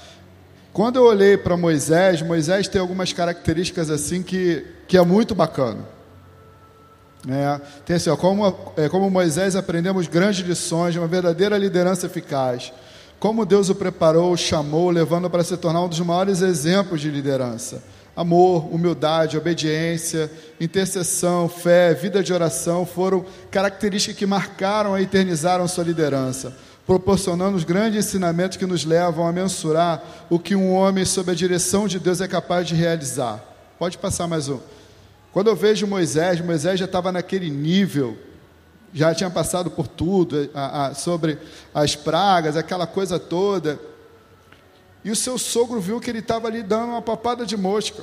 Quando 0.73 0.95
eu 0.95 1.03
olhei 1.03 1.37
para 1.37 1.55
Moisés, 1.55 2.21
Moisés 2.21 2.67
tem 2.67 2.81
algumas 2.81 3.13
características 3.13 3.89
assim 3.89 4.23
que, 4.23 4.65
que 4.87 4.97
é 4.97 5.01
muito 5.03 5.35
bacana. 5.35 5.94
É, 7.27 7.59
tem 7.85 7.95
assim, 7.95 8.09
ó, 8.09 8.15
como, 8.15 8.55
é, 8.77 8.87
como 8.87 9.09
Moisés 9.09 9.55
aprendemos 9.55 10.07
grandes 10.07 10.45
lições 10.45 10.93
de 10.93 10.99
uma 10.99 11.07
verdadeira 11.07 11.57
liderança 11.57 12.05
eficaz. 12.05 12.71
Como 13.19 13.45
Deus 13.45 13.69
o 13.69 13.75
preparou, 13.75 14.31
o 14.33 14.37
chamou, 14.37 14.89
levando 14.89 15.29
para 15.29 15.43
se 15.43 15.57
tornar 15.57 15.81
um 15.81 15.87
dos 15.87 15.99
maiores 16.01 16.41
exemplos 16.41 17.01
de 17.01 17.09
liderança. 17.09 17.81
Amor, 18.15 18.73
humildade, 18.73 19.37
obediência, 19.37 20.31
intercessão, 20.61 21.49
fé, 21.49 21.93
vida 21.93 22.23
de 22.23 22.31
oração 22.31 22.85
foram 22.85 23.25
características 23.51 24.17
que 24.17 24.25
marcaram 24.25 24.97
e 24.97 25.03
eternizaram 25.03 25.67
sua 25.67 25.83
liderança, 25.83 26.55
proporcionando 26.85 27.57
os 27.57 27.63
grandes 27.63 28.05
ensinamentos 28.05 28.57
que 28.57 28.65
nos 28.65 28.85
levam 28.85 29.27
a 29.27 29.33
mensurar 29.33 30.01
o 30.29 30.39
que 30.39 30.55
um 30.55 30.73
homem 30.73 31.03
sob 31.03 31.31
a 31.31 31.35
direção 31.35 31.87
de 31.87 31.99
Deus 31.99 32.21
é 32.21 32.27
capaz 32.27 32.67
de 32.67 32.75
realizar. 32.75 33.43
Pode 33.77 33.97
passar 33.97 34.27
mais 34.27 34.47
um. 34.47 34.59
Quando 35.35 35.47
eu 35.47 35.55
vejo 35.57 35.85
Moisés, 35.85 36.39
Moisés 36.39 36.79
já 36.79 36.85
estava 36.85 37.11
naquele 37.11 37.49
nível, 37.49 38.17
já 38.93 39.13
tinha 39.13 39.29
passado 39.29 39.69
por 39.69 39.85
tudo, 39.85 40.49
a, 40.53 40.85
a, 40.85 40.93
sobre 40.93 41.37
as 41.73 41.93
pragas, 41.93 42.55
aquela 42.55 42.87
coisa 42.87 43.19
toda. 43.19 43.77
E 45.03 45.11
o 45.11 45.15
seu 45.15 45.37
sogro 45.37 45.81
viu 45.81 45.99
que 45.99 46.09
ele 46.09 46.19
estava 46.19 46.47
ali 46.47 46.63
dando 46.63 46.91
uma 46.91 47.01
papada 47.01 47.45
de 47.45 47.57
mosca, 47.57 48.01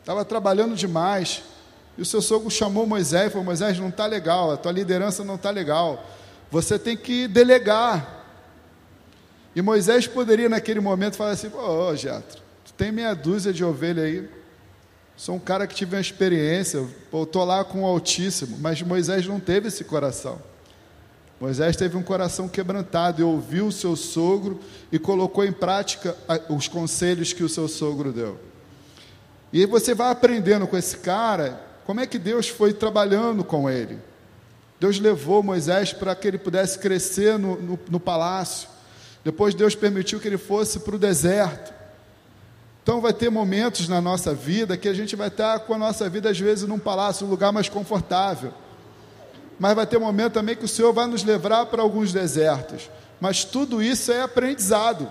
estava 0.00 0.24
trabalhando 0.24 0.74
demais. 0.74 1.44
E 1.96 2.02
o 2.02 2.04
seu 2.04 2.20
sogro 2.20 2.50
chamou 2.50 2.84
Moisés 2.84 3.28
e 3.28 3.30
falou: 3.30 3.44
Moisés, 3.44 3.78
não 3.78 3.90
está 3.90 4.04
legal, 4.04 4.50
a 4.50 4.56
tua 4.56 4.72
liderança 4.72 5.22
não 5.22 5.36
está 5.36 5.50
legal, 5.50 6.04
você 6.50 6.80
tem 6.80 6.96
que 6.96 7.28
delegar. 7.28 8.24
E 9.54 9.62
Moisés 9.62 10.08
poderia, 10.08 10.48
naquele 10.48 10.80
momento, 10.80 11.14
falar 11.14 11.30
assim: 11.30 11.46
Ô, 11.46 11.90
oh, 11.90 11.94
Jetro, 11.94 12.42
tu 12.64 12.72
tem 12.72 12.90
meia 12.90 13.14
dúzia 13.14 13.52
de 13.52 13.64
ovelha 13.64 14.02
aí, 14.02 14.28
Sou 15.16 15.36
um 15.36 15.38
cara 15.38 15.66
que 15.66 15.74
tive 15.74 15.96
uma 15.96 16.00
experiência, 16.00 16.86
estou 17.10 17.44
lá 17.44 17.64
com 17.64 17.82
o 17.82 17.86
Altíssimo, 17.86 18.58
mas 18.60 18.82
Moisés 18.82 19.26
não 19.26 19.40
teve 19.40 19.68
esse 19.68 19.82
coração. 19.82 20.38
Moisés 21.40 21.74
teve 21.76 21.96
um 21.96 22.02
coração 22.02 22.48
quebrantado 22.48 23.20
e 23.20 23.24
ouviu 23.24 23.66
o 23.66 23.72
seu 23.72 23.96
sogro 23.96 24.60
e 24.92 24.98
colocou 24.98 25.44
em 25.44 25.52
prática 25.52 26.16
os 26.48 26.68
conselhos 26.68 27.32
que 27.32 27.42
o 27.42 27.48
seu 27.48 27.66
sogro 27.66 28.12
deu. 28.12 28.38
E 29.52 29.64
você 29.64 29.94
vai 29.94 30.10
aprendendo 30.10 30.66
com 30.66 30.76
esse 30.76 30.98
cara 30.98 31.60
como 31.86 32.00
é 32.00 32.06
que 32.06 32.18
Deus 32.18 32.48
foi 32.48 32.72
trabalhando 32.72 33.44
com 33.44 33.70
ele. 33.70 33.98
Deus 34.78 34.98
levou 34.98 35.42
Moisés 35.42 35.92
para 35.92 36.14
que 36.14 36.28
ele 36.28 36.38
pudesse 36.38 36.78
crescer 36.78 37.38
no, 37.38 37.60
no, 37.60 37.78
no 37.88 38.00
palácio. 38.00 38.68
Depois 39.24 39.54
Deus 39.54 39.74
permitiu 39.74 40.20
que 40.20 40.28
ele 40.28 40.38
fosse 40.38 40.80
para 40.80 40.96
o 40.96 40.98
deserto. 40.98 41.75
Então 42.86 43.00
vai 43.00 43.12
ter 43.12 43.28
momentos 43.28 43.88
na 43.88 44.00
nossa 44.00 44.32
vida 44.32 44.76
que 44.76 44.88
a 44.88 44.94
gente 44.94 45.16
vai 45.16 45.26
estar 45.26 45.58
com 45.58 45.74
a 45.74 45.78
nossa 45.78 46.08
vida 46.08 46.30
às 46.30 46.38
vezes 46.38 46.68
num 46.68 46.78
palácio, 46.78 47.26
um 47.26 47.30
lugar 47.30 47.50
mais 47.52 47.68
confortável. 47.68 48.54
Mas 49.58 49.74
vai 49.74 49.84
ter 49.84 49.98
momento 49.98 50.34
também 50.34 50.54
que 50.54 50.64
o 50.64 50.68
Senhor 50.68 50.92
vai 50.92 51.08
nos 51.08 51.24
levar 51.24 51.66
para 51.66 51.82
alguns 51.82 52.12
desertos. 52.12 52.88
Mas 53.20 53.42
tudo 53.42 53.82
isso 53.82 54.12
é 54.12 54.22
aprendizado. 54.22 55.10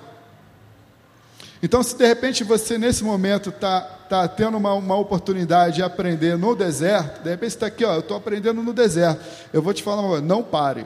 Então, 1.62 1.84
se 1.84 1.98
de 1.98 2.08
repente 2.08 2.46
você 2.46 2.78
nesse 2.78 3.04
momento 3.04 3.50
está 3.50 3.82
tá 3.82 4.26
tendo 4.26 4.56
uma, 4.56 4.72
uma 4.72 4.96
oportunidade 4.96 5.76
de 5.76 5.84
aprender 5.84 6.38
no 6.38 6.56
deserto, 6.56 7.24
de 7.24 7.30
repente 7.30 7.50
você 7.50 7.58
está 7.58 7.68
aqui, 7.68 7.84
ó, 7.84 7.96
eu 7.96 8.00
estou 8.00 8.16
aprendendo 8.16 8.64
no 8.64 8.72
deserto. 8.72 9.22
Eu 9.52 9.62
vou 9.62 9.74
te 9.74 9.84
falar 9.84 10.22
não 10.22 10.42
pare. 10.42 10.86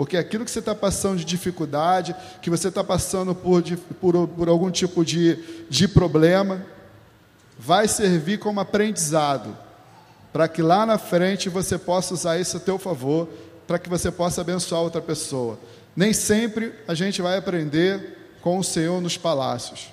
Porque 0.00 0.16
aquilo 0.16 0.46
que 0.46 0.50
você 0.50 0.60
está 0.60 0.74
passando 0.74 1.18
de 1.18 1.26
dificuldade, 1.26 2.16
que 2.40 2.48
você 2.48 2.68
está 2.68 2.82
passando 2.82 3.34
por, 3.34 3.62
por, 4.00 4.28
por 4.28 4.48
algum 4.48 4.70
tipo 4.70 5.04
de, 5.04 5.66
de 5.68 5.86
problema, 5.86 6.64
vai 7.58 7.86
servir 7.86 8.38
como 8.38 8.60
aprendizado, 8.60 9.54
para 10.32 10.48
que 10.48 10.62
lá 10.62 10.86
na 10.86 10.96
frente 10.96 11.50
você 11.50 11.76
possa 11.76 12.14
usar 12.14 12.38
isso 12.38 12.56
a 12.56 12.60
teu 12.60 12.78
favor, 12.78 13.28
para 13.66 13.78
que 13.78 13.90
você 13.90 14.10
possa 14.10 14.40
abençoar 14.40 14.80
outra 14.80 15.02
pessoa. 15.02 15.58
Nem 15.94 16.14
sempre 16.14 16.72
a 16.88 16.94
gente 16.94 17.20
vai 17.20 17.36
aprender 17.36 18.38
com 18.40 18.58
o 18.58 18.64
Senhor 18.64 19.02
nos 19.02 19.18
palácios. 19.18 19.92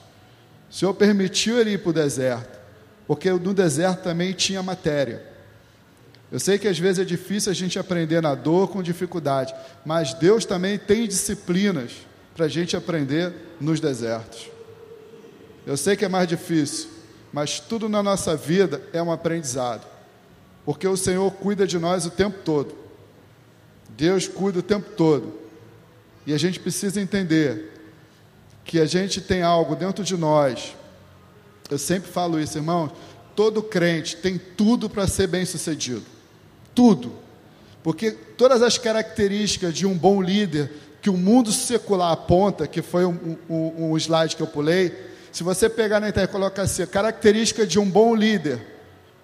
O 0.72 0.74
Senhor 0.74 0.94
permitiu 0.94 1.60
ele 1.60 1.72
ir 1.72 1.80
para 1.80 1.90
o 1.90 1.94
deserto, 1.94 2.58
porque 3.06 3.30
no 3.30 3.54
deserto 3.54 4.04
também 4.04 4.32
tinha 4.32 4.64
matéria. 4.64 5.22
Eu 6.32 6.40
sei 6.40 6.58
que 6.58 6.68
às 6.68 6.78
vezes 6.78 7.00
é 7.00 7.06
difícil 7.06 7.52
a 7.52 7.56
gente 7.56 7.80
aprender 7.80 8.22
na 8.22 8.36
dor 8.36 8.68
com 8.68 8.84
dificuldade, 8.84 9.54
mas 9.86 10.14
Deus 10.14 10.46
também 10.46 10.78
tem 10.78 11.08
disciplinas 11.08 11.94
para 12.36 12.46
a 12.46 12.50
gente 12.50 12.76
aprender 12.76 13.34
nos 13.60 13.80
desertos. 13.80 14.50
Eu 15.66 15.78
sei 15.78 15.96
que 15.96 16.04
é 16.04 16.10
mais 16.10 16.28
difícil, 16.28 16.90
mas 17.32 17.60
tudo 17.60 17.88
na 17.88 18.04
nossa 18.04 18.36
vida 18.36 18.82
é 18.92 19.02
um 19.02 19.12
aprendizado, 19.12 19.86
porque 20.66 20.88
o 20.88 20.98
Senhor 20.98 21.32
cuida 21.32 21.66
de 21.66 21.80
nós 21.80 22.06
o 22.06 22.12
tempo 22.12 22.40
todo. 22.44 22.76
Deus 23.90 24.28
cuida 24.28 24.60
o 24.60 24.64
tempo 24.64 24.90
todo. 24.96 25.34
E 26.26 26.34
a 26.34 26.38
gente 26.38 26.60
precisa 26.60 27.00
entender 27.00 27.72
que 28.66 28.82
a 28.82 28.86
gente 28.86 29.22
tem 29.22 29.42
algo 29.42 29.76
dentro 29.76 30.04
de 30.04 30.18
nós. 30.18 30.76
Eu 31.72 31.78
sempre 31.78 32.12
falo 32.12 32.38
isso, 32.38 32.58
irmãos. 32.58 32.92
Todo 33.34 33.64
crente 33.64 34.18
tem 34.18 34.38
tudo 34.38 34.90
para 34.90 35.08
ser 35.08 35.28
bem 35.28 35.46
sucedido. 35.46 36.17
Tudo. 36.78 37.12
Porque 37.82 38.12
todas 38.12 38.62
as 38.62 38.78
características 38.78 39.74
de 39.74 39.88
um 39.88 39.98
bom 39.98 40.22
líder 40.22 40.72
que 41.02 41.10
o 41.10 41.18
mundo 41.18 41.52
secular 41.52 42.12
aponta, 42.12 42.68
que 42.68 42.84
foi 42.84 43.06
um, 43.06 43.36
um, 43.50 43.92
um 43.92 43.98
slide 43.98 44.36
que 44.36 44.44
eu 44.44 44.48
pulei, 44.48 44.94
se 45.32 45.44
você 45.44 45.68
pegar 45.68 46.00
na 46.00 46.10
internet 46.10 46.30
e 46.30 46.32
colocar 46.32 46.62
assim, 46.62 46.86
característica 46.86 47.66
de 47.66 47.80
um 47.80 47.90
bom 47.90 48.14
líder, 48.14 48.62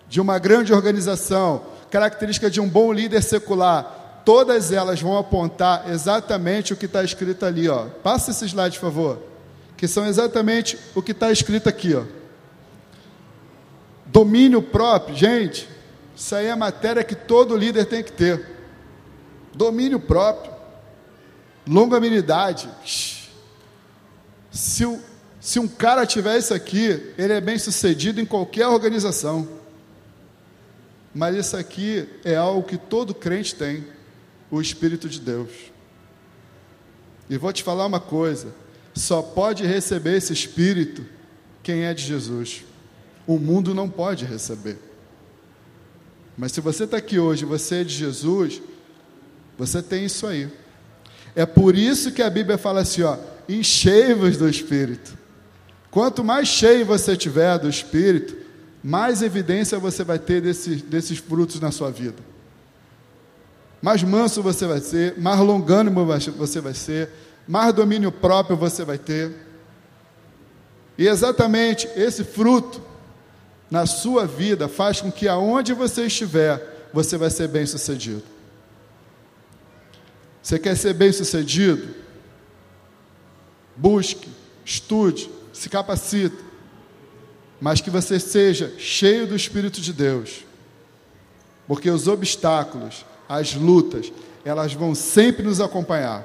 de 0.10 0.20
uma 0.20 0.40
grande 0.40 0.74
organização, 0.74 1.62
característica 1.92 2.50
de 2.50 2.60
um 2.60 2.68
bom 2.68 2.92
líder 2.92 3.22
secular, 3.22 4.22
todas 4.26 4.72
elas 4.72 5.00
vão 5.00 5.18
apontar 5.18 5.92
exatamente 5.92 6.74
o 6.74 6.76
que 6.76 6.86
está 6.88 7.04
escrito 7.04 7.46
ali. 7.46 7.70
Ó. 7.70 7.86
Passa 8.02 8.32
esse 8.32 8.46
slide, 8.46 8.80
por 8.80 8.92
favor 8.92 9.34
que 9.84 9.88
são 9.90 10.06
exatamente 10.08 10.78
o 10.96 11.02
que 11.02 11.12
está 11.12 11.30
escrito 11.30 11.68
aqui. 11.68 11.94
Ó. 11.94 12.04
Domínio 14.06 14.62
próprio, 14.62 15.14
gente, 15.14 15.68
isso 16.16 16.36
aí 16.36 16.48
é 16.48 16.56
matéria 16.56 17.04
que 17.04 17.16
todo 17.16 17.58
líder 17.58 17.86
tem 17.86 18.04
que 18.04 18.12
ter. 18.12 18.50
Domínio 19.54 20.00
próprio, 20.00 20.54
longanimidade. 21.68 22.70
Se, 24.52 25.00
se 25.40 25.60
um 25.60 25.68
cara 25.68 26.06
tiver 26.06 26.38
isso 26.38 26.54
aqui, 26.54 27.14
ele 27.18 27.34
é 27.34 27.42
bem 27.42 27.58
sucedido 27.58 28.22
em 28.22 28.26
qualquer 28.26 28.68
organização. 28.68 29.48
Mas 31.14 31.36
isso 31.36 31.58
aqui 31.58 32.08
é 32.24 32.36
algo 32.36 32.64
que 32.68 32.78
todo 32.78 33.14
crente 33.14 33.54
tem, 33.54 33.86
o 34.50 34.60
Espírito 34.62 35.08
de 35.08 35.20
Deus. 35.20 35.52
E 37.30 37.38
vou 37.38 37.54
te 37.54 37.64
falar 37.64 37.86
uma 37.86 38.00
coisa: 38.00 38.54
só 38.94 39.22
pode 39.22 39.66
receber 39.66 40.18
esse 40.18 40.34
Espírito 40.34 41.06
quem 41.62 41.84
é 41.84 41.94
de 41.94 42.04
Jesus. 42.04 42.66
O 43.26 43.40
mundo 43.40 43.74
não 43.74 43.90
pode 43.90 44.26
receber. 44.26 44.93
Mas 46.38 46.52
se 46.52 46.62
você 46.62 46.86
está 46.86 46.98
aqui 46.98 47.20
hoje, 47.20 47.46
você 47.46 47.82
é 47.82 47.84
de 47.84 47.94
Jesus, 47.94 48.62
você 49.58 49.82
tem 49.82 50.06
isso 50.06 50.26
aí. 50.26 50.50
É 51.36 51.46
por 51.46 51.76
isso 51.76 52.12
que 52.12 52.22
a 52.22 52.30
Bíblia 52.30 52.58
fala 52.58 52.82
assim: 52.82 53.04
ó, 53.04 53.18
enchei-vos 53.48 54.38
do 54.38 54.50
Espírito. 54.50 55.18
Quanto 55.92 56.24
mais 56.24 56.48
cheio 56.48 56.86
você 56.86 57.16
tiver 57.16 57.58
do 57.60 57.70
Espírito, 57.70 58.36
mais 58.84 59.22
evidência 59.22 59.78
você 59.78 60.04
vai 60.04 60.18
ter 60.18 60.42
desses, 60.42 60.82
desses 60.82 61.20
frutos 61.20 61.60
na 61.60 61.72
sua 61.72 61.92
vida. 61.92 62.18
Mais 63.82 64.02
manso 64.02 64.42
você 64.42 64.66
vai 64.66 64.80
ser, 64.80 65.20
mais 65.20 65.40
longânimo 65.40 66.06
você 66.38 66.62
vai 66.62 66.74
ser, 66.74 67.10
mais 67.48 67.74
domínio 67.74 68.12
próprio 68.12 68.58
você 68.58 68.84
vai 68.84 68.98
ter. 68.98 69.32
E 70.98 71.08
exatamente 71.08 71.88
esse 71.96 72.24
fruto 72.24 72.82
na 73.74 73.88
sua 73.88 74.28
vida 74.28 74.68
faz 74.68 75.02
com 75.02 75.12
que 75.12 75.28
aonde 75.28 75.74
você 75.74 76.06
estiver, 76.06 76.90
você 76.94 77.18
vai 77.18 77.32
ser 77.32 77.48
bem 77.48 77.66
sucedido. 77.66 78.22
Você 80.44 80.60
quer 80.60 80.78
ser 80.78 80.94
bem 80.94 81.12
sucedido? 81.12 81.96
Busque, 83.76 84.30
estude, 84.64 85.28
se 85.52 85.70
capacite, 85.70 86.38
mas 87.60 87.82
que 87.82 87.90
você 87.90 88.20
seja 88.20 88.72
cheio 88.78 89.26
do 89.26 89.36
Espírito 89.36 89.82
de 89.82 89.92
Deus, 89.92 90.46
porque 91.68 91.90
os 91.90 92.08
obstáculos, 92.08 93.04
as 93.28 93.56
lutas, 93.56 94.14
elas 94.46 94.72
vão 94.76 94.94
sempre 94.94 95.42
nos 95.42 95.60
acompanhar. 95.60 96.24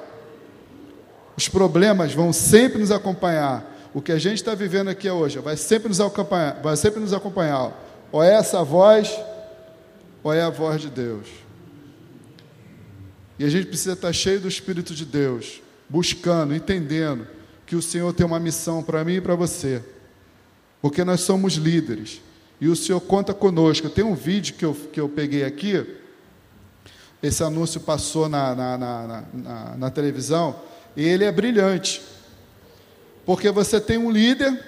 Os 1.35 1.49
problemas 1.49 2.13
vão 2.13 2.31
sempre 2.31 2.77
nos 2.77 2.91
acompanhar. 2.91 3.65
O 3.93 4.01
que 4.01 4.11
a 4.11 4.19
gente 4.19 4.35
está 4.35 4.53
vivendo 4.53 4.89
aqui 4.89 5.09
hoje 5.09 5.39
vai 5.39 5.57
sempre 5.57 5.89
nos 5.89 5.99
acompanhar. 5.99 6.61
Vai 6.61 6.75
sempre 6.75 6.99
nos 6.99 7.13
acompanhar. 7.13 7.73
Ou 8.11 8.23
é 8.23 8.33
essa 8.33 8.63
voz, 8.63 9.19
ou 10.23 10.33
é 10.33 10.41
a 10.41 10.49
voz 10.49 10.81
de 10.81 10.89
Deus. 10.89 11.27
E 13.37 13.45
a 13.45 13.49
gente 13.49 13.67
precisa 13.67 13.93
estar 13.93 14.11
cheio 14.13 14.39
do 14.39 14.47
Espírito 14.47 14.93
de 14.93 15.05
Deus, 15.05 15.61
buscando, 15.87 16.53
entendendo 16.53 17.27
que 17.65 17.75
o 17.75 17.81
Senhor 17.81 18.11
tem 18.13 18.25
uma 18.25 18.39
missão 18.39 18.83
para 18.83 19.03
mim 19.03 19.15
e 19.15 19.21
para 19.21 19.35
você. 19.35 19.83
Porque 20.81 21.03
nós 21.03 21.21
somos 21.21 21.53
líderes. 21.53 22.21
E 22.59 22.67
o 22.67 22.75
Senhor 22.75 22.99
conta 22.99 23.33
conosco. 23.33 23.89
Tem 23.89 24.03
um 24.03 24.15
vídeo 24.15 24.55
que 24.55 24.65
eu, 24.65 24.73
que 24.73 24.99
eu 24.99 25.07
peguei 25.07 25.43
aqui. 25.43 25.85
Esse 27.21 27.43
anúncio 27.43 27.79
passou 27.81 28.27
na, 28.27 28.53
na, 28.55 28.77
na, 28.77 29.23
na, 29.33 29.77
na 29.77 29.89
televisão 29.89 30.55
ele 30.95 31.23
é 31.23 31.31
brilhante. 31.31 32.01
Porque 33.25 33.51
você 33.51 33.79
tem 33.79 33.97
um 33.97 34.09
líder 34.09 34.65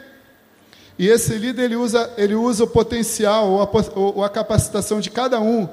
e 0.98 1.08
esse 1.08 1.34
líder 1.36 1.64
ele 1.64 1.76
usa, 1.76 2.14
ele 2.18 2.36
usa 2.36 2.64
o 2.64 2.68
potencial 2.68 3.50
ou 3.50 3.62
a, 3.62 3.70
ou 3.96 4.24
a 4.24 4.30
capacitação 4.30 5.00
de 5.00 5.10
cada 5.10 5.40
um 5.40 5.68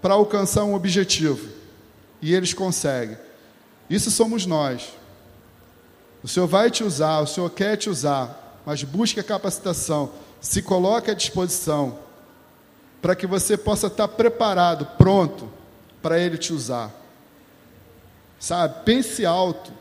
para 0.00 0.14
alcançar 0.14 0.64
um 0.64 0.74
objetivo. 0.74 1.48
E 2.20 2.34
eles 2.34 2.52
conseguem. 2.52 3.16
Isso 3.88 4.10
somos 4.10 4.46
nós. 4.46 4.92
O 6.22 6.28
Senhor 6.28 6.46
vai 6.46 6.70
te 6.70 6.82
usar, 6.82 7.20
o 7.20 7.26
Senhor 7.26 7.50
quer 7.50 7.76
te 7.76 7.90
usar, 7.90 8.60
mas 8.64 8.82
busque 8.82 9.20
a 9.20 9.24
capacitação, 9.24 10.10
se 10.40 10.62
coloque 10.62 11.10
à 11.10 11.14
disposição 11.14 11.98
para 13.00 13.16
que 13.16 13.26
você 13.26 13.56
possa 13.56 13.88
estar 13.88 14.06
preparado, 14.06 14.86
pronto 14.96 15.50
para 16.00 16.18
Ele 16.18 16.38
te 16.38 16.52
usar. 16.52 16.90
Sabe? 18.38 18.84
Pense 18.84 19.24
alto. 19.24 19.72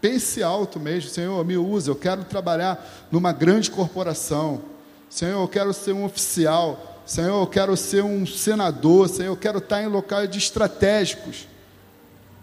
Pense 0.00 0.42
alto 0.42 0.78
mesmo, 0.78 1.10
Senhor, 1.10 1.44
me 1.44 1.56
usa, 1.56 1.90
eu 1.90 1.96
quero 1.96 2.24
trabalhar 2.24 3.08
numa 3.10 3.32
grande 3.32 3.70
corporação. 3.70 4.62
Senhor, 5.10 5.40
eu 5.40 5.48
quero 5.48 5.72
ser 5.72 5.92
um 5.92 6.04
oficial. 6.04 7.02
Senhor, 7.04 7.40
eu 7.40 7.46
quero 7.46 7.76
ser 7.76 8.04
um 8.04 8.26
senador. 8.26 9.08
Senhor, 9.08 9.32
eu 9.32 9.36
quero 9.36 9.58
estar 9.58 9.82
em 9.82 9.86
locais 9.86 10.34
estratégicos 10.36 11.48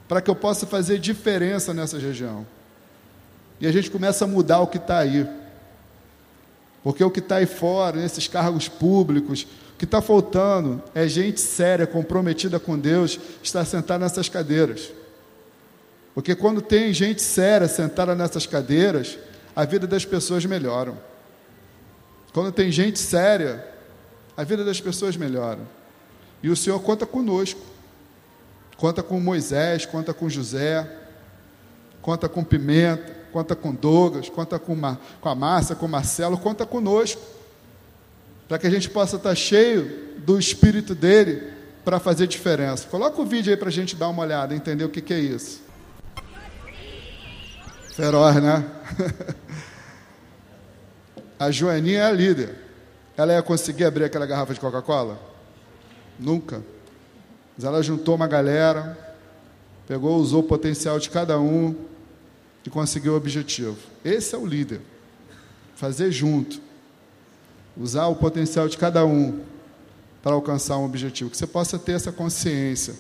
para 0.08 0.22
que 0.22 0.30
eu 0.30 0.36
possa 0.36 0.66
fazer 0.66 1.00
diferença 1.00 1.74
nessa 1.74 1.98
região. 1.98 2.46
E 3.60 3.68
a 3.68 3.72
gente 3.72 3.90
começa 3.90 4.26
a 4.26 4.28
mudar 4.28 4.60
o 4.60 4.68
que 4.68 4.78
está 4.78 4.98
aí. 4.98 5.28
Porque 6.84 7.04
o 7.04 7.10
que 7.10 7.20
está 7.20 7.38
aí 7.38 7.46
fora, 7.46 7.98
nesses 7.98 8.28
cargos 8.28 8.68
públicos, 8.68 9.48
o 9.74 9.78
que 9.78 9.86
está 9.86 10.02
faltando 10.02 10.84
é 10.94 11.08
gente 11.08 11.40
séria, 11.40 11.88
comprometida 11.88 12.60
com 12.60 12.78
Deus, 12.78 13.20
estar 13.42 13.64
sentada 13.66 14.04
nessas 14.04 14.30
cadeiras. 14.30 14.92
Porque 16.16 16.34
quando 16.34 16.62
tem 16.62 16.94
gente 16.94 17.22
séria 17.22 17.68
sentada 17.68 18.16
nessas 18.16 18.48
cadeiras, 18.48 19.20
a 19.54 19.66
vida 19.66 19.86
das 19.86 20.06
pessoas 20.06 20.46
melhora. 20.46 20.94
Quando 22.34 22.54
tem 22.54 22.72
gente 22.72 22.98
séria, 22.98 23.68
a 24.36 24.44
vida 24.46 24.64
das 24.64 24.80
pessoas 24.80 25.18
melhora. 25.18 25.60
E 26.42 26.50
o 26.50 26.56
Senhor 26.56 26.80
conta 26.80 27.06
conosco. 27.06 27.60
Conta 28.78 29.04
com 29.04 29.20
Moisés, 29.20 29.86
conta 29.86 30.14
com 30.14 30.30
José, 30.30 30.90
conta 32.02 32.28
com 32.28 32.44
Pimenta, 32.44 33.14
conta 33.32 33.56
com 33.56 33.74
Douglas, 33.74 34.30
conta 34.30 34.58
com, 34.58 34.78
com 35.22 35.30
a 35.30 35.36
Márcia, 35.36 35.76
com 35.76 35.88
Marcelo, 35.88 36.38
conta 36.38 36.66
conosco. 36.66 37.22
Para 38.48 38.58
que 38.58 38.68
a 38.68 38.70
gente 38.70 38.90
possa 38.90 39.18
estar 39.18 39.36
cheio 39.36 40.16
do 40.20 40.40
Espírito 40.40 40.96
dele 40.96 41.52
para 41.84 42.00
fazer 42.00 42.28
diferença. 42.28 42.88
Coloca 42.88 43.22
o 43.22 43.26
vídeo 43.26 43.52
aí 43.52 43.58
para 43.58 43.70
a 43.70 43.72
gente 43.72 43.96
dar 43.96 44.08
uma 44.08 44.24
olhada, 44.24 44.56
entender 44.56 44.86
o 44.86 44.90
que, 44.90 45.02
que 45.02 45.14
é 45.14 45.20
isso. 45.20 45.65
Feroz, 47.96 48.44
né? 48.44 48.70
a 51.40 51.50
Joaninha 51.50 52.00
é 52.00 52.04
a 52.04 52.12
líder. 52.12 52.54
Ela 53.16 53.32
ia 53.32 53.42
conseguir 53.42 53.86
abrir 53.86 54.04
aquela 54.04 54.26
garrafa 54.26 54.54
de 54.54 54.60
Coca-Cola? 54.60 55.18
Nunca. 56.20 56.62
Mas 57.56 57.64
ela 57.64 57.82
juntou 57.82 58.16
uma 58.16 58.28
galera, 58.28 59.16
pegou, 59.88 60.18
usou 60.18 60.42
o 60.42 60.44
potencial 60.44 61.00
de 61.00 61.10
cada 61.10 61.40
um 61.40 61.74
e 62.66 62.70
conseguiu 62.70 63.14
o 63.14 63.16
objetivo. 63.16 63.78
Esse 64.04 64.36
é 64.36 64.38
o 64.38 64.46
líder. 64.46 64.82
Fazer 65.78 66.12
junto. 66.12 66.60
Usar 67.78 68.08
o 68.08 68.16
potencial 68.18 68.68
de 68.68 68.78
cada 68.78 69.06
um 69.06 69.40
para 70.22 70.34
alcançar 70.34 70.78
um 70.78 70.84
objetivo. 70.84 71.30
Que 71.30 71.38
você 71.38 71.48
possa 71.48 71.80
ter 71.80 71.94
essa 71.94 72.12
consciência. 72.12 72.94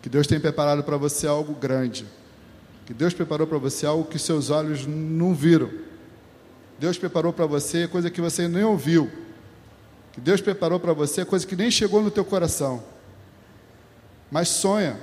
Que 0.00 0.08
Deus 0.08 0.28
tem 0.28 0.38
preparado 0.38 0.84
para 0.84 0.96
você 0.96 1.26
algo 1.26 1.52
grande. 1.52 2.06
Que 2.86 2.94
Deus 2.94 3.12
preparou 3.12 3.48
para 3.48 3.58
você 3.58 3.84
algo 3.84 4.04
que 4.04 4.18
seus 4.18 4.48
olhos 4.48 4.86
não 4.86 5.34
viram. 5.34 5.70
Deus 6.78 6.96
preparou 6.96 7.32
para 7.32 7.44
você 7.44 7.88
coisa 7.88 8.08
que 8.10 8.20
você 8.20 8.46
nem 8.46 8.62
ouviu. 8.62 9.10
Que 10.12 10.20
Deus 10.20 10.40
preparou 10.40 10.78
para 10.78 10.92
você 10.92 11.24
coisa 11.24 11.44
que 11.44 11.56
nem 11.56 11.70
chegou 11.70 12.00
no 12.00 12.12
teu 12.12 12.24
coração. 12.24 12.82
Mas 14.30 14.48
sonha. 14.48 14.98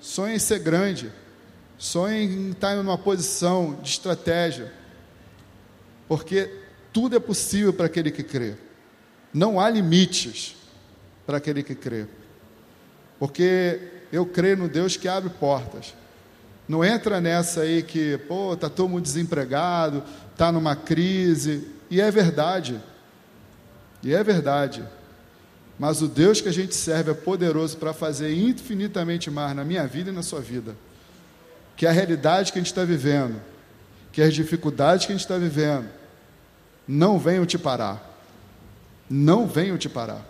Sonha 0.00 0.36
em 0.36 0.38
ser 0.38 0.60
grande. 0.60 1.12
Sonha 1.76 2.22
em 2.22 2.50
estar 2.50 2.76
em 2.76 2.80
uma 2.80 2.96
posição 2.96 3.78
de 3.82 3.90
estratégia. 3.90 4.72
Porque 6.06 6.48
tudo 6.92 7.16
é 7.16 7.20
possível 7.20 7.72
para 7.72 7.86
aquele 7.86 8.12
que 8.12 8.22
crê. 8.22 8.54
Não 9.34 9.58
há 9.58 9.68
limites 9.68 10.54
para 11.26 11.38
aquele 11.38 11.64
que 11.64 11.74
crê. 11.74 12.06
Porque 13.18 13.80
eu 14.12 14.24
creio 14.24 14.56
no 14.56 14.68
Deus 14.68 14.96
que 14.96 15.08
abre 15.08 15.30
portas. 15.30 15.94
Não 16.68 16.84
entra 16.84 17.20
nessa 17.20 17.60
aí 17.60 17.82
que, 17.82 18.18
pô, 18.26 18.54
está 18.54 18.68
todo 18.68 18.88
mundo 18.88 19.02
desempregado, 19.02 20.02
está 20.32 20.50
numa 20.50 20.74
crise. 20.74 21.68
E 21.88 22.00
é 22.00 22.10
verdade. 22.10 22.80
E 24.02 24.14
é 24.14 24.22
verdade. 24.22 24.82
Mas 25.78 26.00
o 26.02 26.08
Deus 26.08 26.40
que 26.40 26.48
a 26.48 26.52
gente 26.52 26.74
serve 26.74 27.10
é 27.10 27.14
poderoso 27.14 27.76
para 27.76 27.92
fazer 27.92 28.34
infinitamente 28.34 29.30
mais 29.30 29.54
na 29.54 29.64
minha 29.64 29.86
vida 29.86 30.10
e 30.10 30.12
na 30.12 30.22
sua 30.22 30.40
vida. 30.40 30.74
Que 31.76 31.86
a 31.86 31.92
realidade 31.92 32.52
que 32.52 32.58
a 32.58 32.62
gente 32.62 32.72
está 32.72 32.84
vivendo, 32.84 33.40
que 34.10 34.22
as 34.22 34.34
dificuldades 34.34 35.06
que 35.06 35.12
a 35.12 35.14
gente 35.14 35.24
está 35.24 35.36
vivendo, 35.36 35.86
não 36.88 37.18
venham 37.18 37.44
te 37.44 37.58
parar. 37.58 38.02
Não 39.08 39.46
venham 39.46 39.76
te 39.76 39.88
parar. 39.88 40.24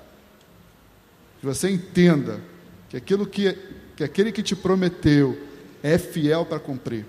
Que 1.40 1.46
você 1.46 1.70
entenda 1.70 2.40
que 2.88 2.96
aquilo 2.96 3.26
que, 3.26 3.56
que 3.94 4.04
aquele 4.04 4.32
que 4.32 4.42
te 4.42 4.56
prometeu, 4.56 5.45
é 5.82 5.98
fiel 5.98 6.44
para 6.44 6.58
cumprir. 6.58 7.06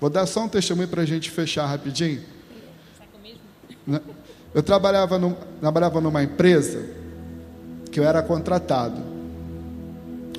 Vou 0.00 0.08
dar 0.08 0.26
só 0.26 0.44
um 0.44 0.48
testemunho 0.48 0.88
para 0.88 1.02
a 1.02 1.04
gente 1.04 1.30
fechar 1.30 1.66
rapidinho. 1.66 2.22
Eu 4.54 4.62
trabalhava, 4.62 5.18
num, 5.18 5.34
trabalhava 5.60 6.00
numa 6.00 6.22
empresa 6.22 6.82
que 7.90 8.00
eu 8.00 8.04
era 8.04 8.22
contratado. 8.22 9.00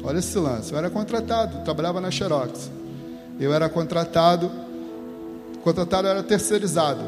Olha 0.03 0.19
esse 0.19 0.37
lance, 0.37 0.71
eu 0.71 0.77
era 0.77 0.89
contratado, 0.89 1.63
trabalhava 1.63 2.01
na 2.01 2.09
Xerox. 2.09 2.71
Eu 3.39 3.53
era 3.53 3.69
contratado, 3.69 4.51
contratado 5.63 6.07
era 6.07 6.23
terceirizado. 6.23 7.01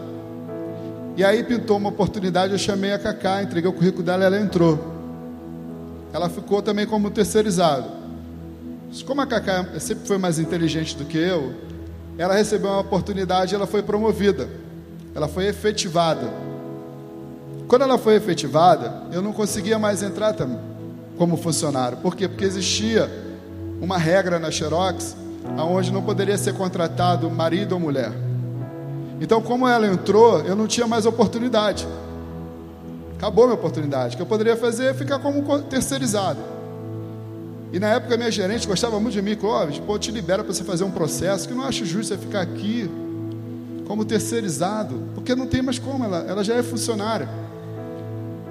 E 1.18 1.24
aí 1.24 1.44
pintou 1.44 1.78
uma 1.78 1.90
oportunidade, 1.90 2.54
eu 2.54 2.60
chamei 2.60 2.94
a 2.94 3.00
Cacá, 3.00 3.42
entreguei 3.42 3.70
o 3.70 3.74
currículo 3.74 4.04
dela, 4.04 4.24
ela 4.26 4.40
entrou. 4.40 4.80
Ela 6.12 6.30
ficou 6.30 6.62
também 6.62 6.86
como 6.86 7.10
terceirizado. 7.10 8.03
Como 9.02 9.22
a 9.22 9.26
Cacá 9.26 9.66
sempre 9.80 10.08
foi 10.08 10.20
mais 10.20 10.38
inteligente 10.38 10.96
do 10.96 11.06
que 11.06 11.18
eu, 11.18 11.54
ela 12.18 12.36
recebeu 12.36 12.70
uma 12.70 12.80
oportunidade 12.82 13.54
e 13.54 13.56
ela 13.56 13.66
foi 13.66 13.82
promovida. 13.82 14.48
Ela 15.16 15.28
foi 15.28 15.48
efetivada. 15.48 16.30
Quando 17.68 17.82
ela 17.82 17.98
foi 17.98 18.16
efetivada, 18.16 19.08
eu 19.12 19.22
não 19.22 19.34
conseguia 19.34 19.80
mais 19.80 20.04
entrar 20.04 20.36
como 21.18 21.38
funcionário. 21.38 21.98
Por 21.98 22.16
quê? 22.16 22.28
Porque 22.28 22.46
existia 22.46 23.10
uma 23.82 23.98
regra 23.98 24.38
na 24.38 24.52
Xerox 24.52 25.16
aonde 25.58 25.92
não 25.92 26.04
poderia 26.04 26.38
ser 26.38 26.54
contratado 26.54 27.30
marido 27.32 27.74
ou 27.74 27.80
mulher. 27.80 28.12
Então, 29.20 29.42
como 29.42 29.68
ela 29.68 29.88
entrou, 29.88 30.42
eu 30.42 30.56
não 30.56 30.68
tinha 30.68 30.86
mais 30.88 31.06
oportunidade. 31.06 31.88
Acabou 33.16 33.46
minha 33.46 33.56
oportunidade. 33.56 34.14
O 34.14 34.18
que 34.18 34.22
eu 34.22 34.28
poderia 34.28 34.56
fazer 34.56 34.86
é 34.86 34.94
ficar 34.94 35.20
como 35.20 35.62
terceirizado. 35.64 36.53
E 37.74 37.80
na 37.80 37.88
época 37.88 38.16
minha 38.16 38.30
gerente 38.30 38.68
gostava 38.68 39.00
muito 39.00 39.16
de 39.16 39.22
mim, 39.24 39.36
Clóvis, 39.36 39.80
pô, 39.80 39.98
te 39.98 40.12
libera 40.12 40.44
para 40.44 40.54
você 40.54 40.64
fazer 40.64 40.84
um 40.84 40.92
processo, 40.92 41.48
que 41.48 41.54
eu 41.54 41.58
não 41.58 41.66
acho 41.66 41.84
justo 41.84 42.14
você 42.14 42.18
ficar 42.20 42.42
aqui 42.42 42.88
como 43.88 44.06
terceirizado, 44.06 45.10
porque 45.16 45.34
não 45.34 45.48
tem 45.48 45.64
mais 45.64 45.80
como, 45.80 46.06
ela, 46.06 46.20
ela 46.20 46.44
já 46.44 46.54
é 46.54 46.62
funcionária. 46.62 47.28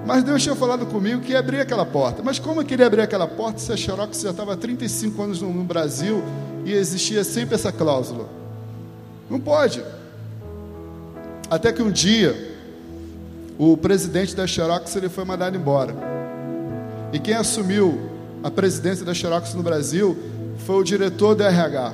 Mas 0.05 0.23
Deus 0.23 0.43
tinha 0.43 0.53
falado 0.55 0.85
comigo 0.85 1.21
que 1.21 1.31
ia 1.31 1.39
abrir 1.39 1.61
aquela 1.61 1.85
porta. 1.85 2.21
Mas 2.21 2.37
como 2.37 2.59
eu 2.59 2.65
queria 2.65 2.85
abrir 2.85 2.99
aquela 2.99 3.25
porta 3.25 3.59
se 3.59 3.71
a 3.71 3.77
Xerox 3.77 4.19
já 4.19 4.31
estava 4.31 4.53
há 4.53 4.57
35 4.57 5.21
anos 5.21 5.41
no, 5.41 5.53
no 5.53 5.63
Brasil 5.63 6.21
e 6.65 6.73
existia 6.73 7.23
sempre 7.23 7.55
essa 7.55 7.71
cláusula? 7.71 8.27
Não 9.29 9.39
pode. 9.39 9.81
Até 11.49 11.71
que 11.71 11.81
um 11.81 11.89
dia, 11.89 12.57
o 13.57 13.77
presidente 13.77 14.35
da 14.35 14.45
Xerox 14.45 14.93
ele 14.97 15.07
foi 15.07 15.23
mandado 15.23 15.55
embora. 15.55 15.95
E 17.13 17.19
quem 17.19 17.35
assumiu 17.35 18.12
a 18.43 18.51
presidência 18.51 19.05
da 19.05 19.13
Xerox 19.13 19.53
no 19.53 19.63
Brasil 19.63 20.17
foi 20.65 20.75
o 20.75 20.83
diretor 20.83 21.33
do 21.33 21.43
RH. 21.43 21.93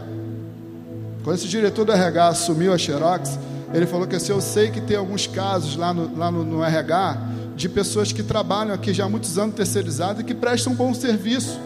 Quando 1.24 1.38
esse 1.38 1.48
diretor 1.48 1.86
do 1.86 1.92
RH 1.92 2.28
assumiu 2.28 2.74
a 2.74 2.78
Xerox, 2.78 3.38
ele 3.72 3.86
falou 3.86 4.08
que 4.08 4.16
assim, 4.16 4.32
eu 4.32 4.42
sei 4.42 4.72
que 4.72 4.82
tem 4.82 4.98
alguns 4.98 5.28
casos 5.28 5.76
lá 5.76 5.94
no, 5.94 6.18
lá 6.18 6.32
no, 6.32 6.44
no 6.44 6.64
RH 6.64 7.18
de 7.56 7.70
pessoas 7.70 8.12
que 8.12 8.24
trabalham 8.24 8.74
aqui 8.74 8.94
já 8.94 9.06
há 9.06 9.10
muitos 9.10 9.38
anos 9.38 9.54
terceirizados 9.54 10.22
e 10.22 10.26
que 10.26 10.34
prestam 10.34 10.74
um 10.74 10.76
bom 10.76 10.92
serviço. 10.94 11.60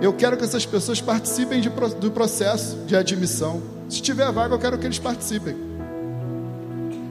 Eu 0.00 0.12
quero 0.12 0.36
que 0.36 0.44
essas 0.44 0.64
pessoas 0.64 1.00
participem 1.00 1.60
de, 1.60 1.68
do 1.68 2.10
processo 2.10 2.76
de 2.86 2.96
admissão. 2.96 3.60
Se 3.88 4.00
tiver 4.00 4.30
vaga, 4.32 4.54
eu 4.54 4.58
quero 4.58 4.78
que 4.78 4.86
eles 4.86 4.98
participem. 4.98 5.56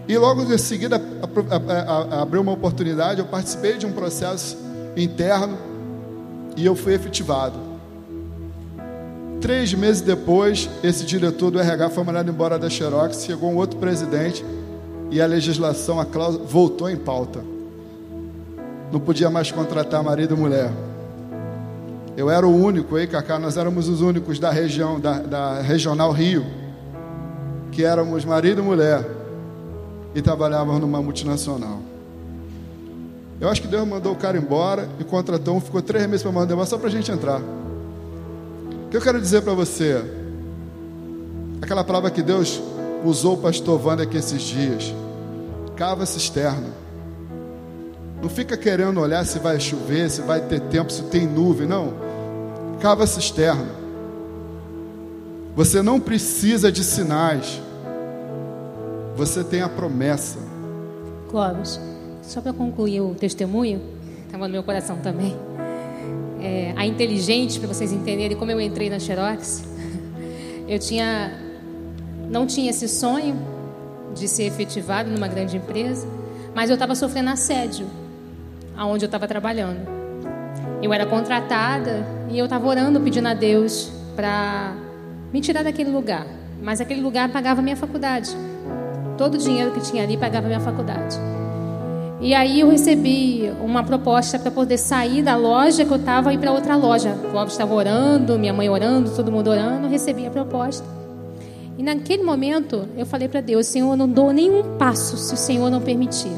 E 0.07 0.17
logo 0.17 0.41
em 0.41 0.57
seguida 0.57 1.01
abriu 2.19 2.41
uma 2.41 2.51
oportunidade, 2.51 3.19
eu 3.19 3.25
participei 3.25 3.77
de 3.77 3.85
um 3.85 3.91
processo 3.91 4.57
interno 4.95 5.74
e 6.55 6.65
eu 6.65 6.75
fui 6.75 6.93
efetivado. 6.93 7.59
Três 9.41 9.73
meses 9.73 10.01
depois, 10.01 10.69
esse 10.83 11.05
diretor 11.05 11.51
do 11.51 11.59
RH 11.59 11.89
foi 11.89 12.03
mandado 12.03 12.31
embora 12.31 12.57
da 12.57 12.69
Xerox, 12.69 13.23
chegou 13.25 13.51
um 13.51 13.57
outro 13.57 13.77
presidente 13.77 14.43
e 15.11 15.21
a 15.21 15.25
legislação, 15.25 15.99
a 15.99 16.05
cláusula, 16.05 16.45
voltou 16.45 16.89
em 16.89 16.95
pauta. 16.95 17.43
Não 18.91 18.99
podia 18.99 19.29
mais 19.29 19.51
contratar 19.51 20.03
marido 20.03 20.35
e 20.35 20.37
mulher. 20.37 20.71
Eu 22.17 22.29
era 22.29 22.47
o 22.47 22.55
único, 22.55 22.95
aí, 22.95 23.05
Cacá, 23.05 23.37
nós 23.37 23.57
éramos 23.57 23.89
os 23.89 24.01
únicos 24.01 24.39
da 24.39 24.49
região, 24.49 24.99
da, 24.99 25.19
da 25.19 25.61
Regional 25.61 26.11
Rio, 26.11 26.45
que 27.71 27.83
éramos 27.83 28.23
marido 28.23 28.61
e 28.61 28.63
mulher 28.63 29.05
e 30.15 30.21
trabalhávamos 30.21 30.79
numa 30.79 31.01
multinacional. 31.01 31.79
Eu 33.39 33.49
acho 33.49 33.61
que 33.61 33.67
Deus 33.67 33.87
mandou 33.87 34.13
o 34.13 34.15
cara 34.15 34.37
embora 34.37 34.87
e 34.99 35.03
contratou 35.03 35.57
um, 35.57 35.61
ficou 35.61 35.81
três 35.81 36.05
meses 36.07 36.23
para 36.23 36.31
mandar 36.31 36.53
embora 36.53 36.67
só 36.67 36.77
para 36.77 36.87
a 36.87 36.91
gente 36.91 37.11
entrar. 37.11 37.41
O 37.41 38.89
que 38.89 38.95
eu 38.95 39.01
quero 39.01 39.19
dizer 39.19 39.41
para 39.41 39.53
você? 39.53 40.01
Aquela 41.61 41.83
palavra 41.83 42.09
que 42.09 42.21
Deus 42.21 42.61
usou 43.03 43.33
o 43.33 43.37
pastor 43.37 43.77
aqui 44.03 44.17
esses 44.17 44.41
dias. 44.41 44.93
Cava 45.75 46.05
cisterna. 46.05 46.69
Não 48.21 48.29
fica 48.29 48.55
querendo 48.55 48.99
olhar 49.01 49.25
se 49.25 49.37
vai 49.39 49.59
chover, 49.59 50.09
se 50.09 50.21
vai 50.21 50.39
ter 50.41 50.61
tempo, 50.61 50.91
se 50.91 51.03
tem 51.03 51.27
nuvem. 51.27 51.67
Não. 51.67 51.93
Cava 52.79 53.05
cisterna. 53.05 53.67
Você 55.55 55.81
não 55.81 55.99
precisa 55.99 56.71
de 56.71 56.83
sinais. 56.83 57.61
Você 59.15 59.43
tem 59.43 59.61
a 59.61 59.69
promessa. 59.69 60.39
Clóvis. 61.29 61.79
Só 62.27 62.41
para 62.41 62.53
concluir 62.53 63.01
o 63.01 63.13
testemunho, 63.13 63.81
estava 64.25 64.47
no 64.47 64.51
meu 64.51 64.63
coração 64.63 64.97
também. 64.97 65.35
É, 66.41 66.73
a 66.75 66.85
inteligente, 66.85 67.59
para 67.59 67.67
vocês 67.67 67.91
entenderem 67.91 68.35
como 68.35 68.51
eu 68.51 68.59
entrei 68.59 68.89
na 68.89 68.99
Xerox, 68.99 69.63
eu 70.67 70.79
tinha, 70.79 71.31
não 72.29 72.45
tinha 72.45 72.71
esse 72.71 72.87
sonho 72.87 73.35
de 74.15 74.27
ser 74.27 74.43
efetivado 74.43 75.09
numa 75.09 75.27
grande 75.27 75.57
empresa, 75.57 76.07
mas 76.53 76.69
eu 76.69 76.73
estava 76.73 76.95
sofrendo 76.95 77.29
assédio 77.29 77.85
aonde 78.75 79.05
eu 79.05 79.07
estava 79.07 79.27
trabalhando. 79.27 79.87
Eu 80.81 80.93
era 80.93 81.05
contratada 81.05 82.05
e 82.29 82.37
eu 82.37 82.45
estava 82.45 82.67
orando, 82.67 82.99
pedindo 82.99 83.27
a 83.27 83.33
Deus 83.33 83.91
para 84.15 84.73
me 85.31 85.41
tirar 85.41 85.63
daquele 85.63 85.91
lugar. 85.91 86.25
Mas 86.61 86.81
aquele 86.81 87.01
lugar 87.01 87.29
pagava 87.29 87.61
minha 87.61 87.75
faculdade. 87.75 88.35
Todo 89.17 89.35
o 89.35 89.37
dinheiro 89.37 89.71
que 89.71 89.81
tinha 89.81 90.03
ali 90.03 90.17
pagava 90.17 90.47
minha 90.47 90.59
faculdade. 90.59 91.17
E 92.25 92.33
aí 92.33 92.61
eu 92.61 92.71
recebi 92.71 93.51
uma 93.61 93.83
proposta 93.83 94.39
para 94.39 94.49
poder 94.49 94.79
sair 94.79 95.21
da 95.21 95.35
loja 95.35 95.85
que 95.85 95.91
eu 95.91 95.97
estava 95.97 96.31
e 96.31 96.35
ir 96.35 96.39
para 96.39 96.51
outra 96.51 96.75
loja. 96.75 97.15
O 97.23 97.29
Clóvis 97.29 97.53
estava 97.53 97.71
orando, 97.71 98.39
minha 98.39 98.51
mãe 98.51 98.67
orando, 98.67 99.11
todo 99.11 99.31
mundo 99.31 99.51
orando. 99.51 99.87
Recebi 99.87 100.25
a 100.25 100.31
proposta. 100.31 100.83
E 101.77 101.83
naquele 101.83 102.23
momento 102.23 102.89
eu 102.97 103.05
falei 103.05 103.27
para 103.27 103.41
Deus: 103.41 103.67
Senhor, 103.67 103.91
eu 103.91 103.95
não 103.95 104.09
dou 104.09 104.33
nenhum 104.33 104.75
passo 104.75 105.17
se 105.17 105.35
o 105.35 105.37
Senhor 105.37 105.69
não 105.69 105.79
permitir. 105.79 106.31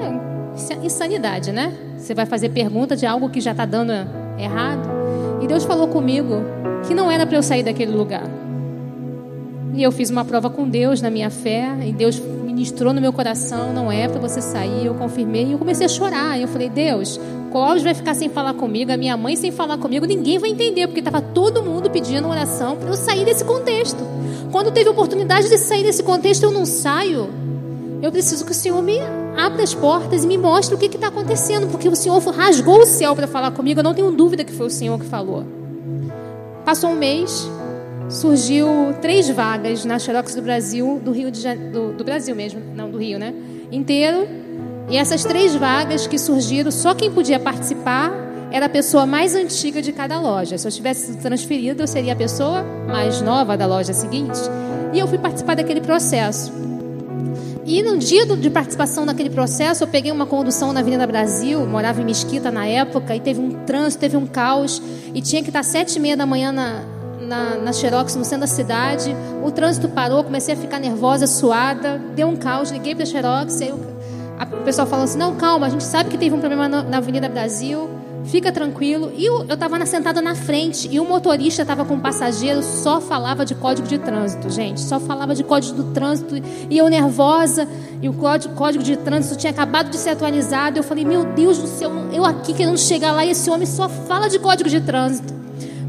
É, 0.00 0.86
insanidade, 0.86 1.52
né? 1.52 1.70
Você 1.98 2.14
vai 2.14 2.24
fazer 2.24 2.48
pergunta 2.48 2.96
de 2.96 3.04
algo 3.04 3.28
que 3.28 3.42
já 3.42 3.50
está 3.50 3.66
dando 3.66 3.92
errado. 4.38 4.88
E 5.42 5.46
Deus 5.46 5.64
falou 5.64 5.88
comigo 5.88 6.36
que 6.88 6.94
não 6.94 7.10
era 7.10 7.26
para 7.26 7.36
eu 7.36 7.42
sair 7.42 7.64
daquele 7.64 7.92
lugar. 7.92 8.24
E 9.74 9.82
eu 9.82 9.92
fiz 9.92 10.08
uma 10.08 10.24
prova 10.24 10.48
com 10.48 10.66
Deus 10.66 11.02
na 11.02 11.10
minha 11.10 11.28
fé, 11.28 11.68
e 11.84 11.92
Deus 11.92 12.18
ministrou 12.54 12.92
no 12.92 13.00
meu 13.00 13.12
coração, 13.12 13.72
não 13.72 13.90
é 13.90 14.06
para 14.06 14.20
você 14.20 14.40
sair, 14.40 14.86
eu 14.86 14.94
confirmei, 14.94 15.46
e 15.46 15.52
eu 15.52 15.58
comecei 15.58 15.84
a 15.84 15.88
chorar. 15.88 16.40
Eu 16.40 16.46
falei, 16.46 16.70
Deus, 16.70 17.20
Clóvis 17.50 17.82
vai 17.82 17.94
ficar 17.94 18.14
sem 18.14 18.28
falar 18.28 18.54
comigo, 18.54 18.92
a 18.92 18.96
minha 18.96 19.16
mãe 19.16 19.34
sem 19.34 19.50
falar 19.50 19.76
comigo, 19.76 20.06
ninguém 20.06 20.38
vai 20.38 20.50
entender, 20.50 20.86
porque 20.86 21.00
estava 21.00 21.20
todo 21.20 21.62
mundo 21.62 21.90
pedindo 21.90 22.28
oração 22.28 22.76
para 22.76 22.88
eu 22.88 22.94
sair 22.94 23.24
desse 23.24 23.44
contexto. 23.44 23.98
Quando 24.52 24.70
teve 24.70 24.88
oportunidade 24.88 25.48
de 25.48 25.58
sair 25.58 25.82
desse 25.82 26.04
contexto, 26.04 26.44
eu 26.44 26.52
não 26.52 26.64
saio. 26.64 27.28
Eu 28.00 28.12
preciso 28.12 28.44
que 28.44 28.52
o 28.52 28.54
Senhor 28.54 28.80
me 28.80 29.00
abra 29.36 29.64
as 29.64 29.74
portas 29.74 30.22
e 30.22 30.26
me 30.26 30.38
mostre 30.38 30.76
o 30.76 30.78
que 30.78 30.86
está 30.86 31.08
acontecendo, 31.08 31.66
porque 31.66 31.88
o 31.88 31.96
Senhor 31.96 32.18
rasgou 32.18 32.82
o 32.82 32.86
céu 32.86 33.16
para 33.16 33.26
falar 33.26 33.50
comigo, 33.50 33.80
eu 33.80 33.84
não 33.84 33.94
tenho 33.94 34.12
dúvida 34.12 34.44
que 34.44 34.52
foi 34.52 34.66
o 34.66 34.70
Senhor 34.70 34.98
que 34.98 35.06
falou. 35.06 35.44
Passou 36.64 36.90
um 36.90 36.96
mês, 36.96 37.50
surgiu 38.08 38.94
três 39.00 39.28
vagas 39.28 39.84
na 39.84 39.98
Xerox 39.98 40.34
do 40.34 40.42
Brasil, 40.42 41.00
do 41.02 41.12
Rio 41.12 41.30
de 41.30 41.54
do, 41.54 41.92
do 41.92 42.04
Brasil 42.04 42.34
mesmo, 42.34 42.60
não 42.74 42.90
do 42.90 42.98
Rio, 42.98 43.18
né? 43.18 43.34
Inteiro. 43.70 44.28
E 44.88 44.96
essas 44.96 45.24
três 45.24 45.54
vagas 45.54 46.06
que 46.06 46.18
surgiram, 46.18 46.70
só 46.70 46.94
quem 46.94 47.10
podia 47.10 47.40
participar 47.40 48.12
era 48.50 48.66
a 48.66 48.68
pessoa 48.68 49.06
mais 49.06 49.34
antiga 49.34 49.82
de 49.82 49.92
cada 49.92 50.20
loja. 50.20 50.56
Se 50.58 50.68
eu 50.68 50.70
tivesse 50.70 51.16
transferido, 51.16 51.82
eu 51.82 51.86
seria 51.86 52.12
a 52.12 52.16
pessoa 52.16 52.62
mais 52.86 53.20
nova 53.20 53.56
da 53.56 53.66
loja 53.66 53.92
seguinte. 53.92 54.38
E 54.92 54.98
eu 54.98 55.08
fui 55.08 55.18
participar 55.18 55.56
daquele 55.56 55.80
processo. 55.80 56.52
E 57.66 57.82
no 57.82 57.96
dia 57.98 58.26
de 58.26 58.50
participação 58.50 59.06
naquele 59.06 59.30
processo, 59.30 59.82
eu 59.82 59.88
peguei 59.88 60.12
uma 60.12 60.26
condução 60.26 60.72
na 60.72 60.80
Avenida 60.80 61.06
Brasil, 61.06 61.66
morava 61.66 62.00
em 62.00 62.04
Mesquita 62.04 62.50
na 62.50 62.66
época, 62.66 63.16
e 63.16 63.20
teve 63.20 63.40
um 63.40 63.64
trânsito, 63.64 64.00
teve 64.00 64.16
um 64.18 64.26
caos, 64.26 64.82
e 65.14 65.22
tinha 65.22 65.42
que 65.42 65.48
estar 65.48 65.62
sete 65.62 65.96
e 65.96 66.00
meia 66.00 66.16
da 66.16 66.26
manhã 66.26 66.52
na, 66.52 66.82
na, 67.26 67.56
na 67.56 67.72
Xerox, 67.72 68.14
no 68.16 68.24
centro 68.24 68.40
da 68.40 68.46
cidade. 68.46 69.14
O 69.42 69.50
trânsito 69.50 69.88
parou, 69.88 70.22
comecei 70.22 70.54
a 70.54 70.56
ficar 70.56 70.78
nervosa, 70.78 71.26
suada, 71.26 72.00
deu 72.14 72.28
um 72.28 72.36
caos, 72.36 72.70
liguei 72.70 72.94
para 72.94 73.04
a 73.04 73.06
Xerox, 73.06 73.60
aí 73.60 73.72
o, 73.72 73.80
a, 74.38 74.46
pessoal 74.46 74.86
falou 74.86 75.04
assim, 75.04 75.18
não, 75.18 75.36
calma, 75.36 75.66
a 75.66 75.70
gente 75.70 75.84
sabe 75.84 76.10
que 76.10 76.18
teve 76.18 76.34
um 76.34 76.40
problema 76.40 76.68
na, 76.68 76.82
na 76.82 76.96
Avenida 76.98 77.28
Brasil, 77.28 77.88
fica 78.24 78.50
tranquilo. 78.50 79.12
E 79.16 79.24
eu 79.24 79.42
estava 79.42 79.84
sentada 79.86 80.20
na 80.20 80.34
frente 80.34 80.88
e 80.90 80.98
o 80.98 81.04
motorista 81.04 81.62
estava 81.62 81.84
com 81.84 81.94
o 81.94 82.00
passageiro, 82.00 82.62
só 82.62 83.00
falava 83.00 83.44
de 83.44 83.54
código 83.54 83.86
de 83.86 83.98
trânsito, 83.98 84.50
gente. 84.50 84.80
Só 84.80 84.98
falava 84.98 85.34
de 85.34 85.44
código 85.44 85.82
do 85.82 85.92
trânsito 85.92 86.34
e 86.70 86.76
eu 86.76 86.88
nervosa. 86.88 87.68
E 88.00 88.08
o 88.08 88.12
código, 88.12 88.54
código 88.54 88.82
de 88.82 88.96
trânsito 88.96 89.36
tinha 89.36 89.50
acabado 89.50 89.90
de 89.90 89.96
ser 89.96 90.10
atualizado. 90.10 90.78
Eu 90.78 90.82
falei, 90.82 91.04
meu 91.04 91.24
Deus 91.34 91.58
do 91.58 91.66
céu, 91.66 91.90
eu 92.12 92.24
aqui 92.24 92.54
querendo 92.54 92.78
chegar 92.78 93.12
lá 93.12 93.24
e 93.24 93.30
esse 93.30 93.50
homem 93.50 93.66
só 93.66 93.88
fala 93.88 94.28
de 94.28 94.38
código 94.38 94.68
de 94.68 94.80
trânsito. 94.80 95.43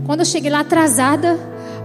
Quando 0.06 0.20
eu 0.20 0.26
cheguei 0.26 0.52
lá 0.52 0.60
atrasada 0.60 1.38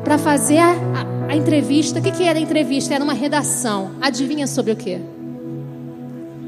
para 0.04 0.18
fazer 0.18 0.58
a, 0.58 0.72
a, 0.72 1.32
a 1.32 1.36
entrevista, 1.36 2.00
o 2.00 2.02
que, 2.02 2.10
que 2.10 2.24
era 2.24 2.38
a 2.38 2.42
entrevista? 2.42 2.94
Era 2.94 3.02
uma 3.02 3.14
redação. 3.14 3.92
Adivinha 4.00 4.46
sobre 4.46 4.72
o 4.72 4.76
que? 4.76 5.00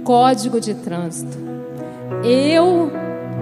Código 0.05 0.61
de 0.61 0.75
trânsito. 0.75 1.39
Eu 2.23 2.93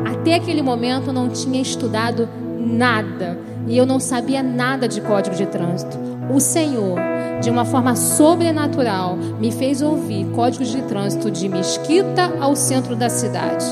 até 0.05 0.35
aquele 0.35 0.63
momento 0.63 1.13
não 1.13 1.29
tinha 1.29 1.61
estudado 1.61 2.29
nada 2.59 3.39
e 3.67 3.77
eu 3.77 3.85
não 3.85 3.99
sabia 3.99 4.43
nada 4.43 4.87
de 4.87 5.01
código 5.01 5.35
de 5.35 5.47
trânsito. 5.47 5.99
O 6.33 6.39
Senhor, 6.39 6.99
de 7.43 7.51
uma 7.51 7.65
forma 7.65 7.97
sobrenatural, 7.97 9.17
me 9.17 9.51
fez 9.51 9.83
ouvir 9.83 10.27
códigos 10.27 10.69
de 10.69 10.83
trânsito 10.83 11.31
de 11.31 11.49
Mesquita 11.49 12.33
ao 12.41 12.55
centro 12.55 12.95
da 12.95 13.09
cidade. 13.09 13.67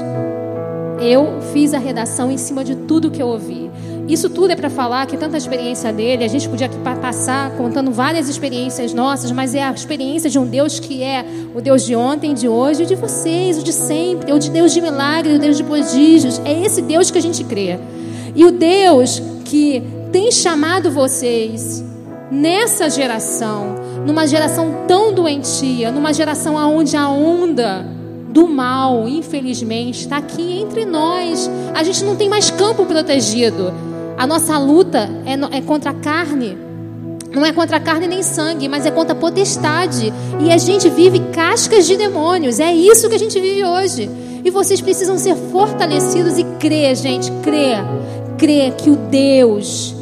Eu 1.01 1.41
fiz 1.53 1.73
a 1.75 1.79
redação 1.79 2.31
em 2.31 2.37
cima 2.37 2.65
de 2.65 2.75
tudo 2.75 3.11
que 3.11 3.23
eu 3.23 3.29
ouvi. 3.29 3.71
Isso 4.09 4.31
tudo 4.31 4.53
é 4.53 4.57
para 4.57 4.71
falar 4.71 5.07
que 5.07 5.19
tanta 5.19 5.37
experiência 5.37 5.93
dele, 5.93 6.25
a 6.25 6.29
gente 6.29 6.49
podia 6.49 6.67
aqui 6.67 6.79
passar 6.79 7.51
contando 7.51 7.91
várias 7.91 8.27
experiências 8.27 8.95
nossas, 8.95 9.31
mas 9.31 9.55
é 9.55 9.63
a 9.63 9.71
experiência 9.71 10.31
de 10.31 10.39
um 10.39 10.47
Deus 10.47 10.81
que 10.81 11.03
é 11.03 11.23
o 11.55 11.61
Deus 11.61 11.85
de 11.85 11.95
ontem, 11.95 12.33
de 12.33 12.49
hoje, 12.49 12.85
o 12.85 12.87
de 12.87 12.95
vocês, 12.95 13.59
o 13.59 13.63
de 13.63 13.73
sempre, 13.73 14.33
o 14.33 14.39
de 14.39 14.51
Deus 14.51 14.73
de 14.73 14.81
milagres, 14.81 15.37
o 15.37 15.39
Deus 15.39 15.59
de 15.59 15.63
prodígios. 15.63 16.41
É 16.43 16.65
esse 16.65 16.81
Deus 16.81 17.11
que 17.11 17.19
a 17.19 17.21
gente 17.21 17.45
crê. 17.45 17.79
E 18.35 18.47
o 18.47 18.51
Deus 18.51 19.21
que 19.45 19.83
tem 20.11 20.33
chamado 20.33 20.91
vocês 20.91 21.85
nessa 22.31 22.89
geração, 22.89 23.77
numa 24.07 24.27
geração 24.27 24.85
tão 24.87 25.13
doentia, 25.13 25.93
numa 25.93 26.15
geração 26.15 26.55
onde 26.55 26.97
a 26.97 27.11
onda 27.11 27.85
do 28.31 28.47
mal, 28.47 29.07
infelizmente, 29.07 30.01
está 30.01 30.17
aqui 30.17 30.61
entre 30.61 30.87
nós. 30.87 31.51
A 31.75 31.83
gente 31.83 32.03
não 32.05 32.17
tem 32.17 32.29
mais 32.29 32.51
campo 32.51 32.87
protegido. 32.87 33.73
A 34.19 34.27
nossa 34.27 34.59
luta 34.59 35.09
é, 35.25 35.59
é 35.59 35.61
contra 35.61 35.93
a 35.93 35.95
carne. 35.95 36.59
Não 37.33 37.47
é 37.47 37.53
contra 37.53 37.77
a 37.77 37.81
carne 37.81 38.09
nem 38.09 38.23
sangue, 38.23 38.69
mas 38.69 38.85
é 38.85 38.91
contra 38.91 39.13
a 39.13 39.17
potestade. 39.17 40.13
E 40.41 40.51
a 40.51 40.59
gente 40.59 40.91
vive 40.91 41.21
cascas 41.33 41.87
de 41.87 41.97
demônios. 41.97 42.59
É 42.59 42.73
isso 42.73 43.09
que 43.09 43.15
a 43.15 43.19
gente 43.19 43.39
vive 43.41 43.65
hoje. 43.65 44.11
E 44.45 44.51
vocês 44.51 44.81
precisam 44.81 45.17
ser 45.17 45.37
fortalecidos 45.37 46.37
e 46.37 46.45
crer, 46.59 46.97
gente, 46.97 47.31
crer. 47.43 47.79
Crer 48.37 48.73
que 48.73 48.91
o 48.91 48.97
Deus 48.97 49.95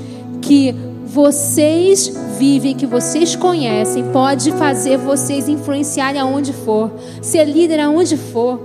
que 0.47 0.73
vocês 1.05 2.12
vivem, 2.39 2.77
que 2.77 2.87
vocês 2.87 3.35
conhecem, 3.35 4.05
pode 4.12 4.53
fazer 4.53 4.97
vocês 4.97 5.49
influenciarem 5.49 6.21
aonde 6.21 6.53
for, 6.53 6.91
ser 7.21 7.45
líder 7.45 7.81
aonde 7.81 8.17
for. 8.17 8.61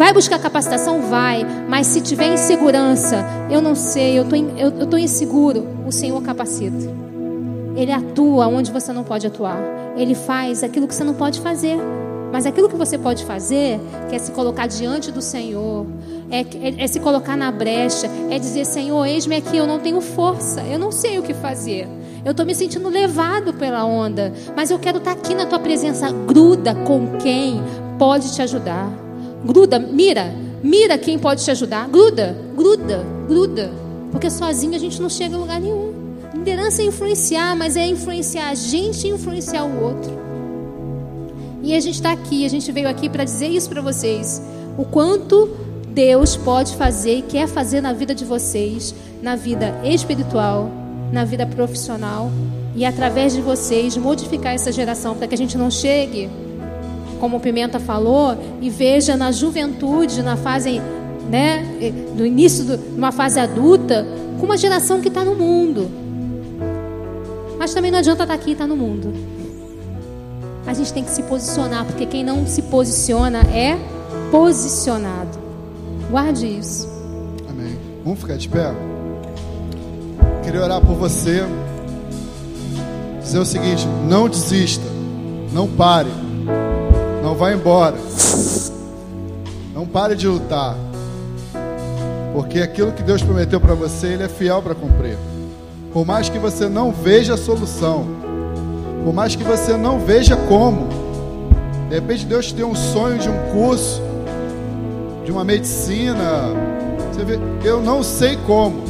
Vai 0.00 0.14
buscar 0.14 0.38
capacitação? 0.38 1.02
Vai. 1.02 1.46
Mas 1.68 1.88
se 1.88 2.00
tiver 2.00 2.32
insegurança, 2.32 3.22
eu 3.50 3.60
não 3.60 3.74
sei, 3.74 4.18
eu 4.18 4.24
estou 4.82 4.98
inseguro, 4.98 5.68
o 5.86 5.92
Senhor 5.92 6.22
capacita. 6.22 6.90
Ele 7.76 7.92
atua 7.92 8.46
onde 8.46 8.72
você 8.72 8.94
não 8.94 9.04
pode 9.04 9.26
atuar. 9.26 9.60
Ele 9.98 10.14
faz 10.14 10.64
aquilo 10.64 10.88
que 10.88 10.94
você 10.94 11.04
não 11.04 11.12
pode 11.12 11.38
fazer. 11.42 11.76
Mas 12.32 12.46
aquilo 12.46 12.66
que 12.70 12.76
você 12.76 12.96
pode 12.96 13.26
fazer, 13.26 13.78
que 14.08 14.16
é 14.16 14.18
se 14.18 14.32
colocar 14.32 14.66
diante 14.66 15.12
do 15.12 15.20
Senhor, 15.20 15.84
é, 16.30 16.40
é, 16.40 16.84
é 16.84 16.86
se 16.86 16.98
colocar 16.98 17.36
na 17.36 17.52
brecha, 17.52 18.08
é 18.30 18.38
dizer: 18.38 18.64
Senhor, 18.64 19.04
eis-me 19.04 19.36
aqui, 19.36 19.58
eu 19.58 19.66
não 19.66 19.80
tenho 19.80 20.00
força, 20.00 20.62
eu 20.62 20.78
não 20.78 20.90
sei 20.90 21.18
o 21.18 21.22
que 21.22 21.34
fazer. 21.34 21.86
Eu 22.24 22.30
estou 22.30 22.46
me 22.46 22.54
sentindo 22.54 22.88
levado 22.88 23.52
pela 23.52 23.84
onda, 23.84 24.32
mas 24.56 24.70
eu 24.70 24.78
quero 24.78 24.96
estar 24.96 25.12
aqui 25.12 25.34
na 25.34 25.44
tua 25.44 25.58
presença. 25.58 26.10
Gruda 26.10 26.74
com 26.74 27.18
quem 27.18 27.62
pode 27.98 28.32
te 28.34 28.40
ajudar. 28.40 29.09
Gruda, 29.44 29.78
mira, 29.78 30.34
mira 30.62 30.98
quem 30.98 31.18
pode 31.18 31.44
te 31.44 31.50
ajudar. 31.50 31.88
Gruda, 31.88 32.36
gruda, 32.54 33.04
gruda. 33.26 33.72
Porque 34.10 34.30
sozinho 34.30 34.74
a 34.74 34.78
gente 34.78 35.00
não 35.00 35.08
chega 35.08 35.36
a 35.36 35.38
lugar 35.38 35.60
nenhum. 35.60 35.92
Liderança 36.34 36.82
é 36.82 36.86
influenciar, 36.86 37.56
mas 37.56 37.76
é 37.76 37.86
influenciar 37.86 38.50
a 38.50 38.54
gente 38.54 39.06
e 39.06 39.10
influenciar 39.10 39.64
o 39.64 39.82
outro. 39.82 40.12
E 41.62 41.74
a 41.74 41.80
gente 41.80 41.96
está 41.96 42.12
aqui, 42.12 42.44
a 42.44 42.48
gente 42.48 42.70
veio 42.72 42.88
aqui 42.88 43.08
para 43.08 43.24
dizer 43.24 43.48
isso 43.48 43.68
para 43.68 43.82
vocês. 43.82 44.42
O 44.78 44.84
quanto 44.84 45.50
Deus 45.88 46.36
pode 46.36 46.74
fazer 46.76 47.18
e 47.18 47.22
quer 47.22 47.46
fazer 47.46 47.80
na 47.80 47.92
vida 47.92 48.14
de 48.14 48.24
vocês, 48.24 48.94
na 49.22 49.36
vida 49.36 49.74
espiritual, 49.84 50.70
na 51.12 51.24
vida 51.24 51.46
profissional 51.46 52.30
e 52.74 52.84
através 52.84 53.34
de 53.34 53.40
vocês 53.40 53.96
modificar 53.96 54.54
essa 54.54 54.70
geração 54.70 55.14
para 55.16 55.26
que 55.26 55.34
a 55.34 55.38
gente 55.38 55.58
não 55.58 55.70
chegue 55.70 56.30
como 57.20 57.36
o 57.36 57.40
Pimenta 57.40 57.78
falou, 57.78 58.36
e 58.60 58.70
veja 58.70 59.16
na 59.16 59.30
juventude, 59.30 60.22
na 60.22 60.36
fase, 60.36 60.80
né, 61.28 61.62
no 62.16 62.24
início 62.24 62.64
de 62.64 62.78
uma 62.96 63.12
fase 63.12 63.38
adulta, 63.38 64.06
com 64.38 64.46
uma 64.46 64.56
geração 64.56 65.00
que 65.00 65.08
está 65.08 65.22
no 65.22 65.34
mundo. 65.34 65.88
Mas 67.58 67.74
também 67.74 67.90
não 67.90 67.98
adianta 67.98 68.22
estar 68.22 68.34
tá 68.34 68.40
aqui 68.40 68.50
e 68.50 68.52
estar 68.54 68.64
tá 68.64 68.68
no 68.68 68.76
mundo. 68.76 69.12
A 70.66 70.72
gente 70.72 70.92
tem 70.92 71.04
que 71.04 71.10
se 71.10 71.22
posicionar, 71.24 71.84
porque 71.84 72.06
quem 72.06 72.24
não 72.24 72.46
se 72.46 72.62
posiciona 72.62 73.40
é 73.54 73.78
posicionado. 74.30 75.38
Guarde 76.10 76.46
isso. 76.46 76.88
Amém. 77.48 77.78
Vamos 78.02 78.20
ficar 78.20 78.36
de 78.36 78.48
pé? 78.48 78.72
Queria 80.42 80.62
orar 80.62 80.80
por 80.80 80.94
você. 80.94 81.44
Dizer 83.22 83.38
o 83.38 83.44
seguinte: 83.44 83.86
não 84.08 84.28
desista, 84.28 84.84
não 85.52 85.68
pare. 85.68 86.10
Não 87.22 87.34
vá 87.34 87.52
embora. 87.52 87.96
Não 89.74 89.86
pare 89.86 90.14
de 90.14 90.26
lutar. 90.26 90.76
Porque 92.32 92.60
aquilo 92.60 92.92
que 92.92 93.02
Deus 93.02 93.22
prometeu 93.22 93.60
para 93.60 93.74
você, 93.74 94.08
Ele 94.08 94.22
é 94.22 94.28
fiel 94.28 94.62
para 94.62 94.74
cumprir. 94.74 95.16
Por 95.92 96.06
mais 96.06 96.28
que 96.28 96.38
você 96.38 96.68
não 96.68 96.92
veja 96.92 97.34
a 97.34 97.36
solução, 97.36 98.06
por 99.04 99.12
mais 99.12 99.34
que 99.34 99.42
você 99.42 99.76
não 99.76 99.98
veja 99.98 100.36
como, 100.36 100.88
de 101.88 101.96
repente 101.96 102.24
Deus 102.24 102.52
tem 102.52 102.64
um 102.64 102.74
sonho 102.74 103.18
de 103.18 103.28
um 103.28 103.36
curso, 103.52 104.00
de 105.24 105.32
uma 105.32 105.44
medicina. 105.44 106.54
Você 107.12 107.24
vê, 107.24 107.38
eu 107.64 107.82
não 107.82 108.04
sei 108.04 108.38
como, 108.46 108.84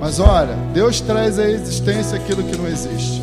mas 0.00 0.20
olha, 0.20 0.54
Deus 0.74 1.00
traz 1.00 1.38
à 1.38 1.48
existência 1.48 2.18
aquilo 2.18 2.42
que 2.42 2.56
não 2.56 2.66
existe. 2.66 3.22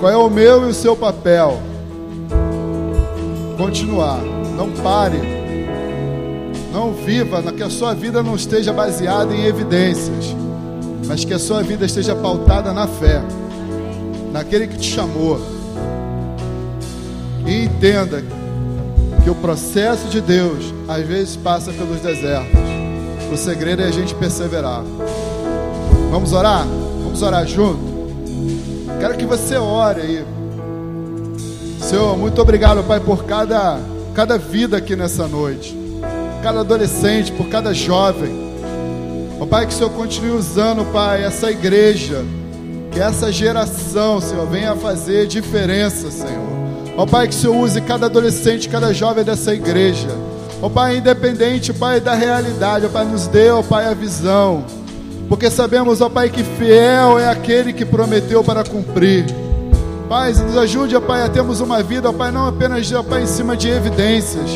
Qual 0.00 0.12
é 0.12 0.16
o 0.16 0.28
meu 0.28 0.66
e 0.66 0.70
o 0.70 0.74
seu 0.74 0.94
papel? 0.94 1.58
Continuar, 3.56 4.20
não 4.56 4.70
pare 4.70 5.44
não 6.74 6.92
viva, 6.92 7.40
que 7.52 7.62
a 7.62 7.70
sua 7.70 7.94
vida 7.94 8.20
não 8.20 8.34
esteja 8.34 8.72
baseada 8.72 9.32
em 9.32 9.44
evidências, 9.44 10.34
mas 11.06 11.24
que 11.24 11.32
a 11.32 11.38
sua 11.38 11.62
vida 11.62 11.86
esteja 11.86 12.16
pautada 12.16 12.72
na 12.72 12.88
fé, 12.88 13.22
naquele 14.32 14.66
que 14.66 14.76
te 14.76 14.90
chamou. 14.90 15.40
E 17.46 17.66
entenda 17.66 18.24
que 19.22 19.30
o 19.30 19.36
processo 19.36 20.08
de 20.08 20.20
Deus 20.20 20.74
às 20.88 21.06
vezes 21.06 21.36
passa 21.36 21.70
pelos 21.70 22.00
desertos. 22.00 22.58
O 23.32 23.36
segredo 23.36 23.82
é 23.82 23.86
a 23.86 23.92
gente 23.92 24.12
perseverar. 24.16 24.82
Vamos 26.10 26.32
orar? 26.32 26.66
Vamos 27.04 27.22
orar 27.22 27.46
junto? 27.46 27.78
Quero 28.98 29.16
que 29.16 29.26
você 29.26 29.56
ore 29.56 30.00
aí. 30.00 30.24
Senhor, 31.94 32.18
muito 32.18 32.42
obrigado, 32.42 32.82
Pai, 32.82 32.98
por 32.98 33.22
cada, 33.22 33.78
cada 34.14 34.36
vida 34.36 34.78
aqui 34.78 34.96
nessa 34.96 35.28
noite 35.28 35.84
cada 36.42 36.60
adolescente, 36.60 37.30
por 37.30 37.48
cada 37.48 37.72
jovem. 37.72 38.52
Ó 39.38 39.46
Pai, 39.46 39.64
que 39.64 39.72
o 39.72 39.76
Senhor 39.76 39.90
continue 39.90 40.32
usando, 40.32 40.84
Pai, 40.92 41.22
essa 41.22 41.52
igreja, 41.52 42.24
que 42.90 42.98
essa 42.98 43.30
geração, 43.30 44.20
Senhor, 44.20 44.44
venha 44.48 44.74
fazer 44.74 45.28
diferença, 45.28 46.10
Senhor. 46.10 46.44
Ó 46.96 47.06
Pai, 47.06 47.28
que 47.28 47.34
o 47.34 47.38
Senhor 47.38 47.56
use 47.56 47.80
cada 47.80 48.06
adolescente, 48.06 48.68
cada 48.68 48.92
jovem 48.92 49.22
dessa 49.22 49.54
igreja. 49.54 50.08
Ó 50.60 50.68
Pai, 50.68 50.96
independente, 50.96 51.72
Pai, 51.72 52.00
da 52.00 52.14
realidade, 52.14 52.86
ó 52.86 52.88
Pai, 52.88 53.04
nos 53.04 53.28
dê, 53.28 53.50
ó 53.50 53.62
Pai, 53.62 53.86
a 53.86 53.94
visão. 53.94 54.64
Porque 55.28 55.48
sabemos, 55.48 56.00
ó 56.00 56.08
Pai, 56.08 56.28
que 56.28 56.42
fiel 56.42 57.20
é 57.20 57.30
aquele 57.30 57.72
que 57.72 57.84
prometeu 57.84 58.42
para 58.42 58.64
cumprir. 58.64 59.43
Pai, 60.08 60.32
nos 60.32 60.56
ajude, 60.56 60.98
Pai, 61.00 61.22
a 61.22 61.28
termos 61.28 61.60
uma 61.60 61.82
vida, 61.82 62.12
Pai, 62.12 62.30
não 62.30 62.46
apenas, 62.46 62.90
Pai, 63.08 63.22
em 63.22 63.26
cima 63.26 63.56
de 63.56 63.68
evidências, 63.68 64.50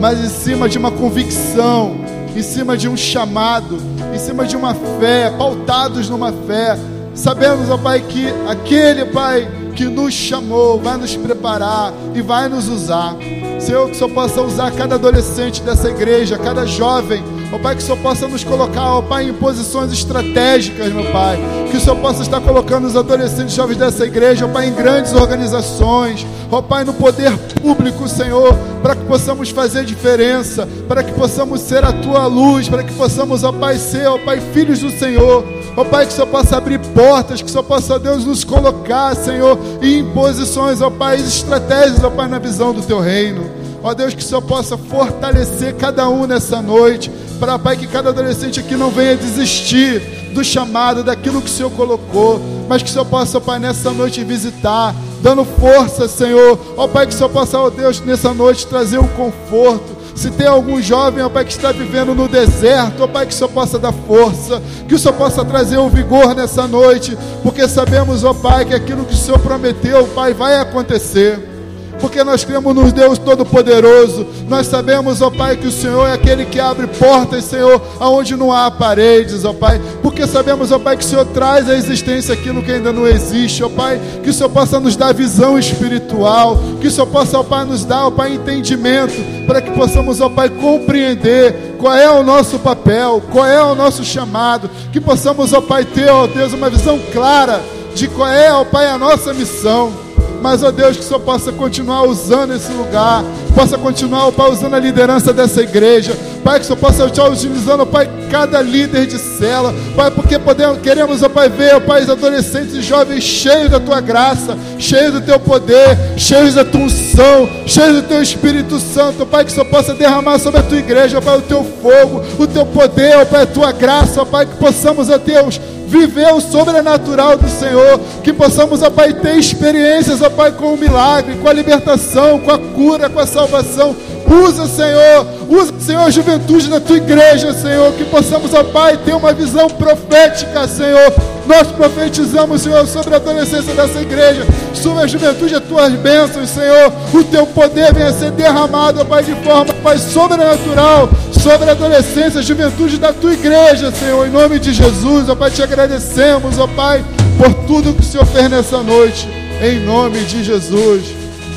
mas 0.00 0.18
em 0.18 0.28
cima 0.28 0.68
de 0.68 0.78
uma 0.78 0.90
convicção, 0.90 1.96
em 2.34 2.42
cima 2.42 2.76
de 2.76 2.88
um 2.88 2.96
chamado, 2.96 3.78
em 4.14 4.18
cima 4.18 4.46
de 4.46 4.56
uma 4.56 4.74
fé, 4.74 5.30
pautados 5.36 6.08
numa 6.08 6.32
fé. 6.32 6.78
Sabemos, 7.14 7.68
ó 7.70 7.76
Pai, 7.76 8.00
que 8.00 8.26
aquele 8.48 9.04
Pai 9.06 9.46
que 9.74 9.84
nos 9.84 10.14
chamou 10.14 10.80
vai 10.80 10.96
nos 10.96 11.14
preparar 11.14 11.92
e 12.14 12.22
vai 12.22 12.48
nos 12.48 12.68
usar. 12.68 13.14
Senhor, 13.60 13.90
que 13.90 13.96
Senhor 13.96 14.10
possa 14.10 14.40
usar 14.40 14.70
cada 14.72 14.94
adolescente 14.94 15.62
dessa 15.62 15.88
igreja, 15.88 16.38
cada 16.38 16.66
jovem 16.66 17.22
Ó 17.52 17.58
Pai, 17.58 17.76
que 17.76 17.82
o 17.82 17.84
Senhor 17.84 17.98
possa 17.98 18.26
nos 18.26 18.42
colocar, 18.42 18.96
ó 18.96 19.02
Pai, 19.02 19.28
em 19.28 19.32
posições 19.32 19.92
estratégicas, 19.92 20.92
meu 20.92 21.10
Pai. 21.12 21.38
Que 21.70 21.76
o 21.76 21.80
Senhor 21.80 21.96
possa 21.96 22.22
estar 22.22 22.40
colocando 22.40 22.86
os 22.86 22.96
adolescentes 22.96 23.54
jovens 23.54 23.76
dessa 23.76 24.04
igreja, 24.04 24.46
ó 24.46 24.48
Pai, 24.48 24.68
em 24.68 24.74
grandes 24.74 25.12
organizações, 25.12 26.26
ó 26.50 26.60
Pai, 26.60 26.84
no 26.84 26.92
poder 26.92 27.36
público, 27.62 28.08
Senhor, 28.08 28.52
para 28.82 28.96
que 28.96 29.04
possamos 29.04 29.50
fazer 29.50 29.84
diferença, 29.84 30.68
para 30.88 31.02
que 31.02 31.12
possamos 31.12 31.60
ser 31.60 31.84
a 31.84 31.92
Tua 31.92 32.26
luz, 32.26 32.68
para 32.68 32.82
que 32.82 32.92
possamos, 32.94 33.44
ó 33.44 33.52
Pai, 33.52 33.78
ser, 33.78 34.06
ó 34.08 34.18
Pai, 34.18 34.40
filhos 34.52 34.80
do 34.80 34.90
Senhor. 34.90 35.44
Ó 35.76 35.84
Pai, 35.84 36.06
que 36.06 36.12
o 36.12 36.14
Senhor 36.16 36.28
possa 36.28 36.56
abrir 36.56 36.80
portas, 36.80 37.40
que 37.40 37.48
o 37.48 37.50
Senhor 37.50 37.64
possa, 37.64 37.98
Deus, 37.98 38.24
nos 38.24 38.42
colocar, 38.42 39.14
Senhor, 39.14 39.56
em 39.80 40.04
posições, 40.12 40.82
ó 40.82 40.90
Pai, 40.90 41.16
estratégias, 41.16 42.02
ó 42.02 42.10
Pai, 42.10 42.28
na 42.28 42.38
visão 42.38 42.72
do 42.72 42.82
Teu 42.82 42.98
reino. 42.98 43.44
Ó 43.82 43.94
Deus, 43.94 44.14
que 44.14 44.20
o 44.20 44.24
Senhor 44.24 44.42
possa 44.42 44.76
fortalecer 44.76 45.76
cada 45.76 46.08
um 46.08 46.26
nessa 46.26 46.60
noite. 46.60 47.08
Para, 47.36 47.58
Pai, 47.58 47.76
que 47.76 47.86
cada 47.86 48.10
adolescente 48.10 48.58
aqui 48.58 48.74
não 48.76 48.90
venha 48.90 49.16
desistir 49.16 50.00
do 50.32 50.44
chamado, 50.44 51.02
daquilo 51.02 51.40
que 51.40 51.48
o 51.48 51.52
Senhor 51.52 51.70
colocou. 51.70 52.40
Mas 52.68 52.82
que 52.82 52.88
o 52.88 52.92
Senhor 52.92 53.04
possa, 53.04 53.40
Pai, 53.40 53.58
nessa 53.58 53.90
noite 53.90 54.24
visitar, 54.24 54.94
dando 55.22 55.44
força, 55.44 56.08
Senhor. 56.08 56.58
Ó 56.76 56.86
Pai, 56.86 57.06
que 57.06 57.14
o 57.14 57.16
Senhor 57.16 57.30
possa, 57.30 57.58
ó 57.58 57.70
Deus, 57.70 58.00
nessa 58.00 58.32
noite 58.34 58.66
trazer 58.66 58.98
um 58.98 59.08
conforto. 59.08 59.96
Se 60.14 60.30
tem 60.30 60.46
algum 60.46 60.80
jovem, 60.80 61.22
ó 61.22 61.28
Pai, 61.28 61.44
que 61.44 61.52
está 61.52 61.72
vivendo 61.72 62.14
no 62.14 62.26
deserto, 62.26 63.02
ó 63.02 63.06
Pai, 63.06 63.26
que 63.26 63.34
o 63.34 63.36
Senhor 63.36 63.50
possa 63.50 63.78
dar 63.78 63.92
força, 63.92 64.62
que 64.88 64.94
o 64.94 64.98
Senhor 64.98 65.14
possa 65.14 65.44
trazer 65.44 65.76
o 65.76 65.90
vigor 65.90 66.34
nessa 66.34 66.66
noite, 66.66 67.16
porque 67.42 67.68
sabemos, 67.68 68.24
ó 68.24 68.32
Pai, 68.32 68.64
que 68.64 68.74
aquilo 68.74 69.04
que 69.04 69.14
o 69.14 69.16
Senhor 69.16 69.38
prometeu, 69.38 70.06
Pai, 70.08 70.32
vai 70.32 70.58
acontecer 70.58 71.55
porque 72.00 72.22
nós 72.22 72.44
cremos 72.44 72.74
no 72.74 72.90
Deus 72.90 73.18
Todo-Poderoso. 73.18 74.26
Nós 74.48 74.66
sabemos, 74.66 75.22
ó 75.22 75.30
Pai, 75.30 75.56
que 75.56 75.66
o 75.66 75.72
Senhor 75.72 76.06
é 76.06 76.12
aquele 76.12 76.44
que 76.44 76.60
abre 76.60 76.86
portas, 76.86 77.44
Senhor, 77.44 77.80
aonde 77.98 78.36
não 78.36 78.52
há 78.52 78.70
paredes, 78.70 79.44
ó 79.44 79.52
Pai. 79.52 79.80
Porque 80.02 80.26
sabemos, 80.26 80.72
ó 80.72 80.78
Pai, 80.78 80.96
que 80.96 81.04
o 81.04 81.06
Senhor 81.06 81.24
traz 81.26 81.68
à 81.68 81.74
existência 81.74 82.34
aquilo 82.34 82.62
que 82.62 82.72
ainda 82.72 82.92
não 82.92 83.06
existe, 83.06 83.62
ó 83.62 83.68
Pai. 83.68 84.00
Que 84.22 84.30
o 84.30 84.32
Senhor 84.32 84.50
possa 84.50 84.78
nos 84.78 84.96
dar 84.96 85.12
visão 85.12 85.58
espiritual, 85.58 86.58
que 86.80 86.88
o 86.88 86.90
Senhor 86.90 87.06
possa, 87.06 87.38
ó 87.38 87.42
Pai, 87.42 87.64
nos 87.64 87.84
dar, 87.84 88.06
ó 88.06 88.10
Pai, 88.10 88.34
entendimento, 88.34 89.14
para 89.46 89.60
que 89.60 89.70
possamos, 89.70 90.20
ó 90.20 90.28
Pai, 90.28 90.48
compreender 90.48 91.76
qual 91.78 91.94
é 91.94 92.10
o 92.10 92.22
nosso 92.22 92.58
papel, 92.58 93.22
qual 93.32 93.46
é 93.46 93.62
o 93.62 93.74
nosso 93.74 94.04
chamado, 94.04 94.70
que 94.92 95.00
possamos, 95.00 95.52
ó 95.52 95.60
Pai, 95.60 95.84
ter, 95.84 96.10
ó 96.10 96.26
Deus, 96.26 96.52
uma 96.52 96.70
visão 96.70 96.98
clara 97.12 97.60
de 97.94 98.08
qual 98.08 98.28
é, 98.28 98.52
ó 98.52 98.64
Pai, 98.64 98.86
a 98.86 98.98
nossa 98.98 99.32
missão. 99.32 100.05
Mas, 100.46 100.62
ó 100.62 100.70
Deus, 100.70 100.96
que 100.96 101.02
Senhor 101.02 101.18
possa 101.18 101.50
continuar 101.50 102.04
usando 102.04 102.54
esse 102.54 102.70
lugar, 102.70 103.24
possa 103.52 103.76
continuar, 103.76 104.28
ó 104.28 104.30
Pai, 104.30 104.48
usando 104.48 104.74
a 104.74 104.78
liderança 104.78 105.32
dessa 105.32 105.60
igreja, 105.60 106.16
Pai, 106.44 106.60
que 106.60 106.66
Senhor 106.66 106.78
possa 106.78 107.04
estar 107.04 107.28
utilizando, 107.28 107.80
ó 107.80 107.84
Pai, 107.84 108.08
cada 108.30 108.62
líder 108.62 109.08
de 109.08 109.18
cela, 109.18 109.74
Pai, 109.96 110.08
porque 110.12 110.38
podemos, 110.38 110.78
queremos, 110.78 111.20
ó 111.24 111.28
Pai, 111.28 111.48
ver, 111.48 111.74
ó 111.74 111.80
Pai, 111.80 112.04
os 112.04 112.10
adolescentes 112.10 112.74
e 112.74 112.80
jovens 112.80 113.24
cheios 113.24 113.70
da 113.70 113.80
Tua 113.80 114.00
graça, 114.00 114.56
cheios 114.78 115.14
do 115.14 115.20
Teu 115.20 115.40
poder, 115.40 115.98
cheios 116.16 116.54
da 116.54 116.64
Tua 116.64 116.82
unção, 116.82 117.48
cheios 117.66 117.96
do 117.96 118.02
Teu 118.02 118.22
Espírito 118.22 118.78
Santo, 118.78 119.26
Pai, 119.26 119.44
que 119.44 119.50
Senhor 119.50 119.66
possa 119.66 119.94
derramar 119.94 120.38
sobre 120.38 120.60
a 120.60 120.62
Tua 120.62 120.78
igreja, 120.78 121.18
ó 121.18 121.20
Pai, 121.20 121.38
o 121.38 121.42
Teu 121.42 121.64
fogo, 121.82 122.22
o 122.38 122.46
Teu 122.46 122.64
poder, 122.66 123.16
ó 123.16 123.24
Pai, 123.24 123.42
a 123.42 123.46
Tua 123.46 123.72
graça, 123.72 124.22
ó 124.22 124.24
Pai, 124.24 124.46
que 124.46 124.54
possamos, 124.58 125.10
ó 125.10 125.18
Deus, 125.18 125.60
viver 125.86 126.32
o 126.32 126.40
sobrenatural 126.40 127.36
do 127.36 127.48
Senhor, 127.48 127.98
que 128.22 128.32
possamos, 128.32 128.82
ó 128.82 128.90
Pai, 128.90 129.14
ter 129.14 129.36
experiências, 129.36 130.20
ó 130.20 130.28
Pai, 130.28 130.52
com 130.52 130.74
o 130.74 130.76
milagre, 130.76 131.36
com 131.36 131.48
a 131.48 131.52
libertação, 131.52 132.38
com 132.38 132.50
a 132.50 132.58
cura, 132.58 133.08
com 133.08 133.20
a 133.20 133.26
salvação. 133.26 133.94
Usa, 134.28 134.66
Senhor, 134.66 135.26
usa, 135.48 135.72
Senhor, 135.78 136.02
a 136.02 136.10
juventude 136.10 136.68
na 136.68 136.80
tua 136.80 136.96
igreja, 136.96 137.52
Senhor, 137.52 137.92
que 137.92 138.04
possamos, 138.04 138.52
ó 138.54 138.64
Pai, 138.64 138.96
ter 138.96 139.14
uma 139.14 139.32
visão 139.32 139.68
profética, 139.68 140.66
Senhor. 140.66 141.12
Nós 141.46 141.68
profetizamos, 141.68 142.62
Senhor, 142.62 142.84
sobre 142.88 143.14
a 143.14 143.18
adolescência 143.18 143.72
dessa 143.72 144.00
igreja, 144.00 144.44
sobre 144.74 145.04
a 145.04 145.06
juventude, 145.06 145.54
as 145.54 145.62
tuas 145.62 145.92
bênçãos, 145.92 146.50
Senhor. 146.50 146.92
O 147.14 147.22
teu 147.22 147.46
poder 147.46 147.94
venha 147.94 148.12
ser 148.12 148.32
derramado, 148.32 149.00
ó 149.00 149.04
Pai, 149.04 149.22
de 149.22 149.34
forma, 149.36 149.72
Pai, 149.74 149.96
sobrenatural 149.96 151.08
sobre 151.30 151.68
a 151.68 151.72
adolescência, 151.72 152.40
a 152.40 152.42
juventude 152.42 152.98
da 152.98 153.12
tua 153.12 153.32
igreja, 153.32 153.92
Senhor, 153.92 154.26
em 154.26 154.30
nome 154.30 154.58
de 154.58 154.72
Jesus, 154.72 155.28
ó 155.28 155.36
Pai, 155.36 155.52
te 155.52 155.62
agradecemos, 155.62 156.58
ó 156.58 156.66
Pai, 156.66 157.04
por 157.38 157.54
tudo 157.68 157.94
que 157.94 158.00
o 158.00 158.04
Senhor 158.04 158.26
fez 158.26 158.50
nessa 158.50 158.82
noite, 158.82 159.28
em 159.62 159.78
nome 159.84 160.18
de 160.24 160.42
Jesus, 160.42 161.04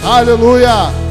aleluia. 0.04 1.09